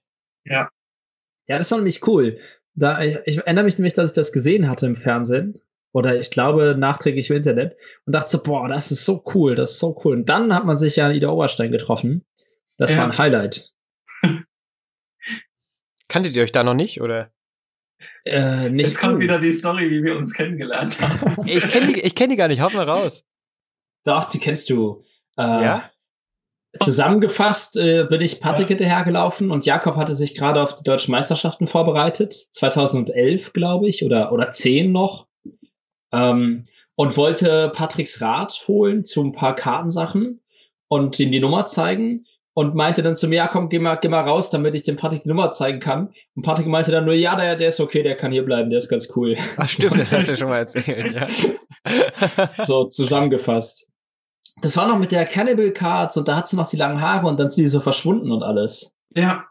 Ja, 0.46 1.58
das 1.58 1.70
war 1.70 1.78
nämlich 1.78 2.06
cool. 2.06 2.38
Da, 2.74 3.02
ich, 3.02 3.18
ich 3.26 3.38
erinnere 3.38 3.64
mich 3.64 3.78
nämlich, 3.78 3.94
dass 3.94 4.10
ich 4.10 4.14
das 4.14 4.32
gesehen 4.32 4.68
hatte 4.68 4.86
im 4.86 4.96
Fernsehen. 4.96 5.60
Oder 5.92 6.18
ich 6.20 6.30
glaube 6.30 6.76
nachträglich 6.78 7.30
im 7.30 7.36
Internet. 7.36 7.76
Und 8.06 8.12
dachte 8.14 8.30
so, 8.30 8.42
boah, 8.42 8.68
das 8.68 8.92
ist 8.92 9.04
so 9.04 9.24
cool, 9.34 9.56
das 9.56 9.72
ist 9.72 9.78
so 9.80 10.00
cool. 10.04 10.14
Und 10.14 10.28
dann 10.28 10.54
hat 10.54 10.64
man 10.64 10.76
sich 10.76 10.96
ja 10.96 11.08
in 11.10 11.16
Ida 11.16 11.28
Oberstein 11.30 11.72
getroffen. 11.72 12.24
Das 12.76 12.92
Ja. 12.92 12.98
war 12.98 13.04
ein 13.06 13.18
Highlight. 13.18 13.72
Kanntet 16.08 16.34
ihr 16.34 16.42
euch 16.42 16.52
da 16.52 16.64
noch 16.64 16.74
nicht, 16.74 17.00
oder? 17.00 17.32
Äh, 18.24 18.70
nicht 18.70 18.86
Jetzt 18.86 18.98
kommt 18.98 19.20
wieder 19.20 19.38
die 19.38 19.52
Story, 19.52 19.90
wie 19.90 20.02
wir 20.02 20.16
uns 20.16 20.32
kennengelernt 20.32 21.00
haben. 21.00 21.36
Ich 21.46 21.66
kenne 21.68 21.92
die, 21.92 22.00
ich 22.00 22.14
kenn 22.14 22.30
die 22.30 22.36
gar 22.36 22.48
nicht, 22.48 22.60
haut 22.60 22.72
mal 22.74 22.88
raus. 22.88 23.24
Doch, 24.04 24.30
die 24.30 24.38
kennst 24.38 24.70
du. 24.70 25.04
Äh, 25.36 25.42
Ja? 25.42 25.90
Zusammengefasst 26.78 27.76
äh, 27.76 28.06
bin 28.08 28.20
ich 28.20 28.40
Patrick 28.40 28.68
hinterhergelaufen 28.68 29.50
und 29.50 29.66
Jakob 29.66 29.96
hatte 29.96 30.14
sich 30.14 30.36
gerade 30.36 30.62
auf 30.62 30.76
die 30.76 30.84
deutschen 30.84 31.10
Meisterschaften 31.10 31.66
vorbereitet. 31.66 32.32
2011, 32.32 33.52
glaube 33.52 33.88
ich, 33.88 34.04
oder, 34.04 34.32
oder 34.32 34.52
10 34.52 34.92
noch. 34.92 35.26
Ähm, 36.12 36.64
und 36.94 37.16
wollte 37.16 37.72
Patricks 37.74 38.20
Rat 38.20 38.62
holen 38.68 39.04
zu 39.04 39.24
ein 39.24 39.32
paar 39.32 39.56
Kartensachen 39.56 40.40
und 40.88 41.18
ihm 41.18 41.32
die 41.32 41.40
Nummer 41.40 41.66
zeigen 41.66 42.26
und 42.54 42.74
meinte 42.74 43.02
dann 43.02 43.16
zu 43.16 43.26
mir, 43.26 43.36
ja 43.36 43.48
komm, 43.48 43.68
geh 43.68 43.78
mal, 43.78 43.96
geh 43.96 44.08
mal 44.08 44.20
raus, 44.20 44.50
damit 44.50 44.74
ich 44.74 44.82
dem 44.82 44.96
Patrick 44.96 45.22
die 45.22 45.28
Nummer 45.28 45.50
zeigen 45.52 45.80
kann. 45.80 46.12
Und 46.34 46.42
Patrick 46.44 46.66
meinte 46.66 46.90
dann 46.90 47.04
nur, 47.04 47.14
ja, 47.14 47.34
der, 47.36 47.56
der 47.56 47.68
ist 47.68 47.80
okay, 47.80 48.02
der 48.02 48.16
kann 48.16 48.32
hier 48.32 48.44
bleiben, 48.44 48.70
der 48.70 48.78
ist 48.78 48.88
ganz 48.88 49.08
cool. 49.16 49.36
Ach 49.56 49.68
stimmt, 49.68 49.98
das 49.98 50.12
hast 50.12 50.28
du 50.28 50.32
ja 50.32 50.36
schon 50.36 50.48
mal 50.48 50.58
erzählt, 50.58 51.12
ja. 51.12 51.26
So 52.64 52.84
zusammengefasst. 52.84 53.89
Das 54.60 54.76
war 54.76 54.86
noch 54.86 54.98
mit 54.98 55.12
der 55.12 55.24
Cannibal 55.26 55.70
Cards 55.70 56.16
und 56.16 56.28
da 56.28 56.36
hat 56.36 56.48
sie 56.48 56.56
noch 56.56 56.68
die 56.68 56.76
langen 56.76 57.00
Haare 57.00 57.26
und 57.26 57.40
dann 57.40 57.50
sind 57.50 57.64
die 57.64 57.68
so 57.68 57.80
verschwunden 57.80 58.30
und 58.30 58.42
alles. 58.42 58.92
Ja, 59.14 59.44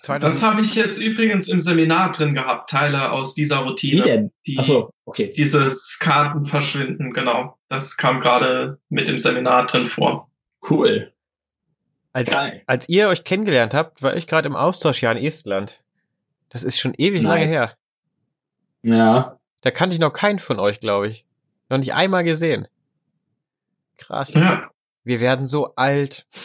das 0.00 0.06
2000, 0.06 0.42
habe 0.42 0.60
ich 0.62 0.74
jetzt 0.74 0.98
übrigens 0.98 1.48
im 1.48 1.60
Seminar 1.60 2.12
drin 2.12 2.34
gehabt, 2.34 2.70
Teile 2.70 3.12
aus 3.12 3.34
dieser 3.34 3.58
Routine. 3.58 3.98
Wie 3.98 4.02
denn? 4.02 4.32
Die, 4.46 4.58
Achso, 4.58 4.92
okay. 5.04 5.32
Dieses 5.36 5.98
Kartenverschwinden, 5.98 7.12
genau. 7.12 7.58
Das 7.68 7.96
kam 7.96 8.20
gerade 8.20 8.78
mit 8.88 9.08
dem 9.08 9.18
Seminar 9.18 9.66
drin 9.66 9.86
vor. 9.86 10.30
Cool. 10.68 11.12
als, 12.12 12.32
Geil. 12.32 12.62
als 12.66 12.88
ihr 12.88 13.08
euch 13.08 13.24
kennengelernt 13.24 13.74
habt, 13.74 14.02
war 14.02 14.16
ich 14.16 14.26
gerade 14.26 14.48
im 14.48 14.56
Austauschjahr 14.56 15.16
in 15.16 15.24
Estland. 15.24 15.80
Das 16.48 16.64
ist 16.64 16.78
schon 16.78 16.94
ewig 16.96 17.22
Nein. 17.22 17.32
lange 17.32 17.46
her. 17.46 17.76
Ja. 18.82 19.38
Da 19.60 19.70
kannte 19.70 19.94
ich 19.94 20.00
noch 20.00 20.12
keinen 20.12 20.38
von 20.38 20.58
euch, 20.58 20.80
glaube 20.80 21.08
ich. 21.08 21.26
Noch 21.68 21.78
nicht 21.78 21.94
einmal 21.94 22.24
gesehen. 22.24 22.66
Krass. 24.00 24.34
Ja. 24.34 24.68
Wir 25.04 25.20
werden 25.20 25.46
so 25.46 25.74
alt. 25.76 26.26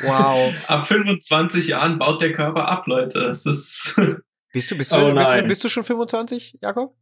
Wow. 0.00 0.54
Ab 0.68 0.88
25 0.88 1.68
Jahren 1.68 1.98
baut 1.98 2.22
der 2.22 2.32
Körper 2.32 2.66
ab, 2.66 2.86
Leute. 2.86 3.26
Es 3.26 3.44
ist, 3.44 4.00
Bist 4.52 4.70
du, 4.70 4.76
bist 4.76 4.90
du, 4.92 4.96
Oh 4.96 5.14
bist, 5.14 5.34
du, 5.34 5.42
bist 5.44 5.64
du 5.64 5.68
schon 5.68 5.84
25, 5.84 6.58
Jakob? 6.62 6.94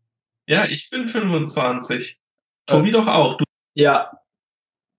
ja, 0.49 0.65
ich 0.67 0.91
bin 0.91 1.07
25. 1.09 2.19
Tobi 2.67 2.91
doch 2.91 3.07
auch. 3.07 3.37
Du, 3.37 3.45
Ja. 3.75 4.11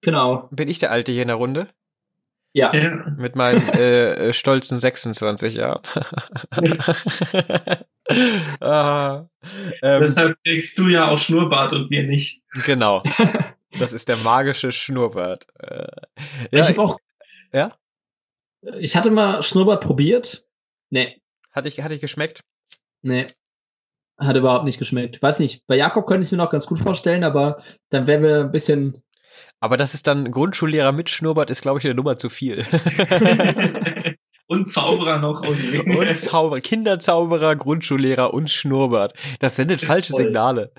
Genau. 0.01 0.47
Bin 0.51 0.69
ich 0.69 0.79
der 0.79 0.91
Alte 0.91 1.11
hier 1.11 1.21
in 1.21 1.27
der 1.27 1.37
Runde? 1.37 1.67
Ja. 2.53 2.73
ja. 2.73 2.89
Mit 3.17 3.35
meinen 3.35 3.67
äh, 3.69 4.29
äh, 4.29 4.33
stolzen 4.33 4.79
26 4.79 5.55
Jahren. 5.55 5.81
ah, 8.61 9.25
ähm, 9.81 10.01
Deshalb 10.01 10.37
kriegst 10.43 10.77
du 10.79 10.87
ja 10.87 11.07
auch 11.07 11.19
Schnurrbart 11.19 11.73
und 11.73 11.89
wir 11.89 12.03
nicht. 12.03 12.41
genau. 12.65 13.03
Das 13.79 13.93
ist 13.93 14.09
der 14.09 14.17
magische 14.17 14.71
Schnurrbart. 14.71 15.47
Äh, 15.59 15.87
ich 16.51 16.59
ja, 16.59 16.67
habe 16.67 16.81
auch. 16.81 16.97
Ja? 17.53 17.77
Ich 18.79 18.95
hatte 18.95 19.11
mal 19.11 19.41
Schnurrbart 19.43 19.83
probiert. 19.83 20.45
Nee. 20.89 21.21
hatte, 21.51 21.67
ich, 21.69 21.81
hatte 21.81 21.95
ich 21.95 22.01
geschmeckt? 22.01 22.41
Nee. 23.01 23.27
Hat 24.17 24.37
überhaupt 24.37 24.65
nicht 24.65 24.77
geschmeckt. 24.77 25.21
Weiß 25.21 25.39
nicht. 25.39 25.65
Bei 25.67 25.75
Jakob 25.75 26.05
könnte 26.05 26.21
ich 26.21 26.27
es 26.27 26.31
mir 26.31 26.37
noch 26.37 26.49
ganz 26.49 26.67
gut 26.67 26.79
vorstellen, 26.79 27.23
aber 27.23 27.63
dann 27.89 28.07
wären 28.07 28.21
wir 28.21 28.41
ein 28.41 28.51
bisschen. 28.51 29.01
Aber 29.59 29.77
das 29.77 29.93
ist 29.93 30.05
dann 30.05 30.31
Grundschullehrer 30.31 30.91
mit 30.91 31.09
Schnurrbart, 31.09 31.49
ist, 31.49 31.61
glaube 31.61 31.79
ich, 31.79 31.85
eine 31.85 31.95
Nummer 31.95 32.17
zu 32.17 32.29
viel. 32.29 32.65
und 34.47 34.69
Zauberer 34.69 35.17
noch. 35.17 35.41
Oh 35.43 35.53
je. 35.53 35.79
und 35.79 36.15
Zauberer, 36.15 36.59
Kinderzauberer, 36.59 37.55
Grundschullehrer 37.55 38.33
und 38.33 38.51
Schnurrbart. 38.51 39.13
Das 39.39 39.55
sendet 39.55 39.81
falsche 39.81 40.13
Voll. 40.13 40.25
Signale. 40.25 40.71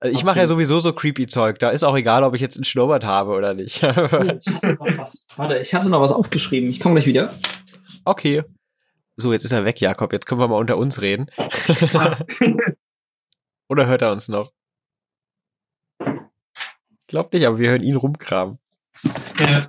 Also 0.00 0.16
ich 0.16 0.24
mache 0.24 0.38
ja 0.38 0.46
sowieso 0.46 0.80
so 0.80 0.92
creepy 0.92 1.26
Zeug. 1.26 1.58
Da 1.58 1.70
ist 1.70 1.82
auch 1.82 1.96
egal, 1.96 2.22
ob 2.22 2.34
ich 2.34 2.40
jetzt 2.40 2.56
einen 2.56 2.64
Schnurrbart 2.64 3.04
habe 3.04 3.32
oder 3.32 3.54
nicht. 3.54 3.82
Oh, 3.82 4.22
ich 4.22 4.54
hatte 4.54 4.74
noch 4.74 4.98
was. 4.98 5.26
Warte, 5.36 5.58
ich 5.58 5.74
hatte 5.74 5.90
noch 5.90 6.00
was 6.00 6.12
aufgeschrieben. 6.12 6.70
Ich 6.70 6.80
komme 6.80 6.94
gleich 6.94 7.06
wieder. 7.06 7.34
okay. 8.04 8.42
So, 9.16 9.32
jetzt 9.32 9.44
ist 9.44 9.52
er 9.52 9.64
weg, 9.64 9.80
Jakob. 9.80 10.12
Jetzt 10.12 10.26
können 10.26 10.40
wir 10.40 10.46
mal 10.46 10.58
unter 10.58 10.76
uns 10.76 11.00
reden. 11.00 11.26
Oder 13.68 13.86
hört 13.86 14.02
er 14.02 14.12
uns 14.12 14.28
noch? 14.28 14.52
Glaubt 17.08 17.32
nicht, 17.32 17.46
aber 17.46 17.58
wir 17.58 17.70
hören 17.70 17.82
ihn 17.82 17.96
rumkramen. 17.96 18.58
Ja. 19.40 19.68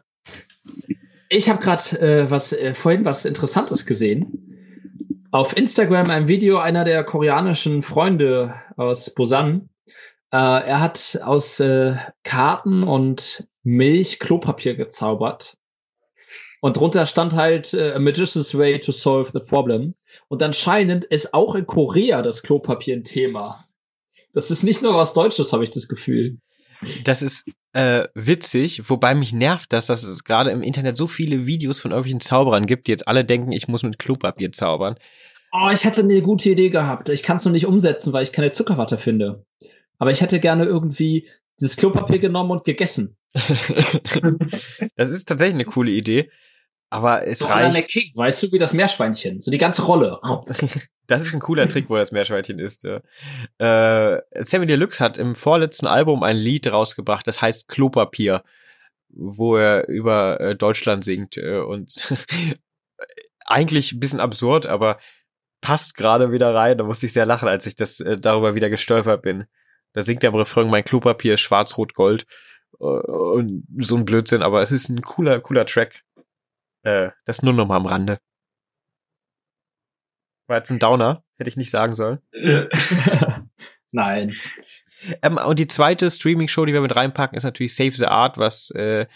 Ich 1.30 1.50
habe 1.50 1.62
gerade 1.62 2.00
äh, 2.00 2.30
was 2.32 2.54
äh, 2.54 2.76
vorhin 2.76 3.06
was 3.06 3.26
Interessantes 3.26 3.86
gesehen. 3.86 4.49
Auf 5.32 5.56
Instagram 5.56 6.10
ein 6.10 6.28
Video 6.28 6.58
einer 6.58 6.84
der 6.84 7.04
koreanischen 7.04 7.84
Freunde 7.84 8.56
aus 8.78 9.14
Busan. 9.14 9.70
Äh, 10.32 10.38
er 10.38 10.82
hat 10.82 11.20
aus 11.24 11.60
äh, 11.60 11.98
Karten 12.24 12.82
und 12.82 13.48
Milch 13.62 14.18
Klopapier 14.18 14.74
gezaubert. 14.74 15.56
Und 16.62 16.78
drunter 16.78 17.06
stand 17.06 17.36
halt 17.36 17.76
äh, 17.76 17.92
A 17.92 18.00
Magician's 18.00 18.58
Way 18.58 18.80
to 18.80 18.92
Solve 18.92 19.30
the 19.32 19.40
Problem. 19.40 19.94
Und 20.30 20.42
anscheinend 20.42 21.06
ist 21.06 21.32
auch 21.32 21.54
in 21.54 21.68
Korea 21.68 22.24
das 22.24 22.42
Klopapier 22.42 22.96
ein 22.96 23.04
Thema. 23.04 23.64
Das 24.34 24.50
ist 24.50 24.64
nicht 24.64 24.82
nur 24.82 24.96
was 24.96 25.14
Deutsches, 25.14 25.54
habe 25.54 25.64
ich 25.64 25.70
das 25.70 25.88
Gefühl. 25.88 26.40
Das 27.04 27.22
ist 27.22 27.46
äh, 27.74 28.08
witzig, 28.16 28.90
wobei 28.90 29.14
mich 29.16 29.34
nervt 29.34 29.74
das, 29.74 29.88
dass 29.88 30.04
es 30.04 30.24
gerade 30.24 30.52
im 30.52 30.64
Internet 30.64 30.98
so 30.98 31.08
viele 31.08 31.46
Videos 31.46 31.80
von 31.80 31.92
irgendwelchen 31.92 32.22
Zauberern 32.22 32.66
gibt, 32.66 32.88
die 32.88 32.92
jetzt 32.92 33.08
alle 33.08 33.26
denken, 33.26 33.52
ich 33.52 33.68
muss 33.68 33.84
mit 33.84 34.00
Klopapier 34.00 34.52
zaubern. 34.52 34.96
Oh, 35.52 35.70
ich 35.74 35.84
hätte 35.84 36.02
eine 36.02 36.22
gute 36.22 36.50
Idee 36.52 36.70
gehabt. 36.70 37.10
Ich 37.10 37.24
kann 37.24 37.38
es 37.38 37.46
nur 37.46 37.52
nicht 37.52 37.66
umsetzen, 37.66 38.14
weil 38.14 38.24
ich 38.24 38.32
keine 38.32 38.52
Zuckerwatte 38.52 38.98
finde. 38.98 39.46
Aber 39.98 40.12
ich 40.12 40.22
hätte 40.22 40.40
gerne 40.40 40.66
irgendwie 40.66 41.28
dieses 41.60 41.76
Klopapier 41.76 42.20
genommen 42.20 42.52
und 42.52 42.64
gegessen. 42.64 43.18
das 44.96 45.10
ist 45.10 45.28
tatsächlich 45.28 45.56
eine 45.56 45.66
coole 45.66 45.92
Idee. 45.92 46.30
Aber 46.90 47.28
es 47.28 47.40
so 47.40 47.46
reicht. 47.46 47.88
King, 47.88 48.12
weißt 48.16 48.44
du, 48.44 48.52
wie 48.52 48.58
das 48.58 48.74
Meerschweinchen, 48.74 49.42
so 49.42 49.52
die 49.52 49.58
ganze 49.58 49.84
Rolle. 49.84 50.20
das 51.08 51.26
ist 51.26 51.36
ein 51.36 51.40
cooler 51.40 51.68
Trick, 51.70 51.90
wo 51.90 51.96
das 51.96 52.12
Meerschweinchen 52.12 52.58
ist. 52.58 52.84
Ja. 52.84 53.02
Äh, 53.60 54.22
Sammy 54.44 54.66
Deluxe 54.66 55.04
hat 55.04 55.18
im 55.18 55.36
vorletzten 55.36 55.86
Album 55.86 56.24
ein 56.24 56.36
Lied 56.36 56.72
rausgebracht, 56.72 57.28
das 57.28 57.42
heißt 57.42 57.68
Klopapier, 57.68 58.44
wo 59.10 59.56
er 59.56 59.88
über 59.88 60.40
äh, 60.40 60.56
Deutschland 60.56 61.04
singt 61.04 61.38
äh, 61.38 61.60
und 61.60 62.14
eigentlich 63.46 63.92
ein 63.92 64.00
bisschen 64.00 64.20
absurd, 64.20 64.66
aber 64.66 65.00
passt 65.62 65.96
gerade 65.96 66.32
wieder 66.32 66.54
rein. 66.54 66.78
Da 66.78 66.84
musste 66.84 67.06
ich 67.06 67.14
sehr 67.14 67.26
lachen, 67.26 67.48
als 67.48 67.66
ich 67.66 67.76
das 67.76 68.00
äh, 68.00 68.18
darüber 68.18 68.56
wieder 68.56 68.70
gestolpert 68.70 69.22
bin. 69.22 69.46
Da 69.94 70.04
singt 70.04 70.24
er 70.24 70.30
im 70.30 70.36
Refrain, 70.36 70.70
mein 70.70 70.84
Klopapier 70.84 71.36
ist 71.36 71.42
schwarz-rot-gold 71.42 72.26
äh, 72.80 72.84
und 72.84 73.64
so 73.78 73.96
ein 73.96 74.06
Blödsinn, 74.06 74.42
aber 74.42 74.62
es 74.62 74.72
ist 74.72 74.90
ein 74.90 75.02
cooler, 75.02 75.40
cooler 75.40 75.66
Track. 75.66 76.04
Äh, 76.84 77.10
das 77.26 77.42
nur 77.42 77.54
noch 77.54 77.68
mal 77.68 77.78
am 77.78 77.86
Rande. 77.86 78.18
War 80.48 80.58
jetzt 80.58 80.72
ein 80.72 80.80
Downer, 80.80 81.24
hätte 81.38 81.50
ich 81.50 81.58
nicht 81.58 81.70
sagen 81.70 81.94
sollen. 81.94 82.20
Nein. 83.92 84.36
Ähm, 85.22 85.38
und 85.38 85.60
die 85.60 85.68
zweite 85.68 86.10
Streaming-Show, 86.10 86.66
die 86.66 86.74
wir 86.74 86.82
mit 86.82 86.96
reinpacken, 86.96 87.38
ist 87.38 87.44
natürlich 87.44 87.76
Save 87.76 87.92
the 87.92 88.06
Art, 88.06 88.38
was 88.38 88.72
äh, 88.72 89.08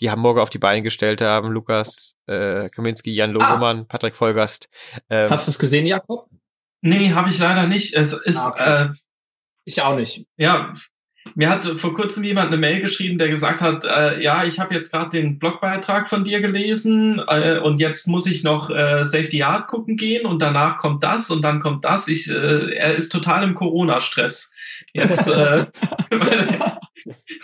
die 0.00 0.10
Hamburger 0.10 0.42
auf 0.42 0.50
die 0.50 0.58
Beine 0.58 0.82
gestellt 0.82 1.20
haben. 1.22 1.50
Lukas 1.50 2.16
äh, 2.26 2.68
Kaminski, 2.68 3.12
Jan 3.12 3.32
Logemann, 3.32 3.80
ah. 3.80 3.84
Patrick 3.88 4.14
Vollgast. 4.14 4.68
Ähm, 5.10 5.30
Hast 5.30 5.46
du 5.46 5.50
es 5.50 5.58
gesehen, 5.58 5.86
Jakob? 5.86 6.28
Nee, 6.82 7.12
habe 7.12 7.30
ich 7.30 7.38
leider 7.38 7.66
nicht. 7.66 7.94
Es 7.94 8.12
ist 8.12 8.38
ah, 8.38 8.48
okay. 8.48 8.84
äh, 8.84 8.94
ich 9.64 9.82
auch 9.82 9.96
nicht. 9.96 10.26
Ja, 10.36 10.74
mir 11.36 11.50
hat 11.50 11.66
vor 11.66 11.92
kurzem 11.92 12.24
jemand 12.24 12.48
eine 12.48 12.56
Mail 12.56 12.80
geschrieben, 12.80 13.18
der 13.18 13.28
gesagt 13.28 13.60
hat, 13.60 13.84
äh, 13.84 14.22
ja, 14.22 14.44
ich 14.44 14.58
habe 14.58 14.74
jetzt 14.74 14.90
gerade 14.90 15.10
den 15.10 15.38
Blogbeitrag 15.38 16.08
von 16.08 16.24
dir 16.24 16.40
gelesen 16.40 17.22
äh, 17.28 17.58
und 17.58 17.78
jetzt 17.78 18.08
muss 18.08 18.26
ich 18.26 18.42
noch 18.42 18.70
äh, 18.70 19.04
Safety 19.04 19.42
Art 19.42 19.68
gucken 19.68 19.98
gehen 19.98 20.24
und 20.24 20.40
danach 20.40 20.78
kommt 20.78 21.04
das 21.04 21.30
und 21.30 21.42
dann 21.42 21.60
kommt 21.60 21.84
das. 21.84 22.08
Ich, 22.08 22.30
äh, 22.30 22.74
er 22.74 22.94
ist 22.94 23.12
total 23.12 23.44
im 23.44 23.54
Corona-Stress. 23.54 24.50
Jetzt, 24.94 25.28
äh, 25.28 25.66
weil, 26.10 26.78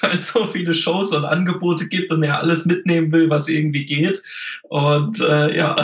weil 0.00 0.16
es 0.16 0.32
so 0.32 0.46
viele 0.46 0.72
Shows 0.72 1.12
und 1.12 1.26
Angebote 1.26 1.86
gibt 1.86 2.10
und 2.12 2.22
er 2.22 2.38
alles 2.38 2.64
mitnehmen 2.64 3.12
will, 3.12 3.28
was 3.28 3.46
irgendwie 3.50 3.84
geht. 3.84 4.22
Und 4.62 5.20
äh, 5.20 5.54
ja. 5.54 5.76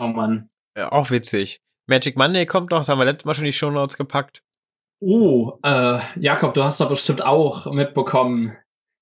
Oh 0.00 0.08
Mann. 0.08 0.50
Ja, 0.76 0.90
auch 0.90 1.12
witzig. 1.12 1.60
Magic 1.86 2.16
Monday 2.16 2.44
kommt 2.44 2.72
noch, 2.72 2.78
das 2.78 2.88
haben 2.88 2.98
wir 2.98 3.04
letztes 3.04 3.24
Mal 3.24 3.34
schon 3.34 3.44
die 3.44 3.52
Show 3.52 3.70
Notes 3.70 3.96
gepackt. 3.96 4.42
Oh, 5.04 5.58
äh, 5.64 5.98
Jakob, 6.20 6.54
du 6.54 6.62
hast 6.62 6.80
doch 6.80 6.88
bestimmt 6.88 7.24
auch 7.24 7.66
mitbekommen, 7.72 8.56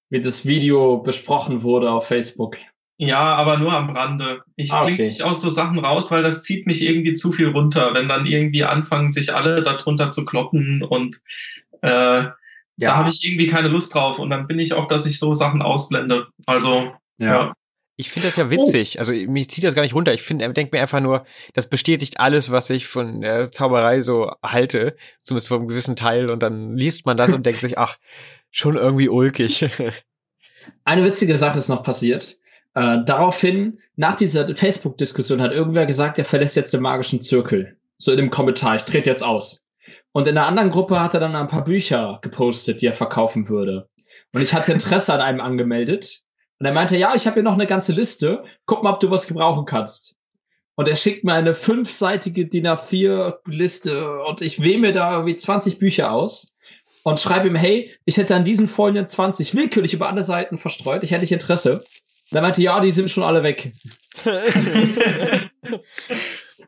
wie 0.08 0.18
das 0.18 0.46
Video 0.46 0.96
besprochen 0.96 1.62
wurde 1.62 1.92
auf 1.92 2.06
Facebook. 2.06 2.56
Ja, 2.96 3.20
aber 3.20 3.58
nur 3.58 3.74
am 3.74 3.90
Rande. 3.90 4.40
Ich 4.56 4.72
ah, 4.72 4.84
okay. 4.84 5.08
nicht 5.08 5.22
aus 5.22 5.42
so 5.42 5.50
Sachen 5.50 5.78
raus, 5.78 6.10
weil 6.10 6.22
das 6.22 6.42
zieht 6.42 6.66
mich 6.66 6.80
irgendwie 6.80 7.12
zu 7.12 7.32
viel 7.32 7.48
runter, 7.48 7.92
wenn 7.92 8.08
dann 8.08 8.24
irgendwie 8.24 8.64
anfangen, 8.64 9.12
sich 9.12 9.34
alle 9.34 9.62
darunter 9.62 10.10
zu 10.10 10.24
kloppen 10.24 10.82
und 10.82 11.20
äh, 11.82 11.88
ja. 11.88 12.32
da 12.78 12.96
habe 12.96 13.10
ich 13.10 13.22
irgendwie 13.22 13.48
keine 13.48 13.68
Lust 13.68 13.94
drauf 13.94 14.18
und 14.18 14.30
dann 14.30 14.46
bin 14.46 14.58
ich 14.58 14.72
auch, 14.72 14.88
dass 14.88 15.04
ich 15.04 15.18
so 15.18 15.34
Sachen 15.34 15.60
ausblende. 15.60 16.28
Also 16.46 16.92
ja. 17.18 17.26
ja. 17.26 17.52
Ich 18.00 18.10
finde 18.10 18.28
das 18.28 18.36
ja 18.36 18.50
witzig. 18.50 18.94
Oh. 18.96 19.00
Also 19.00 19.12
mich 19.12 19.50
zieht 19.50 19.62
das 19.62 19.74
gar 19.74 19.82
nicht 19.82 19.94
runter. 19.94 20.14
Ich 20.14 20.22
finde, 20.22 20.46
er 20.46 20.52
denkt 20.54 20.72
mir 20.72 20.80
einfach 20.80 21.00
nur, 21.00 21.26
das 21.52 21.68
bestätigt 21.68 22.18
alles, 22.18 22.50
was 22.50 22.70
ich 22.70 22.86
von 22.86 23.20
der 23.20 23.52
Zauberei 23.52 24.00
so 24.00 24.32
halte, 24.42 24.96
zumindest 25.22 25.48
von 25.48 25.58
einem 25.58 25.68
gewissen 25.68 25.96
Teil. 25.96 26.30
Und 26.30 26.42
dann 26.42 26.76
liest 26.78 27.04
man 27.04 27.18
das 27.18 27.30
und 27.34 27.44
denkt 27.44 27.60
sich, 27.60 27.76
ach, 27.76 27.98
schon 28.50 28.76
irgendwie 28.76 29.10
ulkig. 29.10 29.68
Eine 30.84 31.04
witzige 31.04 31.36
Sache 31.36 31.58
ist 31.58 31.68
noch 31.68 31.82
passiert. 31.82 32.38
Äh, 32.74 33.04
daraufhin, 33.04 33.80
nach 33.96 34.16
dieser 34.16 34.48
Facebook-Diskussion, 34.48 35.42
hat 35.42 35.52
irgendwer 35.52 35.84
gesagt, 35.84 36.18
er 36.18 36.24
verlässt 36.24 36.56
jetzt 36.56 36.72
den 36.72 36.80
magischen 36.80 37.20
Zirkel. 37.20 37.76
So 37.98 38.12
in 38.12 38.16
dem 38.16 38.30
Kommentar, 38.30 38.76
ich 38.76 38.84
trete 38.84 39.10
jetzt 39.10 39.22
aus. 39.22 39.62
Und 40.12 40.26
in 40.26 40.38
einer 40.38 40.46
anderen 40.46 40.70
Gruppe 40.70 40.98
hat 40.98 41.12
er 41.12 41.20
dann 41.20 41.36
ein 41.36 41.48
paar 41.48 41.64
Bücher 41.64 42.18
gepostet, 42.22 42.80
die 42.80 42.86
er 42.86 42.94
verkaufen 42.94 43.50
würde. 43.50 43.88
Und 44.32 44.40
ich 44.40 44.54
hatte 44.54 44.72
Interesse 44.72 45.12
an 45.12 45.20
einem 45.20 45.40
angemeldet. 45.40 46.22
Und 46.60 46.66
er 46.66 46.72
meinte, 46.72 46.96
ja, 46.98 47.14
ich 47.14 47.26
habe 47.26 47.34
hier 47.34 47.42
noch 47.42 47.54
eine 47.54 47.66
ganze 47.66 47.92
Liste. 47.92 48.44
Guck 48.66 48.84
mal, 48.84 48.92
ob 48.92 49.00
du 49.00 49.10
was 49.10 49.26
gebrauchen 49.26 49.64
kannst. 49.64 50.14
Und 50.76 50.88
er 50.88 50.96
schickt 50.96 51.24
mir 51.24 51.32
eine 51.32 51.54
fünfseitige 51.54 52.46
DIN 52.46 52.66
A4-Liste 52.66 54.20
und 54.20 54.42
ich 54.42 54.62
wähle 54.62 54.78
mir 54.78 54.92
da 54.92 55.12
irgendwie 55.12 55.36
20 55.36 55.78
Bücher 55.78 56.12
aus 56.12 56.52
und 57.02 57.18
schreibe 57.18 57.48
ihm, 57.48 57.56
hey, 57.56 57.90
ich 58.04 58.18
hätte 58.18 58.34
an 58.34 58.44
diesen 58.44 58.68
Folien 58.68 59.08
20 59.08 59.54
willkürlich 59.54 59.94
über 59.94 60.08
alle 60.08 60.22
Seiten 60.22 60.58
verstreut, 60.58 61.02
ich 61.02 61.10
hätte 61.12 61.22
nicht 61.22 61.32
Interesse. 61.32 61.82
Und 62.30 62.36
er 62.36 62.42
meinte, 62.42 62.62
ja, 62.62 62.78
die 62.80 62.90
sind 62.90 63.10
schon 63.10 63.24
alle 63.24 63.42
weg. 63.42 63.72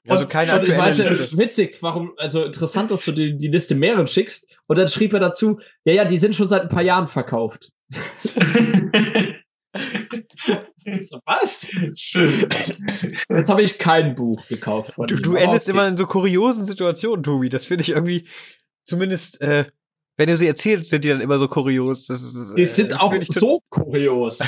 also 0.08 0.26
keine 0.26 0.54
und, 0.54 0.60
und 0.60 0.68
ich 0.68 0.76
meinte, 0.76 1.08
Liste. 1.08 1.38
witzig, 1.38 1.78
warum, 1.82 2.12
also 2.16 2.44
interessant, 2.44 2.90
dass 2.90 3.04
du 3.04 3.12
die, 3.12 3.36
die 3.36 3.48
Liste 3.48 3.74
mehreren 3.74 4.08
schickst. 4.08 4.46
Und 4.66 4.78
dann 4.78 4.88
schrieb 4.88 5.12
er 5.12 5.20
dazu, 5.20 5.60
ja, 5.84 5.92
ja, 5.92 6.04
die 6.06 6.18
sind 6.18 6.34
schon 6.34 6.48
seit 6.48 6.62
ein 6.62 6.68
paar 6.68 6.82
Jahren 6.82 7.06
verkauft. 7.06 7.70
was? 11.24 11.68
Schön. 11.94 12.48
Jetzt 13.28 13.48
habe 13.48 13.62
ich 13.62 13.78
kein 13.78 14.14
Buch 14.14 14.46
gekauft. 14.48 14.94
Von 14.94 15.06
du, 15.06 15.16
du 15.16 15.34
endest 15.34 15.68
immer 15.68 15.88
in 15.88 15.96
so 15.96 16.06
kuriosen 16.06 16.66
Situationen, 16.66 17.22
Tobi. 17.22 17.48
Das 17.48 17.66
finde 17.66 17.82
ich 17.82 17.90
irgendwie, 17.90 18.26
zumindest, 18.84 19.40
äh, 19.40 19.66
wenn 20.16 20.28
du 20.28 20.36
sie 20.36 20.46
erzählst, 20.46 20.90
sind 20.90 21.04
die 21.04 21.08
dann 21.08 21.20
immer 21.20 21.38
so 21.38 21.48
kurios. 21.48 22.06
Das 22.06 22.22
ist, 22.22 22.36
die 22.56 22.66
sind 22.66 22.92
äh, 22.92 22.94
auch 22.96 23.14
so 23.28 23.62
kurios. 23.70 24.40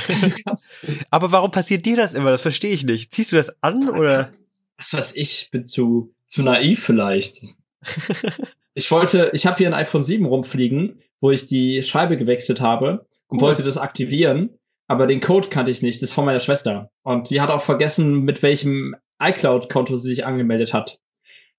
Aber 1.10 1.32
warum 1.32 1.50
passiert 1.50 1.86
dir 1.86 1.96
das 1.96 2.14
immer? 2.14 2.30
Das 2.30 2.42
verstehe 2.42 2.74
ich 2.74 2.84
nicht. 2.84 3.12
Ziehst 3.12 3.32
du 3.32 3.36
das 3.36 3.62
an 3.62 3.88
oder? 3.88 4.30
Was 4.76 4.92
weiß 4.92 5.16
ich, 5.16 5.48
bin 5.50 5.66
zu, 5.66 6.12
zu 6.26 6.42
naiv 6.42 6.82
vielleicht. 6.84 7.44
ich 8.74 8.90
wollte, 8.90 9.30
ich 9.32 9.46
habe 9.46 9.56
hier 9.56 9.68
ein 9.68 9.74
iPhone 9.74 10.02
7 10.02 10.26
rumfliegen, 10.26 11.00
wo 11.20 11.30
ich 11.30 11.46
die 11.46 11.82
Scheibe 11.82 12.18
gewechselt 12.18 12.60
habe 12.60 13.06
und 13.28 13.40
wollte 13.40 13.62
das 13.62 13.78
aktivieren 13.78 14.50
aber 14.86 15.06
den 15.06 15.20
Code 15.20 15.48
kannte 15.48 15.70
ich 15.70 15.82
nicht. 15.82 16.02
Das 16.02 16.10
ist 16.10 16.14
von 16.14 16.24
meiner 16.24 16.38
Schwester. 16.38 16.90
Und 17.02 17.30
die 17.30 17.40
hat 17.40 17.50
auch 17.50 17.62
vergessen, 17.62 18.22
mit 18.22 18.42
welchem 18.42 18.94
iCloud-Konto 19.22 19.96
sie 19.96 20.14
sich 20.14 20.26
angemeldet 20.26 20.74
hat. 20.74 20.98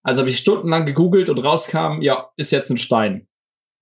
Also 0.03 0.19
habe 0.19 0.29
ich 0.29 0.37
stundenlang 0.37 0.85
gegoogelt 0.85 1.29
und 1.29 1.39
rauskam, 1.39 2.01
ja, 2.01 2.29
ist 2.37 2.51
jetzt 2.51 2.69
ein 2.69 2.77
Stein. 2.77 3.27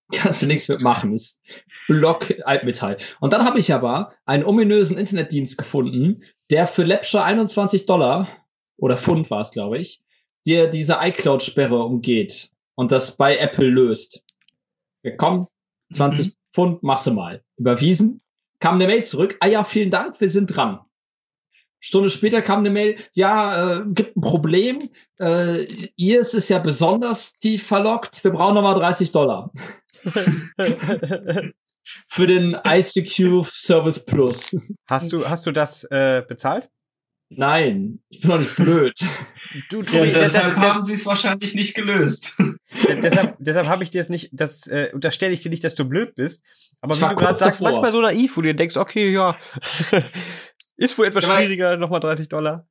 Kannst 0.13 0.41
du 0.41 0.47
nichts 0.47 0.69
mitmachen. 0.69 1.13
Ist 1.13 1.41
Block 1.87 2.33
Altmetall. 2.45 2.97
Und 3.19 3.33
dann 3.33 3.45
habe 3.45 3.59
ich 3.59 3.73
aber 3.73 4.13
einen 4.25 4.45
ominösen 4.45 4.97
Internetdienst 4.97 5.57
gefunden, 5.57 6.23
der 6.49 6.67
für 6.67 6.83
läppsche 6.83 7.23
21 7.23 7.85
Dollar 7.85 8.29
oder 8.77 8.97
Pfund 8.97 9.29
war 9.31 9.41
es, 9.41 9.51
glaube 9.51 9.77
ich, 9.77 10.01
dir 10.45 10.67
diese 10.67 10.97
iCloud-Sperre 11.01 11.83
umgeht 11.83 12.49
und 12.75 12.91
das 12.91 13.17
bei 13.17 13.37
Apple 13.37 13.67
löst. 13.67 14.23
Wir 15.01 15.17
kommen, 15.17 15.47
20 15.93 16.27
mhm. 16.27 16.31
Pfund, 16.53 16.83
machst 16.83 17.07
du 17.07 17.11
mal. 17.11 17.43
Überwiesen, 17.57 18.21
kam 18.63 18.75
eine 18.75 18.87
Mail 18.87 19.03
zurück, 19.03 19.35
ah 19.41 19.47
ja, 19.47 19.65
vielen 19.65 19.91
Dank, 19.91 20.21
wir 20.21 20.29
sind 20.29 20.47
dran. 20.47 20.79
Stunde 21.81 22.09
später 22.09 22.41
kam 22.41 22.59
eine 22.59 22.69
Mail, 22.69 22.95
ja, 23.11 23.79
äh, 23.79 23.81
gibt 23.87 24.15
ein 24.15 24.21
Problem, 24.21 24.79
äh, 25.19 25.65
ihr 25.97 26.21
ist 26.21 26.33
es 26.33 26.47
ja 26.47 26.59
besonders 26.59 27.33
tief 27.33 27.67
verlockt, 27.67 28.23
wir 28.23 28.31
brauchen 28.31 28.55
nochmal 28.55 28.79
30 28.79 29.11
Dollar. 29.11 29.51
Für 32.07 32.25
den 32.25 32.57
ICQ 32.65 33.43
Service 33.43 34.05
Plus. 34.05 34.55
Hast 34.89 35.11
du, 35.11 35.27
hast 35.27 35.45
du 35.45 35.51
das 35.51 35.83
äh, 35.91 36.23
bezahlt? 36.25 36.69
Nein, 37.27 37.99
ich 38.07 38.21
bin 38.21 38.29
doch 38.29 38.39
nicht 38.39 38.55
blöd. 38.55 38.97
Du, 39.69 39.81
Tobi, 39.81 40.07
ja, 40.07 40.19
deshalb 40.19 40.55
das, 40.55 40.65
haben 40.65 40.85
sie 40.85 40.93
es 40.93 41.05
wahrscheinlich 41.05 41.53
nicht 41.53 41.75
gelöst. 41.75 42.37
Deshalb 43.01 43.35
deshalb 43.39 43.67
habe 43.67 43.83
ich 43.83 43.89
dir 43.89 43.99
jetzt 43.99 44.09
nicht, 44.09 44.29
das 44.31 44.67
äh, 44.67 44.89
unterstelle 44.93 45.33
ich 45.33 45.41
dir 45.41 45.49
nicht, 45.49 45.63
dass 45.63 45.75
du 45.75 45.85
blöd 45.85 46.15
bist. 46.15 46.43
Aber 46.81 46.93
ich 46.95 47.01
wie 47.01 47.07
du 47.07 47.15
gerade 47.15 47.37
sagst, 47.37 47.61
davor. 47.61 47.71
manchmal 47.71 47.91
so 47.91 48.01
naiv, 48.01 48.35
wo 48.35 48.41
du 48.41 48.47
dir 48.47 48.55
denkst, 48.55 48.77
okay, 48.77 49.11
ja, 49.11 49.37
ist 50.77 50.97
wohl 50.97 51.07
etwas 51.07 51.27
ja, 51.27 51.37
schwieriger, 51.37 51.77
nochmal 51.77 51.99
30 51.99 52.29
Dollar. 52.29 52.67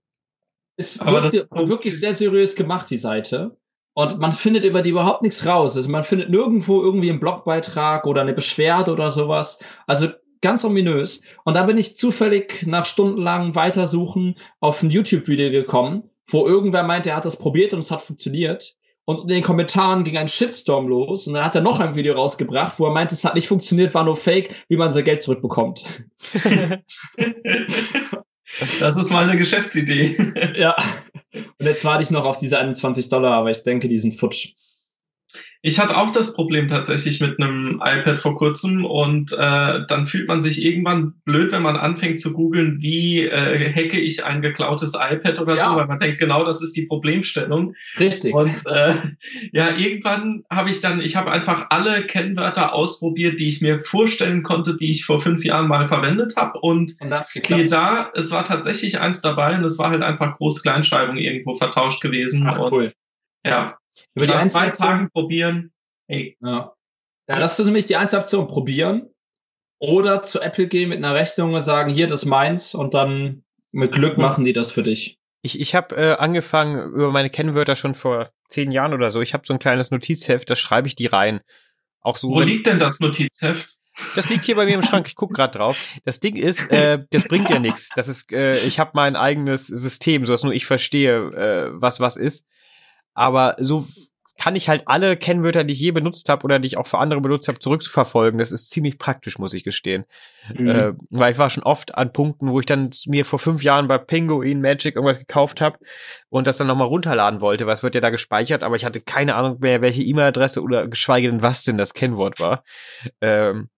Es 0.76 0.98
wird 1.00 1.50
wirklich 1.68 1.98
sehr 1.98 2.14
seriös 2.14 2.56
gemacht, 2.56 2.90
die 2.90 2.96
Seite. 2.96 3.56
Und 3.94 4.18
man 4.18 4.32
findet 4.32 4.64
über 4.64 4.80
die 4.80 4.90
überhaupt 4.90 5.22
nichts 5.22 5.44
raus. 5.44 5.76
Also 5.76 5.90
man 5.90 6.04
findet 6.04 6.30
nirgendwo 6.30 6.82
irgendwie 6.82 7.10
einen 7.10 7.20
Blogbeitrag 7.20 8.06
oder 8.06 8.22
eine 8.22 8.32
Beschwerde 8.32 8.92
oder 8.92 9.10
sowas. 9.10 9.62
Also 9.86 10.08
ganz 10.40 10.64
ominös. 10.64 11.20
Und 11.44 11.54
da 11.54 11.64
bin 11.64 11.76
ich 11.76 11.96
zufällig 11.96 12.66
nach 12.66 12.86
stundenlangem 12.86 13.54
Weitersuchen 13.54 14.36
auf 14.60 14.82
ein 14.82 14.90
YouTube-Video 14.90 15.50
gekommen, 15.50 16.10
wo 16.26 16.46
irgendwer 16.46 16.84
meinte, 16.84 17.10
er 17.10 17.16
hat 17.16 17.24
das 17.26 17.38
probiert 17.38 17.74
und 17.74 17.80
es 17.80 17.90
hat 17.90 18.02
funktioniert. 18.02 18.76
Und 19.04 19.22
in 19.22 19.28
den 19.28 19.42
Kommentaren 19.42 20.04
ging 20.04 20.16
ein 20.16 20.28
Shitstorm 20.28 20.86
los 20.86 21.26
und 21.26 21.34
dann 21.34 21.44
hat 21.44 21.56
er 21.56 21.60
noch 21.60 21.80
ein 21.80 21.96
Video 21.96 22.14
rausgebracht, 22.14 22.78
wo 22.78 22.86
er 22.86 22.92
meinte, 22.92 23.14
es 23.14 23.24
hat 23.24 23.34
nicht 23.34 23.48
funktioniert, 23.48 23.92
war 23.94 24.04
nur 24.04 24.16
Fake, 24.16 24.64
wie 24.68 24.76
man 24.76 24.92
sein 24.92 25.04
Geld 25.04 25.22
zurückbekommt. 25.22 26.04
das 28.78 28.96
ist 28.96 29.10
mal 29.10 29.28
eine 29.28 29.36
Geschäftsidee. 29.36 30.16
ja. 30.54 30.76
Und 31.32 31.66
jetzt 31.66 31.84
warte 31.84 32.04
ich 32.04 32.10
noch 32.10 32.24
auf 32.24 32.38
diese 32.38 32.58
21 32.58 33.08
Dollar, 33.08 33.32
aber 33.32 33.50
ich 33.50 33.62
denke, 33.64 33.88
die 33.88 33.98
sind 33.98 34.12
futsch. 34.12 34.54
Ich 35.64 35.78
hatte 35.78 35.96
auch 35.96 36.10
das 36.10 36.34
Problem 36.34 36.66
tatsächlich 36.66 37.20
mit 37.20 37.40
einem 37.40 37.80
iPad 37.84 38.18
vor 38.18 38.34
kurzem 38.34 38.84
und 38.84 39.32
äh, 39.32 39.86
dann 39.86 40.08
fühlt 40.08 40.26
man 40.26 40.40
sich 40.40 40.60
irgendwann 40.60 41.14
blöd, 41.24 41.52
wenn 41.52 41.62
man 41.62 41.76
anfängt 41.76 42.20
zu 42.20 42.32
googeln, 42.32 42.82
wie 42.82 43.26
äh, 43.26 43.72
hacke 43.72 44.00
ich 44.00 44.24
ein 44.24 44.42
geklautes 44.42 44.94
iPad 44.94 45.38
oder 45.38 45.56
ja. 45.56 45.70
so, 45.70 45.76
weil 45.76 45.86
man 45.86 46.00
denkt, 46.00 46.18
genau 46.18 46.44
das 46.44 46.62
ist 46.62 46.76
die 46.76 46.86
Problemstellung. 46.86 47.76
Richtig. 48.00 48.34
Und 48.34 48.50
äh, 48.66 48.94
ja, 49.52 49.68
irgendwann 49.76 50.42
habe 50.50 50.70
ich 50.70 50.80
dann, 50.80 51.00
ich 51.00 51.14
habe 51.14 51.30
einfach 51.30 51.66
alle 51.70 52.02
Kennwörter 52.06 52.74
ausprobiert, 52.74 53.38
die 53.38 53.48
ich 53.48 53.60
mir 53.60 53.84
vorstellen 53.84 54.42
konnte, 54.42 54.76
die 54.76 54.90
ich 54.90 55.04
vor 55.04 55.20
fünf 55.20 55.44
Jahren 55.44 55.68
mal 55.68 55.86
verwendet 55.86 56.34
habe 56.36 56.58
und, 56.58 56.96
und 56.98 57.24
siehe 57.24 57.66
da, 57.66 58.10
es 58.14 58.32
war 58.32 58.44
tatsächlich 58.44 58.98
eins 58.98 59.20
dabei 59.20 59.56
und 59.56 59.64
es 59.64 59.78
war 59.78 59.90
halt 59.90 60.02
einfach 60.02 60.36
Groß-Kleinschreibung 60.38 61.18
irgendwo 61.18 61.54
vertauscht 61.54 62.00
gewesen. 62.00 62.48
Ach, 62.48 62.58
und, 62.58 62.72
cool. 62.72 62.92
Ja, 63.46 63.78
über 64.14 64.26
die 64.26 64.48
zwei 64.48 64.70
Tagen 64.70 65.10
probieren. 65.10 65.72
Hey. 66.08 66.36
Ja. 66.40 66.74
ja, 67.28 67.38
das 67.38 67.58
ist 67.58 67.64
nämlich 67.64 67.86
die 67.86 67.96
einzige 67.96 68.20
Option, 68.20 68.46
probieren. 68.46 69.08
Oder 69.78 70.22
zu 70.22 70.40
Apple 70.40 70.68
gehen 70.68 70.90
mit 70.90 70.98
einer 70.98 71.14
Rechnung 71.14 71.54
und 71.54 71.64
sagen, 71.64 71.92
hier, 71.92 72.06
das 72.06 72.22
ist 72.22 72.28
meins 72.28 72.74
und 72.74 72.94
dann 72.94 73.44
mit 73.72 73.92
Glück 73.92 74.16
machen 74.18 74.44
die 74.44 74.52
das 74.52 74.70
für 74.70 74.82
dich. 74.82 75.18
Ich, 75.42 75.58
ich 75.58 75.74
habe 75.74 75.96
äh, 75.96 76.12
angefangen 76.14 76.92
über 76.92 77.10
meine 77.10 77.30
Kennwörter 77.30 77.74
schon 77.74 77.94
vor 77.94 78.30
zehn 78.48 78.70
Jahren 78.70 78.94
oder 78.94 79.10
so. 79.10 79.20
Ich 79.20 79.34
habe 79.34 79.44
so 79.44 79.52
ein 79.52 79.58
kleines 79.58 79.90
Notizheft, 79.90 80.48
da 80.48 80.54
schreibe 80.54 80.86
ich 80.86 80.94
die 80.94 81.06
rein. 81.06 81.40
Auch 82.00 82.16
so. 82.16 82.30
Wo 82.30 82.40
liegt 82.40 82.66
denn 82.68 82.78
das 82.78 83.00
Notizheft? 83.00 83.78
Das 84.14 84.28
liegt 84.28 84.44
hier 84.44 84.56
bei 84.56 84.64
mir 84.66 84.74
im 84.74 84.82
Schrank. 84.82 85.06
Ich 85.06 85.16
guck 85.16 85.34
gerade 85.34 85.58
drauf. 85.58 85.84
Das 86.04 86.20
Ding 86.20 86.36
ist, 86.36 86.70
äh, 86.70 87.04
das 87.10 87.28
bringt 87.28 87.50
ja 87.50 87.58
nichts. 87.58 87.90
Das 87.94 88.08
ist, 88.08 88.32
äh, 88.32 88.52
ich 88.66 88.78
habe 88.78 88.92
mein 88.94 89.16
eigenes 89.16 89.66
System, 89.66 90.24
so 90.24 90.32
dass 90.32 90.44
nur 90.44 90.54
ich 90.54 90.64
verstehe, 90.64 91.28
äh, 91.28 91.70
was 91.72 92.00
was 92.00 92.16
ist. 92.16 92.46
Aber 93.14 93.56
so 93.58 93.86
kann 94.38 94.56
ich 94.56 94.68
halt 94.68 94.84
alle 94.86 95.16
Kennwörter, 95.16 95.62
die 95.62 95.74
ich 95.74 95.80
je 95.80 95.92
benutzt 95.92 96.28
habe 96.28 96.44
oder 96.44 96.58
die 96.58 96.66
ich 96.66 96.76
auch 96.76 96.86
für 96.86 96.98
andere 96.98 97.20
benutzt 97.20 97.48
habe, 97.48 97.58
zurückverfolgen. 97.58 98.38
Das 98.38 98.50
ist 98.50 98.70
ziemlich 98.70 98.98
praktisch, 98.98 99.38
muss 99.38 99.54
ich 99.54 99.62
gestehen. 99.62 100.04
Mhm. 100.52 100.68
Äh, 100.68 100.92
weil 101.10 101.32
ich 101.32 101.38
war 101.38 101.50
schon 101.50 101.62
oft 101.62 101.94
an 101.94 102.12
Punkten, 102.12 102.50
wo 102.50 102.58
ich 102.58 102.66
dann 102.66 102.90
mir 103.06 103.24
vor 103.24 103.38
fünf 103.38 103.62
Jahren 103.62 103.88
bei 103.88 103.98
Pinguin 103.98 104.60
Magic 104.60 104.96
irgendwas 104.96 105.18
gekauft 105.18 105.60
habe 105.60 105.78
und 106.28 106.46
das 106.46 106.56
dann 106.56 106.66
nochmal 106.66 106.88
runterladen 106.88 107.40
wollte, 107.40 107.66
was 107.66 107.82
wird 107.82 107.94
ja 107.94 108.00
da 108.00 108.10
gespeichert, 108.10 108.62
aber 108.62 108.74
ich 108.74 108.84
hatte 108.84 109.00
keine 109.00 109.34
Ahnung 109.36 109.58
mehr, 109.60 109.82
welche 109.82 110.02
E-Mail-Adresse 110.02 110.62
oder 110.62 110.88
geschweige 110.88 111.28
denn, 111.30 111.42
was 111.42 111.62
denn 111.62 111.78
das 111.78 111.94
Kennwort 111.94 112.40
war. 112.40 112.64
Ähm, 113.20 113.68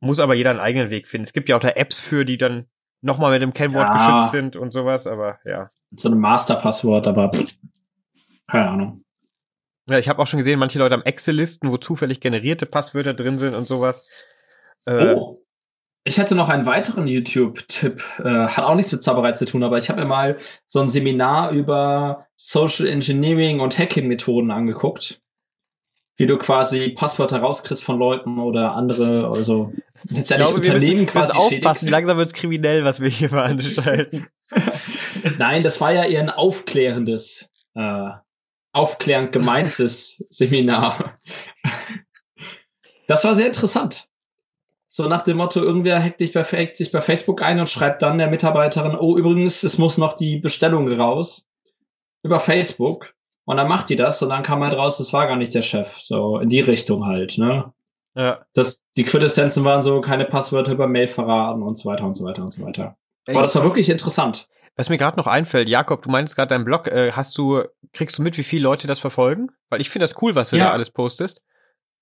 muss 0.00 0.20
aber 0.20 0.34
jeder 0.34 0.50
einen 0.50 0.60
eigenen 0.60 0.90
Weg 0.90 1.08
finden. 1.08 1.24
Es 1.24 1.32
gibt 1.32 1.48
ja 1.48 1.56
auch 1.56 1.60
da 1.60 1.70
Apps 1.70 1.98
für, 1.98 2.24
die 2.24 2.36
dann 2.36 2.66
nochmal 3.00 3.30
mit 3.30 3.40
dem 3.40 3.54
Kennwort 3.54 3.86
ja. 3.86 3.94
geschützt 3.94 4.30
sind 4.30 4.56
und 4.56 4.72
sowas, 4.72 5.06
aber 5.06 5.38
ja. 5.44 5.70
So 5.92 6.10
ein 6.10 6.18
Masterpasswort, 6.18 7.06
aber 7.06 7.30
keine 8.48 8.68
Ahnung. 8.68 9.04
Ja, 9.88 9.98
ich 9.98 10.08
habe 10.08 10.20
auch 10.20 10.26
schon 10.26 10.38
gesehen, 10.38 10.58
manche 10.58 10.78
Leute 10.78 10.94
haben 10.94 11.04
Excel-Listen, 11.04 11.70
wo 11.70 11.76
zufällig 11.76 12.20
generierte 12.20 12.66
Passwörter 12.66 13.14
drin 13.14 13.38
sind 13.38 13.54
und 13.54 13.66
sowas. 13.66 14.08
Äh, 14.84 15.14
oh. 15.14 15.42
Ich 16.04 16.18
hätte 16.18 16.36
noch 16.36 16.48
einen 16.48 16.66
weiteren 16.66 17.08
YouTube-Tipp, 17.08 18.00
äh, 18.18 18.22
hat 18.24 18.64
auch 18.64 18.76
nichts 18.76 18.92
mit 18.92 19.02
Zauberei 19.02 19.32
zu 19.32 19.44
tun, 19.44 19.64
aber 19.64 19.78
ich 19.78 19.88
habe 19.88 20.00
mir 20.00 20.06
mal 20.06 20.38
so 20.66 20.80
ein 20.80 20.88
Seminar 20.88 21.50
über 21.50 22.26
Social 22.36 22.86
Engineering 22.86 23.58
und 23.58 23.76
Hacking-Methoden 23.76 24.52
angeguckt. 24.52 25.20
Wie 26.16 26.26
du 26.26 26.38
quasi 26.38 26.90
Passwörter 26.90 27.40
rauskriegst 27.40 27.84
von 27.84 27.98
Leuten 27.98 28.38
oder 28.38 28.72
andere, 28.74 29.28
also 29.28 29.72
letztendlich 30.08 30.48
glaube, 30.48 30.54
Unternehmen 30.54 30.80
wir 30.80 30.92
müssen, 30.94 31.06
quasi. 31.06 31.36
aufpassen, 31.36 31.90
langsam 31.90 32.16
wird's 32.16 32.32
kriminell, 32.32 32.84
was 32.84 33.00
wir 33.00 33.10
hier 33.10 33.28
veranstalten. 33.28 34.28
Nein, 35.38 35.62
das 35.62 35.80
war 35.80 35.92
ja 35.92 36.04
eher 36.04 36.22
ein 36.22 36.30
aufklärendes 36.30 37.50
äh, 37.74 38.10
aufklärend 38.76 39.32
gemeintes 39.32 40.24
Seminar. 40.28 41.16
Das 43.06 43.24
war 43.24 43.34
sehr 43.34 43.46
interessant. 43.46 44.08
So 44.86 45.08
nach 45.08 45.22
dem 45.22 45.38
Motto, 45.38 45.60
irgendwer 45.60 46.02
hackt, 46.02 46.20
dich 46.20 46.32
bei, 46.32 46.44
hackt 46.44 46.76
sich 46.76 46.92
bei 46.92 47.00
Facebook 47.00 47.42
ein 47.42 47.58
und 47.58 47.68
schreibt 47.68 48.02
dann 48.02 48.18
der 48.18 48.28
Mitarbeiterin, 48.28 48.96
oh, 48.96 49.16
übrigens, 49.16 49.62
es 49.62 49.78
muss 49.78 49.98
noch 49.98 50.12
die 50.12 50.36
Bestellung 50.36 50.88
raus. 50.92 51.48
Über 52.22 52.40
Facebook. 52.40 53.14
Und 53.44 53.56
dann 53.58 53.68
macht 53.68 53.88
die 53.88 53.96
das 53.96 54.22
und 54.22 54.28
dann 54.28 54.42
kam 54.42 54.62
halt 54.62 54.76
raus, 54.76 54.98
das 54.98 55.12
war 55.12 55.26
gar 55.26 55.36
nicht 55.36 55.54
der 55.54 55.62
Chef. 55.62 55.98
So 55.98 56.38
in 56.38 56.48
die 56.48 56.60
Richtung 56.60 57.06
halt, 57.06 57.38
ne? 57.38 57.72
Ja. 58.14 58.44
Das, 58.54 58.84
die 58.96 59.04
Quintessenzen 59.04 59.64
waren 59.64 59.82
so, 59.82 60.00
keine 60.00 60.24
Passwörter 60.24 60.72
über 60.72 60.86
Mail 60.86 61.08
verraten 61.08 61.62
und 61.62 61.78
so 61.78 61.88
weiter 61.88 62.04
und 62.04 62.16
so 62.16 62.24
weiter 62.24 62.42
und 62.42 62.52
so 62.52 62.64
weiter. 62.64 62.96
Aber 63.28 63.42
das 63.42 63.54
war 63.54 63.64
wirklich 63.64 63.88
interessant. 63.88 64.48
Was 64.76 64.90
mir 64.90 64.98
gerade 64.98 65.16
noch 65.16 65.26
einfällt, 65.26 65.70
Jakob, 65.70 66.02
du 66.02 66.10
meinst 66.10 66.36
gerade 66.36 66.48
deinen 66.48 66.64
Blog, 66.64 66.86
äh, 66.86 67.12
hast 67.12 67.36
du, 67.38 67.62
kriegst 67.96 68.18
du 68.18 68.22
mit, 68.22 68.38
wie 68.38 68.44
viele 68.44 68.62
Leute 68.62 68.86
das 68.86 68.98
verfolgen? 68.98 69.48
Weil 69.68 69.80
ich 69.80 69.90
finde 69.90 70.04
das 70.04 70.20
cool, 70.22 70.34
was 70.34 70.50
du 70.50 70.56
ja. 70.56 70.66
da 70.66 70.72
alles 70.72 70.90
postest. 70.90 71.40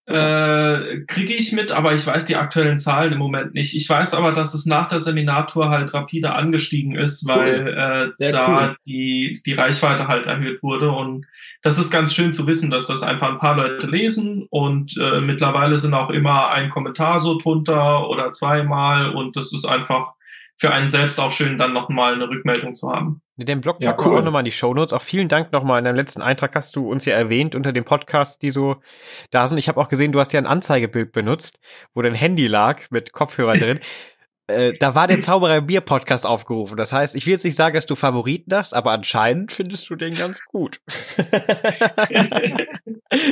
Äh, 0.06 1.00
kriege 1.06 1.32
ich 1.32 1.52
mit, 1.52 1.72
aber 1.72 1.94
ich 1.94 2.06
weiß 2.06 2.26
die 2.26 2.36
aktuellen 2.36 2.78
Zahlen 2.78 3.14
im 3.14 3.18
Moment 3.18 3.54
nicht. 3.54 3.74
Ich 3.74 3.88
weiß 3.88 4.12
aber, 4.12 4.32
dass 4.32 4.52
es 4.52 4.66
nach 4.66 4.88
der 4.88 5.00
Seminartour 5.00 5.70
halt 5.70 5.94
rapide 5.94 6.34
angestiegen 6.34 6.94
ist, 6.94 7.26
weil 7.26 7.62
cool. 7.62 8.12
äh, 8.20 8.30
da 8.30 8.68
cool. 8.68 8.76
die, 8.86 9.40
die 9.46 9.54
Reichweite 9.54 10.06
halt 10.06 10.26
erhöht 10.26 10.62
wurde. 10.62 10.90
Und 10.90 11.24
das 11.62 11.78
ist 11.78 11.90
ganz 11.90 12.14
schön 12.14 12.34
zu 12.34 12.46
wissen, 12.46 12.68
dass 12.68 12.86
das 12.86 13.02
einfach 13.02 13.30
ein 13.30 13.38
paar 13.38 13.56
Leute 13.56 13.86
lesen 13.86 14.46
und 14.50 14.94
äh, 14.98 15.22
mittlerweile 15.22 15.78
sind 15.78 15.94
auch 15.94 16.10
immer 16.10 16.50
ein 16.50 16.68
Kommentar 16.68 17.20
so 17.20 17.38
drunter 17.38 18.10
oder 18.10 18.32
zweimal 18.32 19.08
und 19.08 19.36
das 19.36 19.54
ist 19.54 19.64
einfach 19.64 20.12
für 20.58 20.72
einen 20.72 20.88
selbst 20.88 21.20
auch 21.20 21.32
schön, 21.32 21.58
dann 21.58 21.72
nochmal 21.72 22.14
eine 22.14 22.28
Rückmeldung 22.28 22.74
zu 22.74 22.90
haben. 22.90 23.20
Den 23.36 23.60
Blog 23.60 23.80
packen 23.80 23.84
ja, 23.84 23.96
cool. 23.98 24.12
wir 24.12 24.18
auch 24.20 24.24
nochmal 24.24 24.42
in 24.42 24.46
die 24.46 24.52
Show 24.52 24.72
Notes. 24.72 24.92
Auch 24.92 25.02
vielen 25.02 25.28
Dank 25.28 25.52
nochmal. 25.52 25.80
In 25.80 25.84
deinem 25.84 25.96
letzten 25.96 26.22
Eintrag 26.22 26.54
hast 26.54 26.76
du 26.76 26.88
uns 26.88 27.04
ja 27.04 27.16
erwähnt 27.16 27.56
unter 27.56 27.72
dem 27.72 27.84
Podcast, 27.84 28.42
die 28.42 28.52
so 28.52 28.76
da 29.32 29.48
sind. 29.48 29.58
Ich 29.58 29.68
habe 29.68 29.80
auch 29.80 29.88
gesehen, 29.88 30.12
du 30.12 30.20
hast 30.20 30.32
ja 30.32 30.38
ein 30.40 30.46
Anzeigebild 30.46 31.10
benutzt, 31.10 31.58
wo 31.94 32.02
dein 32.02 32.14
Handy 32.14 32.46
lag 32.46 32.82
mit 32.90 33.12
Kopfhörer 33.12 33.56
drin. 33.56 33.80
Äh, 34.46 34.74
da 34.78 34.94
war 34.94 35.06
der 35.06 35.20
Zauberer 35.20 35.62
Bier 35.62 35.80
Podcast 35.80 36.26
aufgerufen. 36.26 36.76
Das 36.76 36.92
heißt, 36.92 37.14
ich 37.14 37.24
will 37.24 37.32
jetzt 37.32 37.44
nicht 37.44 37.56
sagen, 37.56 37.74
dass 37.74 37.86
du 37.86 37.96
Favoriten 37.96 38.54
hast, 38.54 38.74
aber 38.74 38.90
anscheinend 38.92 39.52
findest 39.52 39.88
du 39.88 39.96
den 39.96 40.14
ganz 40.14 40.44
gut. 40.44 40.82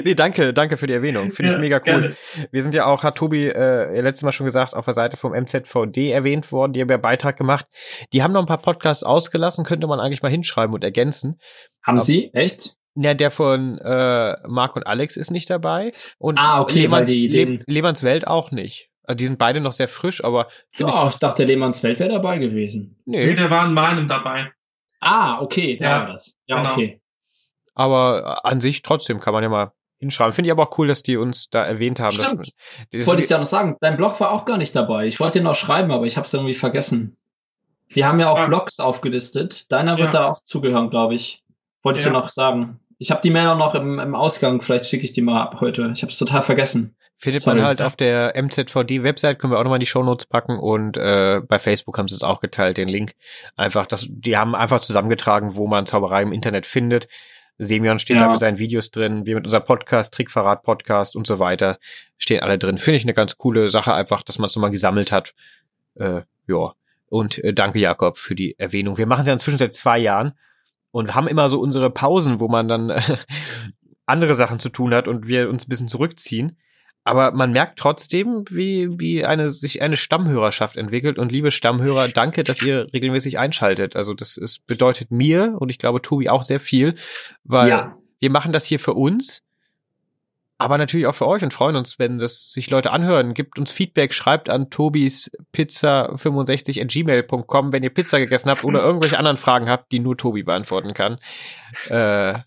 nee, 0.05 0.15
danke, 0.15 0.55
danke 0.55 0.79
für 0.79 0.87
die 0.87 0.95
Erwähnung. 0.95 1.31
Finde 1.31 1.51
ich 1.51 1.57
ja, 1.57 1.61
mega 1.61 1.77
cool. 1.77 1.83
Gerne. 1.83 2.17
Wir 2.51 2.63
sind 2.63 2.75
ja 2.75 2.87
auch, 2.87 3.03
hat 3.03 3.17
Tobi 3.17 3.49
äh, 3.49 4.01
letztes 4.01 4.23
Mal 4.23 4.33
schon 4.33 4.47
gesagt, 4.47 4.73
auf 4.73 4.87
der 4.87 4.95
Seite 4.95 5.19
vom 5.19 5.33
MZVD 5.33 6.13
erwähnt 6.13 6.51
worden, 6.51 6.73
die 6.73 6.81
haben 6.81 6.89
ja 6.89 6.97
Beitrag 6.97 7.37
gemacht. 7.37 7.67
Die 8.15 8.23
haben 8.23 8.33
noch 8.33 8.41
ein 8.41 8.47
paar 8.47 8.63
Podcasts 8.63 9.03
ausgelassen, 9.03 9.67
könnte 9.67 9.87
man 9.87 10.01
eigentlich 10.01 10.23
mal 10.23 10.31
hinschreiben 10.31 10.75
und 10.75 10.83
ergänzen. 10.83 11.39
Haben 11.83 11.99
Aber, 11.99 12.07
Sie? 12.07 12.31
Echt? 12.33 12.75
Ja, 12.95 13.13
der 13.13 13.31
von 13.31 13.79
äh, 13.79 14.37
Marc 14.47 14.77
und 14.77 14.87
Alex 14.87 15.17
ist 15.17 15.31
nicht 15.31 15.51
dabei. 15.51 15.93
Und 16.19 16.39
ah, 16.39 16.61
okay, 16.61 16.81
Lehmanns, 16.81 17.11
weil 17.11 17.17
die, 17.17 17.29
den... 17.29 17.65
Lehmanns 17.67 18.03
Welt 18.03 18.27
auch 18.27 18.51
nicht. 18.51 18.92
Also 19.05 19.17
die 19.17 19.27
sind 19.27 19.39
beide 19.39 19.61
noch 19.61 19.73
sehr 19.73 19.89
frisch, 19.89 20.23
aber. 20.23 20.49
Ja, 20.77 20.89
ich, 20.89 21.15
ich 21.15 21.19
dachte, 21.19 21.45
Lehmanns 21.45 21.81
Feld 21.81 21.99
wäre 21.99 22.11
dabei 22.11 22.39
gewesen. 22.39 23.01
Nee. 23.05 23.27
nee, 23.27 23.35
der 23.35 23.51
war 23.51 23.67
in 23.67 23.75
meinem 23.75 24.09
dabei. 24.09 24.53
Ah, 25.01 25.41
okay, 25.41 25.77
da 25.77 25.85
ja, 25.85 26.01
war 26.01 26.13
das. 26.13 26.35
Ja, 26.47 26.57
genau. 26.59 26.73
okay. 26.73 27.01
Aber 27.75 28.45
an 28.45 28.61
sich 28.61 28.83
trotzdem 28.83 29.19
kann 29.19 29.33
man 29.33 29.43
ja 29.43 29.49
mal 29.49 29.73
hinschreiben. 29.99 30.33
Finde 30.33 30.49
ich 30.49 30.53
aber 30.53 30.65
auch 30.65 30.79
cool, 30.79 30.87
dass 30.87 31.03
die 31.03 31.17
uns 31.17 31.49
da 31.51 31.65
erwähnt 31.65 31.99
haben. 31.99 32.13
Stimmt. 32.13 32.41
Dass, 32.41 32.55
das 32.91 33.07
wollte 33.07 33.23
ich 33.23 33.29
da 33.29 33.39
noch 33.39 33.47
sagen. 33.47 33.77
Dein 33.81 33.97
Blog 33.97 34.21
war 34.21 34.31
auch 34.31 34.45
gar 34.45 34.59
nicht 34.59 34.77
dabei. 34.77 35.07
Ich 35.07 35.19
wollte 35.21 35.39
dir 35.39 35.45
noch 35.45 35.55
schreiben, 35.55 35.91
aber 35.91 36.07
ich 36.07 36.17
habe 36.17 36.27
es 36.27 36.35
irgendwie 36.35 36.55
vergessen. 36.55 37.17
Wir 37.89 38.07
haben 38.07 38.21
ja 38.21 38.31
auch 38.31 38.37
ja. 38.37 38.47
Blogs 38.47 38.81
aufgelistet. 38.81 39.71
Deiner 39.73 39.99
wird 39.99 40.15
ja. 40.15 40.21
da 40.21 40.31
auch 40.31 40.43
zugehören, 40.43 40.91
glaube 40.91 41.15
ich. 41.15 41.43
Wollte 41.83 42.01
ich 42.01 42.07
dir 42.07 42.13
noch 42.13 42.29
sagen. 42.29 42.79
Ich 43.03 43.11
habe 43.11 43.21
die 43.21 43.31
Mail 43.31 43.57
noch 43.57 43.75
im, 43.75 43.99
im 43.99 44.15
Ausgang. 44.15 44.61
Vielleicht 44.61 44.87
schicke 44.87 45.05
ich 45.05 45.11
die 45.11 45.23
mal 45.23 45.43
ab 45.43 45.57
heute. 45.61 45.91
Ich 45.93 46.03
habe 46.03 46.13
es 46.13 46.19
total 46.19 46.41
vergessen. 46.41 46.95
Findet 47.17 47.43
Sorry. 47.43 47.57
man 47.57 47.67
halt 47.67 47.83
auf 47.83 47.97
der 47.97 48.41
MZVD-Website, 48.41 49.41
können 49.41 49.53
wir 49.53 49.59
auch 49.59 49.65
nochmal 49.65 49.79
in 49.79 49.81
die 49.81 49.87
Shownotes 49.87 50.27
packen 50.27 50.57
und 50.57 50.97
äh, 50.97 51.41
bei 51.45 51.59
Facebook 51.59 51.99
haben 51.99 52.07
sie 52.07 52.15
es 52.15 52.23
auch 52.23 52.39
geteilt, 52.39 52.77
den 52.77 52.87
Link. 52.87 53.15
Einfach, 53.57 53.87
das, 53.87 54.07
die 54.09 54.37
haben 54.37 54.55
einfach 54.55 54.81
zusammengetragen, 54.81 55.57
wo 55.57 55.67
man 55.67 55.85
Zauberei 55.85 56.23
im 56.23 56.33
Internet 56.33 56.65
findet. 56.65 57.09
Semion 57.59 57.99
steht 57.99 58.19
ja. 58.19 58.27
da 58.27 58.31
mit 58.31 58.39
seinen 58.39 58.59
Videos 58.59 58.93
drin, 58.93 59.27
wir 59.27 59.35
mit 59.35 59.47
unserem 59.47 59.65
Podcast, 59.65 60.15
Trickverrat 60.15 60.63
Podcast 60.63 61.17
und 61.17 61.27
so 61.27 61.41
weiter, 61.41 61.79
stehen 62.19 62.41
alle 62.41 62.57
drin. 62.57 62.79
Finde 62.79 62.99
ich 62.99 63.05
eine 63.05 63.15
ganz 63.15 63.37
coole 63.37 63.69
Sache 63.69 63.95
einfach, 63.95 64.23
dass 64.23 64.39
man 64.39 64.47
es 64.47 64.55
nochmal 64.55 64.71
gesammelt 64.71 65.11
hat. 65.11 65.35
Äh, 65.97 66.23
ja. 66.47 66.73
Und 67.09 67.39
äh, 67.43 67.53
danke 67.53 67.81
Jakob 67.81 68.17
für 68.17 68.37
die 68.37 68.57
Erwähnung. 68.61 68.97
Wir 68.97 69.07
machen 69.07 69.23
es 69.23 69.27
ja 69.27 69.33
inzwischen 69.33 69.59
seit 69.59 69.75
zwei 69.75 69.99
Jahren 69.99 70.35
und 70.93 71.15
haben 71.15 71.27
immer 71.27 71.49
so 71.49 71.59
unsere 71.59 71.91
Pausen, 71.91 72.39
wo 72.39 72.47
man 72.47 72.69
dann 72.69 72.91
äh, 72.91 73.03
andere 74.07 74.35
Sachen 74.37 74.61
zu 74.61 74.69
tun 74.69 74.95
hat 74.95 75.09
und 75.09 75.27
wir 75.27 75.49
uns 75.49 75.67
ein 75.67 75.69
bisschen 75.69 75.89
zurückziehen. 75.89 76.57
Aber 77.05 77.33
man 77.33 77.51
merkt 77.51 77.81
trotzdem, 77.81 78.45
wie, 78.49 78.89
wie 79.01 79.25
eine, 79.25 79.51
sich 79.51 79.83
eine 79.83 79.97
Stammhörerschaft 79.97 80.77
entwickelt. 80.77 81.19
Und 81.19 81.33
liebe 81.33 81.51
Stammhörer, 81.51 82.07
danke, 82.07 82.45
dass 82.45 82.63
ihr 82.63 82.87
regelmäßig 82.93 83.41
einschaltet. 83.41 83.97
Also 83.97 84.15
das 84.15 84.37
ist, 84.37 84.65
bedeutet 84.69 85.11
mir 85.11 85.57
und 85.59 85.69
ich 85.69 85.79
glaube 85.79 86.01
Tobi 86.01 86.29
auch 86.29 86.45
sehr 86.45 86.61
viel, 86.61 86.95
weil 87.43 87.71
ja. 87.71 87.99
wir 88.21 88.31
machen 88.31 88.53
das 88.53 88.67
hier 88.67 88.79
für 88.79 88.95
uns, 88.95 89.43
aber 90.59 90.79
natürlich 90.79 91.07
auch 91.07 91.15
für 91.15 91.27
euch 91.27 91.43
und 91.43 91.53
freuen 91.53 91.77
uns, 91.77 91.99
wenn 91.99 92.19
das 92.19 92.53
sich 92.53 92.71
Leute 92.71 92.93
anhören. 92.93 93.35
Gibt 93.35 93.59
uns 93.59 93.71
Feedback, 93.71 94.15
schreibt 94.15 94.49
an 94.49 94.71
tobis 94.71 95.31
pizza 95.51 96.17
65 96.17 96.81
at 96.81 96.89
gmail.com, 96.89 97.73
wenn 97.73 97.83
ihr 97.83 97.91
Pizza 97.91 98.21
gegessen 98.21 98.51
habt 98.51 98.65
oder 98.65 98.83
irgendwelche 98.83 99.19
anderen 99.19 99.37
Fragen 99.37 99.69
habt, 99.69 99.91
die 99.91 99.99
nur 99.99 100.17
Tobi 100.17 100.43
beantworten 100.45 100.95
kann. 100.95 101.19
Äh, 101.89 102.39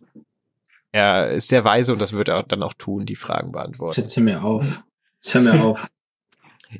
er 0.91 1.31
ist 1.31 1.49
sehr 1.49 1.65
weise 1.65 1.91
und 1.91 1.99
das 1.99 2.13
wird 2.13 2.29
er 2.29 2.43
dann 2.43 2.63
auch 2.63 2.73
tun, 2.73 3.05
die 3.05 3.17
Fragen 3.17 3.51
beantworten. 3.51 3.99
Jetzt 3.99 4.15
hör 4.15 4.23
mir 4.23 4.43
auf. 4.43 4.83
Jetzt 5.15 5.33
hör 5.33 5.41
mir 5.41 5.61
auf. 5.65 5.87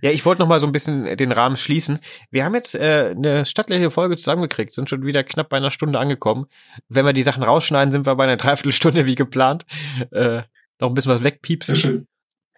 Ja, 0.02 0.10
ich 0.10 0.26
wollte 0.26 0.42
noch 0.42 0.48
mal 0.48 0.60
so 0.60 0.68
ein 0.68 0.72
bisschen 0.72 1.18
den 1.18 1.32
Rahmen 1.32 1.58
schließen. 1.58 2.00
Wir 2.32 2.46
haben 2.46 2.56
jetzt 2.56 2.76
äh, 2.76 3.14
eine 3.16 3.46
stattliche 3.46 3.92
Folge 3.92 4.18
zusammengekriegt, 4.18 4.74
sind 4.74 4.90
schon 4.90 5.06
wieder 5.06 5.24
knapp 5.24 5.50
bei 5.50 5.58
einer 5.58 5.72
Stunde 5.72 6.00
angekommen. 6.00 6.46
Wenn 6.90 7.06
wir 7.06 7.14
die 7.14 7.24
Sachen 7.24 7.44
rausschneiden, 7.44 7.92
sind 7.92 8.06
wir 8.06 8.16
bei 8.16 8.24
einer 8.24 8.38
Dreiviertelstunde 8.38 9.06
wie 9.06 9.16
geplant. 9.16 9.66
Äh, 10.12 10.44
noch 10.80 10.90
ein 10.90 10.94
bisschen 10.94 11.14
was 11.14 11.24
wegpiepsen. 11.24 12.08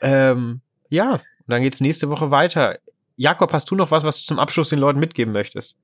Ähm, 0.01 0.61
ja, 0.89 1.13
und 1.13 1.21
dann 1.47 1.61
geht's 1.61 1.81
nächste 1.81 2.09
Woche 2.09 2.31
weiter. 2.31 2.79
Jakob, 3.15 3.51
hast 3.53 3.69
du 3.71 3.75
noch 3.75 3.91
was, 3.91 4.03
was 4.03 4.21
du 4.21 4.27
zum 4.27 4.39
Abschluss 4.39 4.69
den 4.69 4.79
Leuten 4.79 4.99
mitgeben 4.99 5.33
möchtest? 5.33 5.75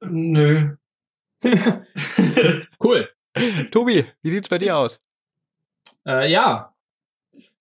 Nö. 0.00 0.76
cool. 2.82 3.08
Tobi, 3.70 4.06
wie 4.22 4.30
sieht's 4.30 4.48
bei 4.48 4.58
dir 4.58 4.76
aus? 4.76 5.00
Äh, 6.06 6.30
ja. 6.30 6.74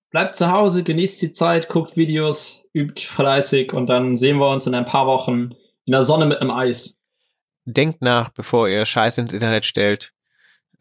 Bleibt 0.10 0.36
zu 0.36 0.52
Hause, 0.52 0.84
genießt 0.84 1.22
die 1.22 1.32
Zeit, 1.32 1.70
guckt 1.70 1.96
Videos, 1.96 2.66
übt 2.74 3.02
fleißig 3.02 3.72
und 3.72 3.88
dann 3.88 4.18
sehen 4.18 4.38
wir 4.38 4.50
uns 4.50 4.68
in 4.68 4.76
ein 4.76 4.86
paar 4.86 5.08
Wochen 5.08 5.52
in 5.86 5.94
der 5.94 6.04
Sonne 6.04 6.26
mit 6.26 6.42
einem 6.42 6.52
Eis. 6.52 6.98
Denkt 7.64 8.02
nach, 8.02 8.30
bevor 8.30 8.68
ihr 8.68 8.86
Scheiß 8.86 9.18
ins 9.20 9.32
Internet 9.32 9.66
stellt. 9.66 10.14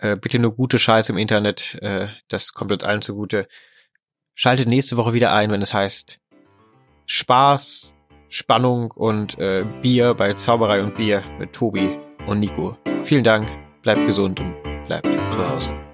Äh, 0.00 0.16
bitte 0.16 0.38
nur 0.38 0.54
gute 0.54 0.78
Scheiße 0.78 1.12
im 1.12 1.18
Internet. 1.18 1.78
Äh, 1.82 2.08
das 2.28 2.54
kommt 2.54 2.72
uns 2.72 2.84
allen 2.84 3.02
zugute. 3.02 3.46
Schaltet 4.34 4.66
nächste 4.66 4.96
Woche 4.96 5.12
wieder 5.12 5.32
ein, 5.32 5.50
wenn 5.50 5.62
es 5.62 5.74
heißt 5.74 6.20
Spaß, 7.06 7.92
Spannung 8.28 8.92
und 8.92 9.38
äh, 9.38 9.64
Bier 9.82 10.14
bei 10.14 10.32
Zauberei 10.34 10.82
und 10.82 10.94
Bier 10.96 11.22
mit 11.38 11.52
Tobi 11.52 11.98
und 12.26 12.38
Nico. 12.38 12.78
Vielen 13.04 13.24
Dank, 13.24 13.50
bleibt 13.82 14.06
gesund 14.06 14.40
und 14.40 14.54
bleibt 14.86 15.06
zu 15.06 15.50
Hause. 15.50 15.89